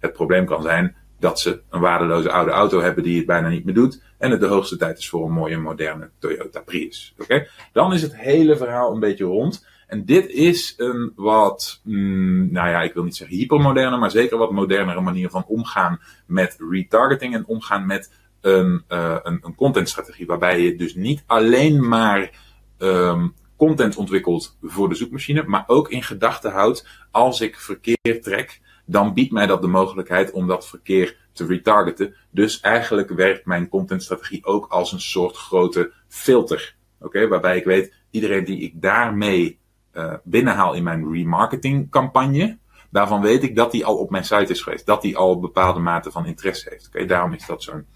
Het 0.00 0.12
probleem 0.12 0.46
kan 0.46 0.62
zijn 0.62 0.96
dat 1.18 1.40
ze 1.40 1.60
een 1.70 1.80
waardeloze 1.80 2.30
oude 2.30 2.50
auto 2.50 2.80
hebben 2.80 3.04
die 3.04 3.16
het 3.16 3.26
bijna 3.26 3.48
niet 3.48 3.64
meer 3.64 3.74
doet 3.74 4.02
en 4.18 4.30
het 4.30 4.40
de 4.40 4.46
hoogste 4.46 4.76
tijd 4.76 4.98
is 4.98 5.08
voor 5.08 5.24
een 5.24 5.32
mooie 5.32 5.58
moderne 5.58 6.10
Toyota 6.18 6.60
Prius. 6.60 7.14
Oké? 7.18 7.46
Dan 7.72 7.92
is 7.92 8.02
het 8.02 8.16
hele 8.16 8.56
verhaal 8.56 8.92
een 8.92 9.00
beetje 9.00 9.24
rond. 9.24 9.66
En 9.92 10.04
dit 10.04 10.30
is 10.30 10.74
een 10.76 11.12
wat, 11.16 11.80
mm, 11.84 12.52
nou 12.52 12.68
ja, 12.68 12.82
ik 12.82 12.94
wil 12.94 13.04
niet 13.04 13.16
zeggen 13.16 13.36
hypermoderne, 13.36 13.96
maar 13.96 14.10
zeker 14.10 14.38
wat 14.38 14.50
modernere 14.50 15.00
manier 15.00 15.30
van 15.30 15.44
omgaan 15.46 16.00
met 16.26 16.56
retargeting 16.70 17.34
en 17.34 17.46
omgaan 17.46 17.86
met 17.86 18.12
een, 18.40 18.84
uh, 18.88 19.16
een, 19.22 19.38
een 19.42 19.54
contentstrategie. 19.54 20.26
Waarbij 20.26 20.60
je 20.60 20.76
dus 20.76 20.94
niet 20.94 21.22
alleen 21.26 21.88
maar 21.88 22.30
um, 22.78 23.34
content 23.56 23.96
ontwikkelt 23.96 24.58
voor 24.62 24.88
de 24.88 24.94
zoekmachine, 24.94 25.42
maar 25.46 25.64
ook 25.66 25.90
in 25.90 26.02
gedachten 26.02 26.52
houdt, 26.52 26.86
als 27.10 27.40
ik 27.40 27.58
verkeer 27.58 28.20
trek, 28.20 28.60
dan 28.86 29.14
biedt 29.14 29.32
mij 29.32 29.46
dat 29.46 29.62
de 29.62 29.68
mogelijkheid 29.68 30.30
om 30.30 30.46
dat 30.46 30.68
verkeer 30.68 31.16
te 31.32 31.46
retargeten. 31.46 32.14
Dus 32.30 32.60
eigenlijk 32.60 33.08
werkt 33.10 33.46
mijn 33.46 33.68
contentstrategie 33.68 34.44
ook 34.44 34.66
als 34.66 34.92
een 34.92 35.00
soort 35.00 35.36
grote 35.36 35.92
filter. 36.08 36.74
Oké, 37.00 37.28
waarbij 37.28 37.56
ik 37.56 37.64
weet, 37.64 37.94
iedereen 38.10 38.44
die 38.44 38.60
ik 38.60 38.82
daarmee 38.82 39.60
uh, 39.92 40.14
binnenhaal 40.24 40.74
in 40.74 40.82
mijn 40.82 41.12
remarketing 41.12 41.90
campagne, 41.90 42.58
daarvan 42.90 43.20
weet 43.20 43.42
ik 43.42 43.56
dat 43.56 43.72
die 43.72 43.84
al 43.84 43.96
op 43.96 44.10
mijn 44.10 44.24
site 44.24 44.52
is 44.52 44.62
geweest. 44.62 44.86
Dat 44.86 45.02
die 45.02 45.16
al 45.16 45.40
bepaalde 45.40 45.80
mate 45.80 46.10
van 46.10 46.26
interesse 46.26 46.68
heeft. 46.70 46.86
Oké, 46.86 47.06
daarom 47.06 47.32
is 47.32 47.46
dat 47.46 47.62
zo'n 47.62 47.86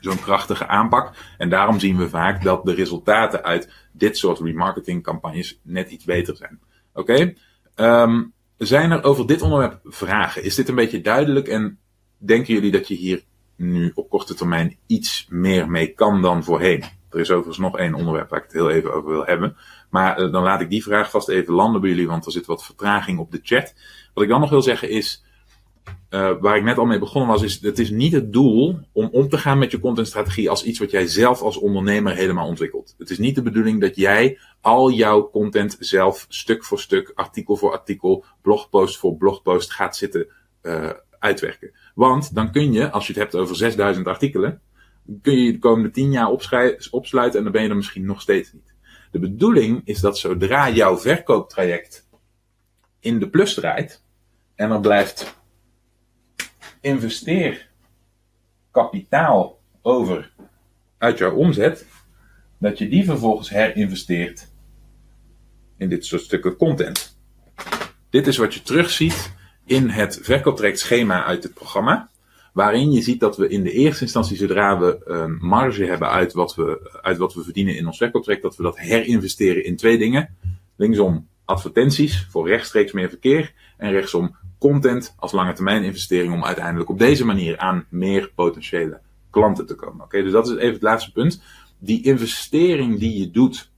zo'n 0.00 0.20
krachtige 0.20 0.66
aanpak. 0.66 1.16
En 1.38 1.48
daarom 1.48 1.78
zien 1.78 1.96
we 1.96 2.08
vaak 2.08 2.42
dat 2.42 2.64
de 2.64 2.74
resultaten 2.74 3.42
uit 3.42 3.72
dit 3.92 4.18
soort 4.18 4.40
remarketing 4.40 5.02
campagnes 5.02 5.60
net 5.62 5.90
iets 5.90 6.04
beter 6.04 6.36
zijn. 6.36 6.60
Oké, 6.92 7.34
um, 7.76 8.32
zijn 8.56 8.90
er 8.90 9.02
over 9.02 9.26
dit 9.26 9.42
onderwerp 9.42 9.80
vragen? 9.84 10.44
Is 10.44 10.54
dit 10.54 10.68
een 10.68 10.74
beetje 10.74 11.00
duidelijk 11.00 11.48
en 11.48 11.78
denken 12.16 12.54
jullie 12.54 12.70
dat 12.70 12.88
je 12.88 12.94
hier 12.94 13.24
nu 13.56 13.92
op 13.94 14.10
korte 14.10 14.34
termijn 14.34 14.76
iets 14.86 15.26
meer 15.28 15.70
mee 15.70 15.88
kan 15.88 16.22
dan 16.22 16.44
voorheen? 16.44 16.84
Er 17.12 17.20
is 17.20 17.30
overigens 17.30 17.58
nog 17.58 17.78
één 17.78 17.94
onderwerp 17.94 18.30
waar 18.30 18.38
ik 18.38 18.44
het 18.44 18.54
heel 18.54 18.70
even 18.70 18.94
over 18.94 19.10
wil 19.10 19.24
hebben. 19.24 19.56
Maar 19.90 20.20
uh, 20.20 20.32
dan 20.32 20.42
laat 20.42 20.60
ik 20.60 20.70
die 20.70 20.82
vraag 20.82 21.10
vast 21.10 21.28
even 21.28 21.54
landen 21.54 21.80
bij 21.80 21.90
jullie, 21.90 22.08
want 22.08 22.26
er 22.26 22.32
zit 22.32 22.46
wat 22.46 22.64
vertraging 22.64 23.18
op 23.18 23.32
de 23.32 23.40
chat. 23.42 23.74
Wat 24.14 24.24
ik 24.24 24.30
dan 24.30 24.40
nog 24.40 24.50
wil 24.50 24.62
zeggen 24.62 24.90
is, 24.90 25.24
uh, 26.10 26.30
waar 26.40 26.56
ik 26.56 26.62
net 26.62 26.78
al 26.78 26.84
mee 26.84 26.98
begonnen 26.98 27.30
was, 27.30 27.42
is 27.42 27.60
het 27.60 27.78
is 27.78 27.90
niet 27.90 28.12
het 28.12 28.32
doel 28.32 28.78
om 28.92 29.08
om 29.12 29.28
te 29.28 29.38
gaan 29.38 29.58
met 29.58 29.70
je 29.70 29.80
contentstrategie 29.80 30.50
als 30.50 30.64
iets 30.64 30.78
wat 30.78 30.90
jij 30.90 31.06
zelf 31.06 31.42
als 31.42 31.56
ondernemer 31.56 32.14
helemaal 32.14 32.46
ontwikkelt. 32.46 32.94
Het 32.98 33.10
is 33.10 33.18
niet 33.18 33.34
de 33.34 33.42
bedoeling 33.42 33.80
dat 33.80 33.96
jij 33.96 34.38
al 34.60 34.90
jouw 34.90 35.30
content 35.30 35.76
zelf 35.80 36.26
stuk 36.28 36.64
voor 36.64 36.80
stuk, 36.80 37.12
artikel 37.14 37.56
voor 37.56 37.72
artikel, 37.72 38.24
blogpost 38.42 38.98
voor 38.98 39.16
blogpost 39.16 39.72
gaat 39.72 39.96
zitten 39.96 40.26
uh, 40.62 40.90
uitwerken. 41.18 41.72
Want 41.94 42.34
dan 42.34 42.52
kun 42.52 42.72
je, 42.72 42.90
als 42.90 43.06
je 43.06 43.12
het 43.12 43.22
hebt 43.22 43.34
over 43.34 43.56
6000 43.56 44.06
artikelen, 44.06 44.60
kun 45.22 45.38
je 45.38 45.52
de 45.52 45.58
komende 45.58 45.90
10 45.90 46.10
jaar 46.10 46.30
opsluiten 46.90 47.38
en 47.38 47.44
dan 47.44 47.52
ben 47.52 47.62
je 47.62 47.68
er 47.68 47.76
misschien 47.76 48.04
nog 48.04 48.20
steeds 48.20 48.52
niet. 48.52 48.74
De 49.10 49.18
bedoeling 49.18 49.80
is 49.84 50.00
dat 50.00 50.18
zodra 50.18 50.70
jouw 50.70 50.98
verkooptraject 50.98 52.08
in 53.00 53.18
de 53.18 53.28
plus 53.28 53.54
draait 53.54 54.04
en 54.54 54.70
er 54.70 54.80
blijft 54.80 55.40
investeerkapitaal 56.80 59.60
over 59.82 60.32
uit 60.98 61.18
jouw 61.18 61.34
omzet, 61.34 61.86
dat 62.58 62.78
je 62.78 62.88
die 62.88 63.04
vervolgens 63.04 63.50
herinvesteert 63.50 64.50
in 65.76 65.88
dit 65.88 66.06
soort 66.06 66.22
stukken 66.22 66.56
content. 66.56 67.20
Dit 68.10 68.26
is 68.26 68.36
wat 68.36 68.54
je 68.54 68.62
terugziet 68.62 69.32
in 69.64 69.88
het 69.88 70.18
verkooptrajectschema 70.22 71.24
uit 71.24 71.42
het 71.42 71.54
programma. 71.54 72.10
Waarin 72.52 72.92
je 72.92 73.02
ziet 73.02 73.20
dat 73.20 73.36
we 73.36 73.48
in 73.48 73.62
de 73.62 73.72
eerste 73.72 74.02
instantie, 74.02 74.36
zodra 74.36 74.78
we 74.78 75.00
een 75.04 75.36
marge 75.40 75.84
hebben 75.84 76.08
uit 76.08 76.32
wat 76.32 76.54
we, 76.54 76.98
uit 77.02 77.16
wat 77.18 77.34
we 77.34 77.42
verdienen 77.42 77.76
in 77.76 77.86
ons 77.86 77.96
verkooptraject, 77.96 78.42
dat 78.42 78.56
we 78.56 78.62
dat 78.62 78.78
herinvesteren 78.78 79.64
in 79.64 79.76
twee 79.76 79.98
dingen. 79.98 80.36
Linksom 80.76 81.26
advertenties 81.44 82.26
voor 82.30 82.48
rechtstreeks 82.48 82.92
meer 82.92 83.08
verkeer. 83.08 83.52
En 83.76 83.90
rechtsom 83.90 84.36
content 84.58 85.14
als 85.18 85.32
lange 85.32 85.52
termijn 85.52 85.84
investering 85.84 86.32
om 86.32 86.44
uiteindelijk 86.44 86.90
op 86.90 86.98
deze 86.98 87.24
manier 87.24 87.58
aan 87.58 87.86
meer 87.88 88.30
potentiële 88.34 89.00
klanten 89.30 89.66
te 89.66 89.74
komen. 89.74 90.04
Oké, 90.04 90.22
dus 90.22 90.32
dat 90.32 90.48
is 90.48 90.56
even 90.56 90.72
het 90.72 90.82
laatste 90.82 91.12
punt. 91.12 91.42
Die 91.78 92.02
investering 92.02 92.98
die 92.98 93.18
je 93.18 93.30
doet 93.30 93.70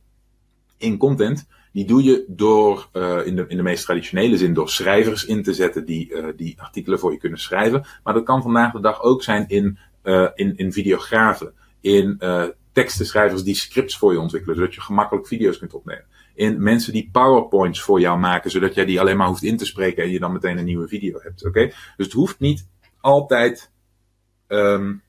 in 0.77 0.97
content, 0.97 1.47
die 1.75 1.85
doe 1.85 2.03
je 2.03 2.25
door, 2.29 2.89
uh, 2.93 3.27
in, 3.27 3.37
de, 3.37 3.45
in 3.49 3.57
de 3.57 3.63
meest 3.63 3.85
traditionele 3.85 4.37
zin, 4.37 4.55
door 4.55 4.69
schrijvers 4.69 5.25
in 5.25 5.43
te 5.43 5.55
zetten 5.55 5.85
die, 5.85 6.13
uh, 6.13 6.27
die 6.37 6.61
artikelen 6.61 6.99
voor 6.99 7.13
je 7.13 7.19
kunnen 7.19 7.39
schrijven. 7.39 7.87
Maar 8.03 8.15
dat 8.15 8.25
kan 8.25 8.43
vandaag 8.43 8.73
de 8.73 8.81
dag 8.81 9.03
ook 9.03 9.23
zijn 9.23 9.49
in, 9.49 9.79
uh, 10.05 10.29
in, 10.35 10.57
in 10.57 10.73
videografen, 10.73 11.53
in 11.81 12.19
tekstenschrijvers 12.73 13.43
die 13.43 13.55
scripts 13.55 13.99
voor 13.99 14.13
je 14.13 14.21
ontwikkelen, 14.21 14.57
zodat 14.57 14.75
je 14.75 14.81
gemakkelijk 14.81 15.27
video's 15.27 15.59
kunt 15.59 15.75
opnemen. 15.75 16.05
In 16.35 16.63
mensen 16.63 16.93
die 16.93 17.09
PowerPoints 17.13 17.83
voor 17.83 18.01
jou 18.01 18.19
maken, 18.19 18.51
zodat 18.51 18.75
jij 18.75 18.85
die 18.85 19.01
alleen 19.01 19.17
maar 19.17 19.29
hoeft 19.29 19.43
in 19.43 19.57
te 19.57 19.65
spreken 19.65 20.05
en 20.05 20.11
je 20.11 20.19
dan 20.19 20.33
meteen 20.33 20.59
een 20.59 20.65
nieuwe 20.65 20.89
video 20.89 21.19
hebt. 21.23 21.47
Oké? 21.47 21.67
Dus 21.97 22.07
het 22.07 22.13
hoeft 22.13 22.39
niet 22.39 22.69
altijd. 23.01 23.71
Um, 24.49 25.04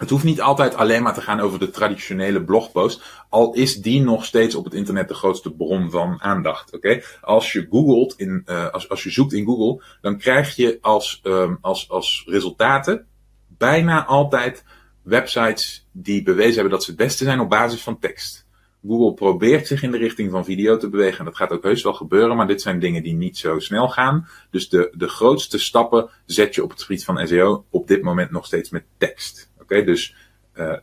het 0.00 0.10
hoeft 0.10 0.24
niet 0.24 0.40
altijd 0.40 0.74
alleen 0.74 1.02
maar 1.02 1.14
te 1.14 1.20
gaan 1.20 1.40
over 1.40 1.58
de 1.58 1.70
traditionele 1.70 2.44
blogpost, 2.44 3.02
al 3.28 3.54
is 3.54 3.76
die 3.76 4.00
nog 4.00 4.24
steeds 4.24 4.54
op 4.54 4.64
het 4.64 4.74
internet 4.74 5.08
de 5.08 5.14
grootste 5.14 5.50
bron 5.50 5.90
van 5.90 6.22
aandacht. 6.22 6.74
Oké, 6.74 7.00
als 7.20 7.52
je 7.52 7.66
googelt 7.70 8.14
in, 8.16 8.42
uh, 8.46 8.70
als, 8.70 8.88
als 8.88 9.02
je 9.02 9.10
zoekt 9.10 9.32
in 9.32 9.44
Google, 9.44 9.84
dan 10.00 10.18
krijg 10.18 10.56
je 10.56 10.78
als, 10.80 11.20
um, 11.22 11.58
als, 11.60 11.90
als 11.90 12.24
resultaten 12.26 13.06
bijna 13.48 14.04
altijd 14.04 14.64
websites 15.02 15.86
die 15.92 16.22
bewezen 16.22 16.54
hebben 16.54 16.72
dat 16.72 16.84
ze 16.84 16.90
het 16.90 17.00
beste 17.00 17.24
zijn 17.24 17.40
op 17.40 17.48
basis 17.48 17.82
van 17.82 17.98
tekst. 17.98 18.46
Google 18.86 19.14
probeert 19.14 19.66
zich 19.66 19.82
in 19.82 19.90
de 19.90 19.98
richting 19.98 20.30
van 20.30 20.44
video 20.44 20.76
te 20.76 20.88
bewegen. 20.88 21.18
En 21.18 21.24
dat 21.24 21.36
gaat 21.36 21.50
ook 21.50 21.62
heus 21.62 21.82
wel 21.82 21.94
gebeuren, 21.94 22.36
maar 22.36 22.46
dit 22.46 22.62
zijn 22.62 22.78
dingen 22.78 23.02
die 23.02 23.14
niet 23.14 23.38
zo 23.38 23.58
snel 23.58 23.88
gaan. 23.88 24.28
Dus 24.50 24.68
de, 24.68 24.92
de 24.96 25.08
grootste 25.08 25.58
stappen 25.58 26.08
zet 26.26 26.54
je 26.54 26.62
op 26.62 26.70
het 26.70 26.82
gebied 26.82 27.04
van 27.04 27.26
SEO 27.26 27.64
op 27.70 27.88
dit 27.88 28.02
moment 28.02 28.30
nog 28.30 28.46
steeds 28.46 28.70
met 28.70 28.84
tekst. 28.98 29.49
Okay, 29.70 29.84
dus 29.84 30.14
uh, 30.54 30.76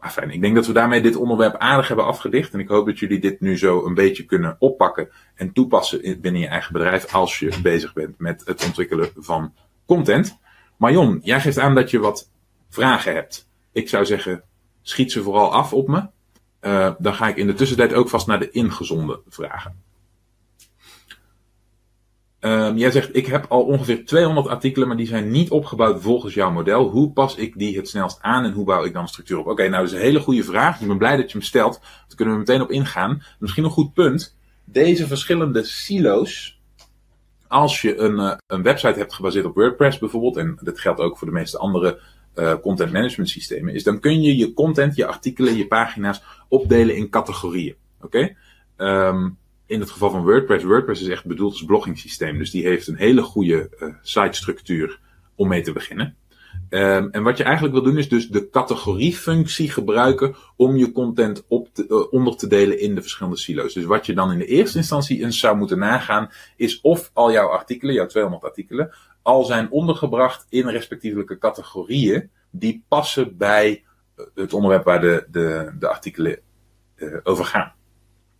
fijn. 0.00 0.30
Ik 0.30 0.40
denk 0.40 0.54
dat 0.54 0.66
we 0.66 0.72
daarmee 0.72 1.02
dit 1.02 1.16
onderwerp 1.16 1.56
aardig 1.56 1.88
hebben 1.88 2.06
afgedicht. 2.06 2.52
En 2.52 2.60
ik 2.60 2.68
hoop 2.68 2.86
dat 2.86 2.98
jullie 2.98 3.18
dit 3.18 3.40
nu 3.40 3.58
zo 3.58 3.86
een 3.86 3.94
beetje 3.94 4.24
kunnen 4.24 4.56
oppakken 4.58 5.08
en 5.34 5.52
toepassen 5.52 6.20
binnen 6.20 6.40
je 6.40 6.46
eigen 6.46 6.72
bedrijf 6.72 7.14
als 7.14 7.38
je 7.38 7.60
bezig 7.62 7.92
bent 7.92 8.18
met 8.18 8.42
het 8.44 8.64
ontwikkelen 8.64 9.10
van 9.16 9.54
content. 9.86 10.38
Marion, 10.76 11.20
jij 11.22 11.40
geeft 11.40 11.58
aan 11.58 11.74
dat 11.74 11.90
je 11.90 11.98
wat 11.98 12.30
vragen 12.68 13.14
hebt. 13.14 13.48
Ik 13.72 13.88
zou 13.88 14.04
zeggen, 14.04 14.42
schiet 14.82 15.12
ze 15.12 15.22
vooral 15.22 15.52
af 15.52 15.72
op 15.72 15.88
me. 15.88 16.08
Uh, 16.60 16.94
dan 16.98 17.14
ga 17.14 17.28
ik 17.28 17.36
in 17.36 17.46
de 17.46 17.54
tussentijd 17.54 17.94
ook 17.94 18.08
vast 18.08 18.26
naar 18.26 18.38
de 18.38 18.50
ingezonden 18.50 19.20
vragen. 19.28 19.82
Um, 22.46 22.76
jij 22.76 22.90
zegt, 22.90 23.16
ik 23.16 23.26
heb 23.26 23.46
al 23.48 23.62
ongeveer 23.62 24.04
200 24.04 24.48
artikelen, 24.48 24.88
maar 24.88 24.96
die 24.96 25.06
zijn 25.06 25.30
niet 25.30 25.50
opgebouwd 25.50 26.02
volgens 26.02 26.34
jouw 26.34 26.50
model. 26.50 26.88
Hoe 26.88 27.12
pas 27.12 27.36
ik 27.36 27.58
die 27.58 27.76
het 27.76 27.88
snelst 27.88 28.18
aan 28.22 28.44
en 28.44 28.52
hoe 28.52 28.64
bouw 28.64 28.84
ik 28.84 28.92
dan 28.92 29.08
structuur 29.08 29.38
op? 29.38 29.46
Oké, 29.46 29.68
nou 29.68 29.82
dat 29.82 29.92
is 29.92 29.92
een 29.92 30.04
hele 30.04 30.20
goede 30.20 30.44
vraag. 30.44 30.80
Ik 30.80 30.86
ben 30.86 30.98
blij 30.98 31.16
dat 31.16 31.30
je 31.30 31.38
hem 31.38 31.46
stelt. 31.46 31.80
Daar 31.80 32.16
kunnen 32.16 32.34
we 32.34 32.40
meteen 32.40 32.60
op 32.60 32.70
ingaan. 32.70 33.22
Misschien 33.38 33.64
een 33.64 33.70
goed 33.70 33.92
punt. 33.92 34.36
Deze 34.64 35.06
verschillende 35.06 35.64
silo's, 35.64 36.60
als 37.48 37.82
je 37.82 37.98
een, 37.98 38.14
uh, 38.14 38.32
een 38.46 38.62
website 38.62 38.98
hebt 38.98 39.14
gebaseerd 39.14 39.44
op 39.44 39.54
WordPress 39.54 39.98
bijvoorbeeld, 39.98 40.36
en 40.36 40.58
dat 40.62 40.80
geldt 40.80 41.00
ook 41.00 41.18
voor 41.18 41.26
de 41.26 41.32
meeste 41.32 41.58
andere 41.58 42.00
uh, 42.34 42.54
content 42.54 42.92
management 42.92 43.30
systemen, 43.30 43.74
is 43.74 43.84
dan 43.84 44.00
kun 44.00 44.22
je 44.22 44.36
je 44.36 44.52
content, 44.52 44.96
je 44.96 45.06
artikelen, 45.06 45.56
je 45.56 45.66
pagina's 45.66 46.22
opdelen 46.48 46.96
in 46.96 47.10
categorieën. 47.10 47.74
Oké? 48.00 48.36
Um, 48.76 49.38
in 49.66 49.80
het 49.80 49.90
geval 49.90 50.10
van 50.10 50.24
WordPress, 50.24 50.64
WordPress 50.64 51.02
is 51.02 51.08
echt 51.08 51.26
bedoeld 51.26 51.52
als 51.52 51.64
blogging 51.64 51.98
systeem. 51.98 52.38
Dus 52.38 52.50
die 52.50 52.66
heeft 52.66 52.86
een 52.86 52.96
hele 52.96 53.22
goede 53.22 53.70
uh, 53.80 53.94
sitestructuur 54.02 55.00
om 55.34 55.48
mee 55.48 55.62
te 55.62 55.72
beginnen. 55.72 56.16
Um, 56.70 57.10
en 57.10 57.22
wat 57.22 57.36
je 57.36 57.44
eigenlijk 57.44 57.74
wil 57.74 57.84
doen 57.84 57.98
is 57.98 58.08
dus 58.08 58.28
de 58.28 58.50
categoriefunctie 58.50 59.70
gebruiken 59.70 60.34
om 60.56 60.76
je 60.76 60.92
content 60.92 61.44
op 61.48 61.68
te, 61.72 61.86
uh, 61.88 62.12
onder 62.12 62.36
te 62.36 62.46
delen 62.46 62.80
in 62.80 62.94
de 62.94 63.00
verschillende 63.00 63.38
silo's. 63.38 63.74
Dus 63.74 63.84
wat 63.84 64.06
je 64.06 64.14
dan 64.14 64.32
in 64.32 64.38
de 64.38 64.46
eerste 64.46 64.78
instantie 64.78 65.22
eens 65.22 65.38
zou 65.38 65.56
moeten 65.56 65.78
nagaan 65.78 66.30
is 66.56 66.80
of 66.80 67.10
al 67.12 67.32
jouw 67.32 67.48
artikelen, 67.48 67.94
jouw 67.94 68.06
200 68.06 68.44
artikelen, 68.44 68.94
al 69.22 69.44
zijn 69.44 69.70
ondergebracht 69.70 70.46
in 70.48 70.68
respectievelijke 70.68 71.38
categorieën 71.38 72.30
die 72.50 72.84
passen 72.88 73.36
bij 73.36 73.84
het 74.34 74.52
onderwerp 74.52 74.84
waar 74.84 75.00
de, 75.00 75.26
de, 75.30 75.74
de 75.78 75.88
artikelen 75.88 76.38
over 77.22 77.44
gaan. 77.44 77.74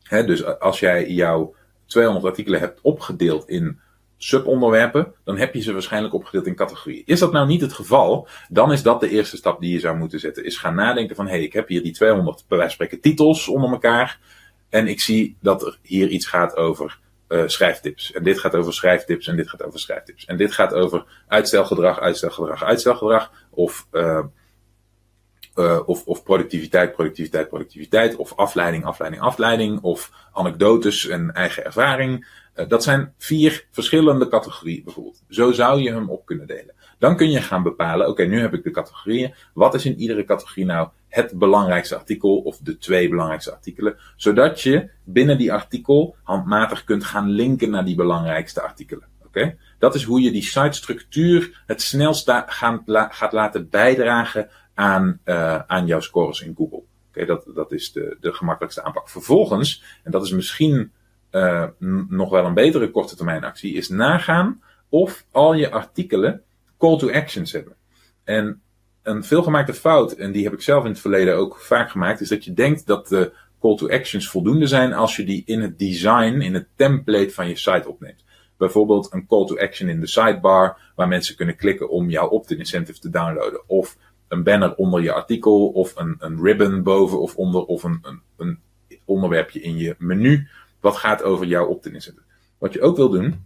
Dus 0.08 0.44
als 0.44 0.80
jij 0.80 1.10
jouw 1.10 1.54
200 1.86 2.26
artikelen 2.26 2.60
hebt 2.60 2.80
opgedeeld 2.82 3.48
in 3.48 3.80
subonderwerpen, 4.16 5.12
dan 5.24 5.38
heb 5.38 5.54
je 5.54 5.60
ze 5.60 5.72
waarschijnlijk 5.72 6.14
opgedeeld 6.14 6.46
in 6.46 6.54
categorieën. 6.54 7.02
Is 7.06 7.18
dat 7.18 7.32
nou 7.32 7.46
niet 7.46 7.60
het 7.60 7.72
geval, 7.72 8.28
dan 8.48 8.72
is 8.72 8.82
dat 8.82 9.00
de 9.00 9.08
eerste 9.08 9.36
stap 9.36 9.60
die 9.60 9.72
je 9.72 9.80
zou 9.80 9.96
moeten 9.96 10.20
zetten. 10.20 10.44
Is 10.44 10.56
gaan 10.56 10.74
nadenken 10.74 11.16
van, 11.16 11.26
hé, 11.26 11.32
hey, 11.32 11.42
ik 11.42 11.52
heb 11.52 11.68
hier 11.68 11.82
die 11.82 11.92
200 11.92 12.44
bij 12.48 12.58
wijze 12.58 12.72
spreken 12.72 13.00
titels 13.00 13.48
onder 13.48 13.70
elkaar. 13.70 14.18
En 14.68 14.86
ik 14.86 15.00
zie 15.00 15.36
dat 15.40 15.66
er 15.66 15.78
hier 15.82 16.08
iets 16.08 16.26
gaat 16.26 16.56
over 16.56 16.98
uh, 17.28 17.42
schrijftips. 17.46 18.12
En 18.12 18.22
dit 18.22 18.38
gaat 18.38 18.54
over 18.54 18.72
schrijftips 18.74 19.26
en 19.26 19.36
dit 19.36 19.48
gaat 19.48 19.62
over 19.62 19.78
schrijftips. 19.80 20.24
En 20.24 20.36
dit 20.36 20.52
gaat 20.52 20.72
over 20.72 21.04
uitstelgedrag, 21.26 22.00
uitstelgedrag, 22.00 22.64
uitstelgedrag. 22.64 23.32
Of, 23.50 23.86
uh, 23.92 24.24
uh, 25.56 25.80
of, 25.86 26.06
of 26.06 26.22
productiviteit, 26.22 26.92
productiviteit, 26.92 27.48
productiviteit. 27.48 28.16
Of 28.16 28.36
afleiding, 28.36 28.84
afleiding, 28.84 29.22
afleiding. 29.22 29.80
Of 29.80 30.12
anekdotes 30.32 31.08
en 31.08 31.32
eigen 31.32 31.64
ervaring. 31.64 32.26
Uh, 32.54 32.68
dat 32.68 32.82
zijn 32.82 33.12
vier 33.18 33.66
verschillende 33.70 34.28
categorieën 34.28 34.84
bijvoorbeeld. 34.84 35.22
Zo 35.28 35.52
zou 35.52 35.82
je 35.82 35.92
hem 35.92 36.10
op 36.10 36.26
kunnen 36.26 36.46
delen. 36.46 36.74
Dan 36.98 37.16
kun 37.16 37.30
je 37.30 37.40
gaan 37.40 37.62
bepalen, 37.62 38.08
oké, 38.08 38.24
nu 38.24 38.40
heb 38.40 38.54
ik 38.54 38.62
de 38.62 38.70
categorieën. 38.70 39.34
Wat 39.54 39.74
is 39.74 39.84
in 39.84 39.98
iedere 39.98 40.24
categorie 40.24 40.64
nou 40.64 40.88
het 41.08 41.38
belangrijkste 41.38 41.96
artikel 41.96 42.36
of 42.38 42.58
de 42.58 42.78
twee 42.78 43.08
belangrijkste 43.08 43.52
artikelen? 43.52 43.96
Zodat 44.16 44.60
je 44.60 44.90
binnen 45.04 45.38
die 45.38 45.52
artikel 45.52 46.16
handmatig 46.22 46.84
kunt 46.84 47.04
gaan 47.04 47.30
linken 47.30 47.70
naar 47.70 47.84
die 47.84 47.94
belangrijkste 47.94 48.62
artikelen. 48.62 49.08
Oké? 49.26 49.56
Dat 49.78 49.94
is 49.94 50.02
hoe 50.02 50.20
je 50.20 50.30
die 50.30 50.42
sitestructuur 50.42 51.62
het 51.66 51.82
snelst 51.82 52.30
gaat 53.08 53.32
laten 53.32 53.70
bijdragen 53.70 54.48
aan, 54.76 55.20
uh, 55.24 55.58
aan 55.58 55.86
jouw 55.86 56.00
scores 56.00 56.40
in 56.40 56.54
Google. 56.56 56.82
Oké, 57.08 57.24
dat, 57.24 57.46
dat 57.54 57.72
is 57.72 57.92
de, 57.92 58.16
de 58.20 58.32
gemakkelijkste 58.32 58.82
aanpak. 58.82 59.08
Vervolgens, 59.08 59.82
en 60.04 60.10
dat 60.10 60.24
is 60.24 60.30
misschien 60.30 60.92
uh, 61.30 61.64
nog 62.08 62.30
wel 62.30 62.44
een 62.44 62.54
betere 62.54 62.90
korte 62.90 63.16
termijn 63.16 63.44
actie, 63.44 63.74
is 63.74 63.88
nagaan 63.88 64.62
of 64.88 65.26
al 65.30 65.54
je 65.54 65.70
artikelen 65.70 66.42
call 66.78 66.98
to 66.98 67.10
actions 67.10 67.52
hebben. 67.52 67.76
En 68.24 68.60
een 69.02 69.24
veelgemaakte 69.24 69.74
fout, 69.74 70.12
en 70.12 70.32
die 70.32 70.44
heb 70.44 70.52
ik 70.52 70.60
zelf 70.60 70.84
in 70.84 70.90
het 70.90 71.00
verleden 71.00 71.36
ook 71.36 71.56
vaak 71.56 71.90
gemaakt, 71.90 72.20
is 72.20 72.28
dat 72.28 72.44
je 72.44 72.52
denkt 72.52 72.86
dat 72.86 73.08
de 73.08 73.32
call 73.60 73.76
to 73.76 73.88
actions 73.88 74.28
voldoende 74.28 74.66
zijn 74.66 74.92
als 74.92 75.16
je 75.16 75.24
die 75.24 75.42
in 75.46 75.60
het 75.60 75.78
design, 75.78 76.40
in 76.40 76.54
het 76.54 76.66
template 76.76 77.30
van 77.30 77.48
je 77.48 77.56
site 77.56 77.88
opneemt. 77.88 78.24
Bijvoorbeeld 78.56 79.12
een 79.12 79.26
call 79.26 79.46
to 79.46 79.58
action 79.58 79.88
in 79.88 80.00
de 80.00 80.06
sidebar, 80.06 80.92
waar 80.94 81.08
mensen 81.08 81.36
kunnen 81.36 81.56
klikken 81.56 81.88
om 81.88 82.10
jouw 82.10 82.28
opt-in 82.28 82.58
incentive 82.58 82.98
te 82.98 83.10
downloaden. 83.10 83.68
Of 83.68 83.96
een 84.28 84.42
banner 84.42 84.74
onder 84.74 85.02
je 85.02 85.12
artikel, 85.12 85.68
of 85.68 85.96
een, 85.96 86.16
een 86.18 86.42
ribbon 86.42 86.82
boven 86.82 87.20
of 87.20 87.36
onder, 87.36 87.64
of 87.64 87.82
een, 87.82 87.98
een, 88.02 88.20
een 88.36 88.58
onderwerpje 89.04 89.60
in 89.60 89.76
je 89.76 89.94
menu, 89.98 90.48
wat 90.80 90.96
gaat 90.96 91.22
over 91.22 91.46
jouw 91.46 91.66
opt-in 91.66 91.94
incentive. 91.94 92.26
Wat 92.58 92.72
je 92.72 92.80
ook 92.80 92.96
wil 92.96 93.08
doen, 93.08 93.44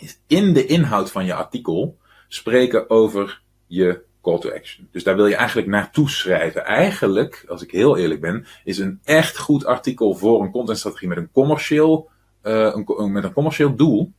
is 0.00 0.18
in 0.26 0.52
de 0.52 0.66
inhoud 0.66 1.10
van 1.10 1.24
je 1.24 1.34
artikel 1.34 1.98
spreken 2.28 2.90
over 2.90 3.40
je 3.66 4.02
call 4.22 4.38
to 4.38 4.50
action. 4.50 4.88
Dus 4.90 5.04
daar 5.04 5.16
wil 5.16 5.26
je 5.26 5.34
eigenlijk 5.34 5.68
naartoe 5.68 6.10
schrijven. 6.10 6.64
Eigenlijk, 6.64 7.44
als 7.48 7.62
ik 7.62 7.70
heel 7.70 7.96
eerlijk 7.96 8.20
ben, 8.20 8.46
is 8.64 8.78
een 8.78 9.00
echt 9.04 9.38
goed 9.38 9.64
artikel 9.64 10.14
voor 10.14 10.42
een 10.42 10.50
contentstrategie 10.50 11.08
met 11.08 11.18
een 11.18 11.32
commercieel, 11.32 12.08
een, 12.42 13.12
met 13.12 13.24
een 13.24 13.32
commercieel 13.32 13.74
doel, 13.74 14.12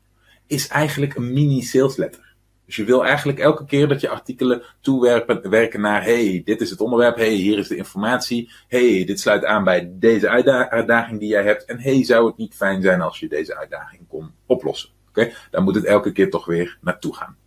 is 0.47 0.67
eigenlijk 0.67 1.15
een 1.15 1.33
mini 1.33 1.61
sales 1.61 1.95
letter. 1.95 2.26
Dus 2.67 2.75
je 2.75 2.83
wil 2.83 3.05
eigenlijk 3.05 3.39
elke 3.39 3.65
keer 3.65 3.87
dat 3.87 4.01
je 4.01 4.09
artikelen 4.09 4.63
toewerken 4.81 5.49
werken 5.49 5.81
naar, 5.81 6.03
hey, 6.03 6.41
dit 6.45 6.61
is 6.61 6.69
het 6.69 6.81
onderwerp, 6.81 7.15
hey, 7.15 7.33
hier 7.33 7.57
is 7.57 7.67
de 7.67 7.75
informatie, 7.75 8.51
hey, 8.67 9.03
dit 9.05 9.19
sluit 9.19 9.45
aan 9.45 9.63
bij 9.63 9.91
deze 9.93 10.29
uitdaging 10.69 11.19
die 11.19 11.29
jij 11.29 11.43
hebt, 11.43 11.65
en 11.65 11.79
hey, 11.79 12.03
zou 12.03 12.27
het 12.27 12.37
niet 12.37 12.55
fijn 12.55 12.81
zijn 12.81 13.01
als 13.01 13.19
je 13.19 13.27
deze 13.27 13.57
uitdaging 13.57 14.07
kon 14.07 14.31
oplossen? 14.45 14.89
Oké, 15.09 15.31
dan 15.51 15.63
moet 15.63 15.75
het 15.75 15.85
elke 15.85 16.11
keer 16.11 16.29
toch 16.29 16.45
weer 16.45 16.77
naartoe 16.81 17.15
gaan. 17.15 17.37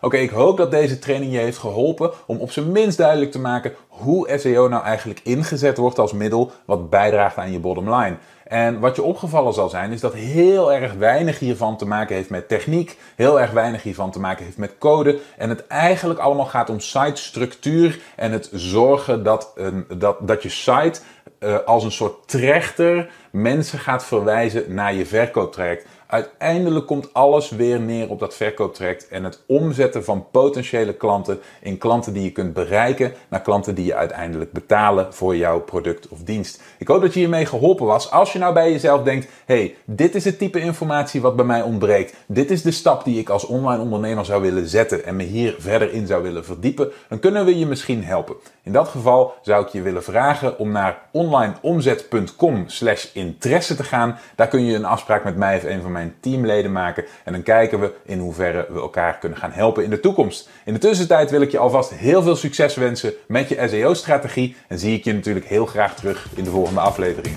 Oké, 0.00 0.16
ik 0.16 0.30
hoop 0.30 0.56
dat 0.56 0.70
deze 0.70 0.98
training 0.98 1.32
je 1.32 1.38
heeft 1.38 1.58
geholpen 1.58 2.10
om 2.26 2.38
op 2.38 2.50
zijn 2.50 2.72
minst 2.72 2.98
duidelijk 2.98 3.30
te 3.30 3.38
maken 3.38 3.74
hoe 3.88 4.38
SEO 4.38 4.68
nou 4.68 4.84
eigenlijk 4.84 5.20
ingezet 5.22 5.76
wordt 5.76 5.98
als 5.98 6.12
middel 6.12 6.52
wat 6.64 6.90
bijdraagt 6.90 7.36
aan 7.36 7.52
je 7.52 7.58
bottom 7.58 7.94
line. 7.94 8.16
En 8.50 8.80
wat 8.80 8.96
je 8.96 9.02
opgevallen 9.02 9.52
zal 9.52 9.68
zijn, 9.68 9.92
is 9.92 10.00
dat 10.00 10.14
heel 10.14 10.72
erg 10.72 10.92
weinig 10.92 11.38
hiervan 11.38 11.76
te 11.76 11.86
maken 11.86 12.16
heeft 12.16 12.30
met 12.30 12.48
techniek, 12.48 12.98
heel 13.16 13.40
erg 13.40 13.50
weinig 13.50 13.82
hiervan 13.82 14.10
te 14.10 14.20
maken 14.20 14.44
heeft 14.44 14.56
met 14.56 14.78
code. 14.78 15.18
En 15.36 15.48
het 15.48 15.66
eigenlijk 15.66 16.20
allemaal 16.20 16.46
gaat 16.46 16.70
om 16.70 16.80
sitestructuur 16.80 18.00
en 18.16 18.32
het 18.32 18.50
zorgen 18.52 19.22
dat, 19.22 19.52
dat, 19.96 20.16
dat 20.20 20.42
je 20.42 20.48
site 20.48 21.00
uh, 21.40 21.58
als 21.64 21.84
een 21.84 21.92
soort 21.92 22.28
trechter 22.28 23.10
mensen 23.30 23.78
gaat 23.78 24.04
verwijzen 24.04 24.74
naar 24.74 24.94
je 24.94 25.06
verkooptraject. 25.06 25.86
Uiteindelijk 26.10 26.86
komt 26.86 27.14
alles 27.14 27.50
weer 27.50 27.80
neer 27.80 28.08
op 28.08 28.18
dat 28.18 28.34
verkooptraject 28.34 29.08
en 29.08 29.24
het 29.24 29.42
omzetten 29.46 30.04
van 30.04 30.26
potentiële 30.30 30.92
klanten 30.92 31.40
in 31.60 31.78
klanten 31.78 32.12
die 32.12 32.22
je 32.22 32.32
kunt 32.32 32.52
bereiken 32.52 33.12
naar 33.28 33.42
klanten 33.42 33.74
die 33.74 33.84
je 33.84 33.94
uiteindelijk 33.94 34.52
betalen 34.52 35.14
voor 35.14 35.36
jouw 35.36 35.60
product 35.60 36.08
of 36.08 36.18
dienst. 36.22 36.62
Ik 36.78 36.88
hoop 36.88 37.00
dat 37.00 37.14
je 37.14 37.20
hiermee 37.20 37.46
geholpen 37.46 37.86
was. 37.86 38.10
Als 38.10 38.32
je 38.32 38.38
nou 38.38 38.54
bij 38.54 38.70
jezelf 38.70 39.02
denkt, 39.02 39.28
hey, 39.44 39.74
dit 39.84 40.14
is 40.14 40.24
het 40.24 40.38
type 40.38 40.60
informatie 40.60 41.20
wat 41.20 41.36
bij 41.36 41.44
mij 41.44 41.62
ontbreekt. 41.62 42.14
Dit 42.26 42.50
is 42.50 42.62
de 42.62 42.70
stap 42.70 43.04
die 43.04 43.18
ik 43.18 43.28
als 43.28 43.46
online 43.46 43.82
ondernemer 43.82 44.24
zou 44.24 44.42
willen 44.42 44.68
zetten 44.68 45.04
en 45.04 45.16
me 45.16 45.22
hier 45.22 45.54
verder 45.58 45.92
in 45.92 46.06
zou 46.06 46.22
willen 46.22 46.44
verdiepen. 46.44 46.92
Dan 47.08 47.18
kunnen 47.18 47.44
we 47.44 47.58
je 47.58 47.66
misschien 47.66 48.04
helpen. 48.04 48.36
In 48.62 48.72
dat 48.72 48.88
geval 48.88 49.34
zou 49.42 49.64
ik 49.64 49.68
je 49.68 49.82
willen 49.82 50.02
vragen 50.02 50.58
om 50.58 50.70
naar 50.70 50.98
onlineomzet.com 51.10 52.64
slash 52.66 53.06
interesse 53.12 53.76
te 53.76 53.84
gaan. 53.84 54.18
Daar 54.34 54.48
kun 54.48 54.64
je 54.64 54.74
een 54.74 54.84
afspraak 54.84 55.24
met 55.24 55.36
mij 55.36 55.56
of 55.56 55.64
een 55.64 55.82
van 55.82 55.92
mijn 56.00 56.14
teamleden 56.20 56.72
maken. 56.72 57.04
En 57.24 57.32
dan 57.32 57.42
kijken 57.42 57.80
we 57.80 57.92
in 58.04 58.18
hoeverre 58.18 58.66
we 58.68 58.80
elkaar 58.80 59.18
kunnen 59.18 59.38
gaan 59.38 59.52
helpen 59.52 59.84
in 59.84 59.90
de 59.90 60.00
toekomst. 60.00 60.48
In 60.64 60.72
de 60.72 60.78
tussentijd 60.78 61.30
wil 61.30 61.40
ik 61.40 61.50
je 61.50 61.58
alvast 61.58 61.90
heel 61.90 62.22
veel 62.22 62.36
succes 62.36 62.74
wensen 62.74 63.12
met 63.28 63.48
je 63.48 63.66
SEO-strategie. 63.68 64.56
En 64.68 64.78
zie 64.78 64.96
ik 64.96 65.04
je 65.04 65.12
natuurlijk 65.12 65.46
heel 65.46 65.66
graag 65.66 65.96
terug 65.96 66.28
in 66.34 66.44
de 66.44 66.50
volgende 66.50 66.80
aflevering. 66.80 67.36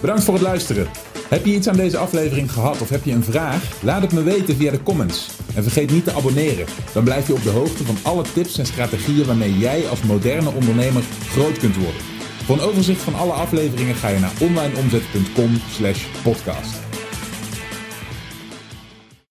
Bedankt 0.00 0.24
voor 0.24 0.34
het 0.34 0.42
luisteren. 0.42 0.88
Heb 1.28 1.44
je 1.44 1.54
iets 1.54 1.68
aan 1.68 1.76
deze 1.76 1.96
aflevering 1.96 2.52
gehad 2.52 2.80
of 2.80 2.88
heb 2.88 3.04
je 3.04 3.12
een 3.12 3.24
vraag? 3.24 3.82
Laat 3.82 4.02
het 4.02 4.12
me 4.12 4.22
weten 4.22 4.56
via 4.56 4.70
de 4.70 4.82
comments. 4.82 5.28
En 5.54 5.62
vergeet 5.62 5.90
niet 5.90 6.04
te 6.04 6.12
abonneren. 6.12 6.66
Dan 6.92 7.04
blijf 7.04 7.26
je 7.26 7.32
op 7.32 7.42
de 7.42 7.50
hoogte 7.50 7.84
van 7.84 7.96
alle 8.02 8.24
tips 8.34 8.58
en 8.58 8.66
strategieën 8.66 9.26
waarmee 9.26 9.58
jij 9.58 9.88
als 9.88 10.02
moderne 10.02 10.50
ondernemer 10.50 11.02
groot 11.28 11.58
kunt 11.58 11.76
worden. 11.76 12.00
Voor 12.44 12.56
een 12.56 12.62
overzicht 12.62 13.02
van 13.02 13.14
alle 13.14 13.32
afleveringen 13.32 13.94
ga 13.94 14.08
je 14.08 14.18
naar 14.18 14.32
onlineomzet.com/podcast. 14.40 16.83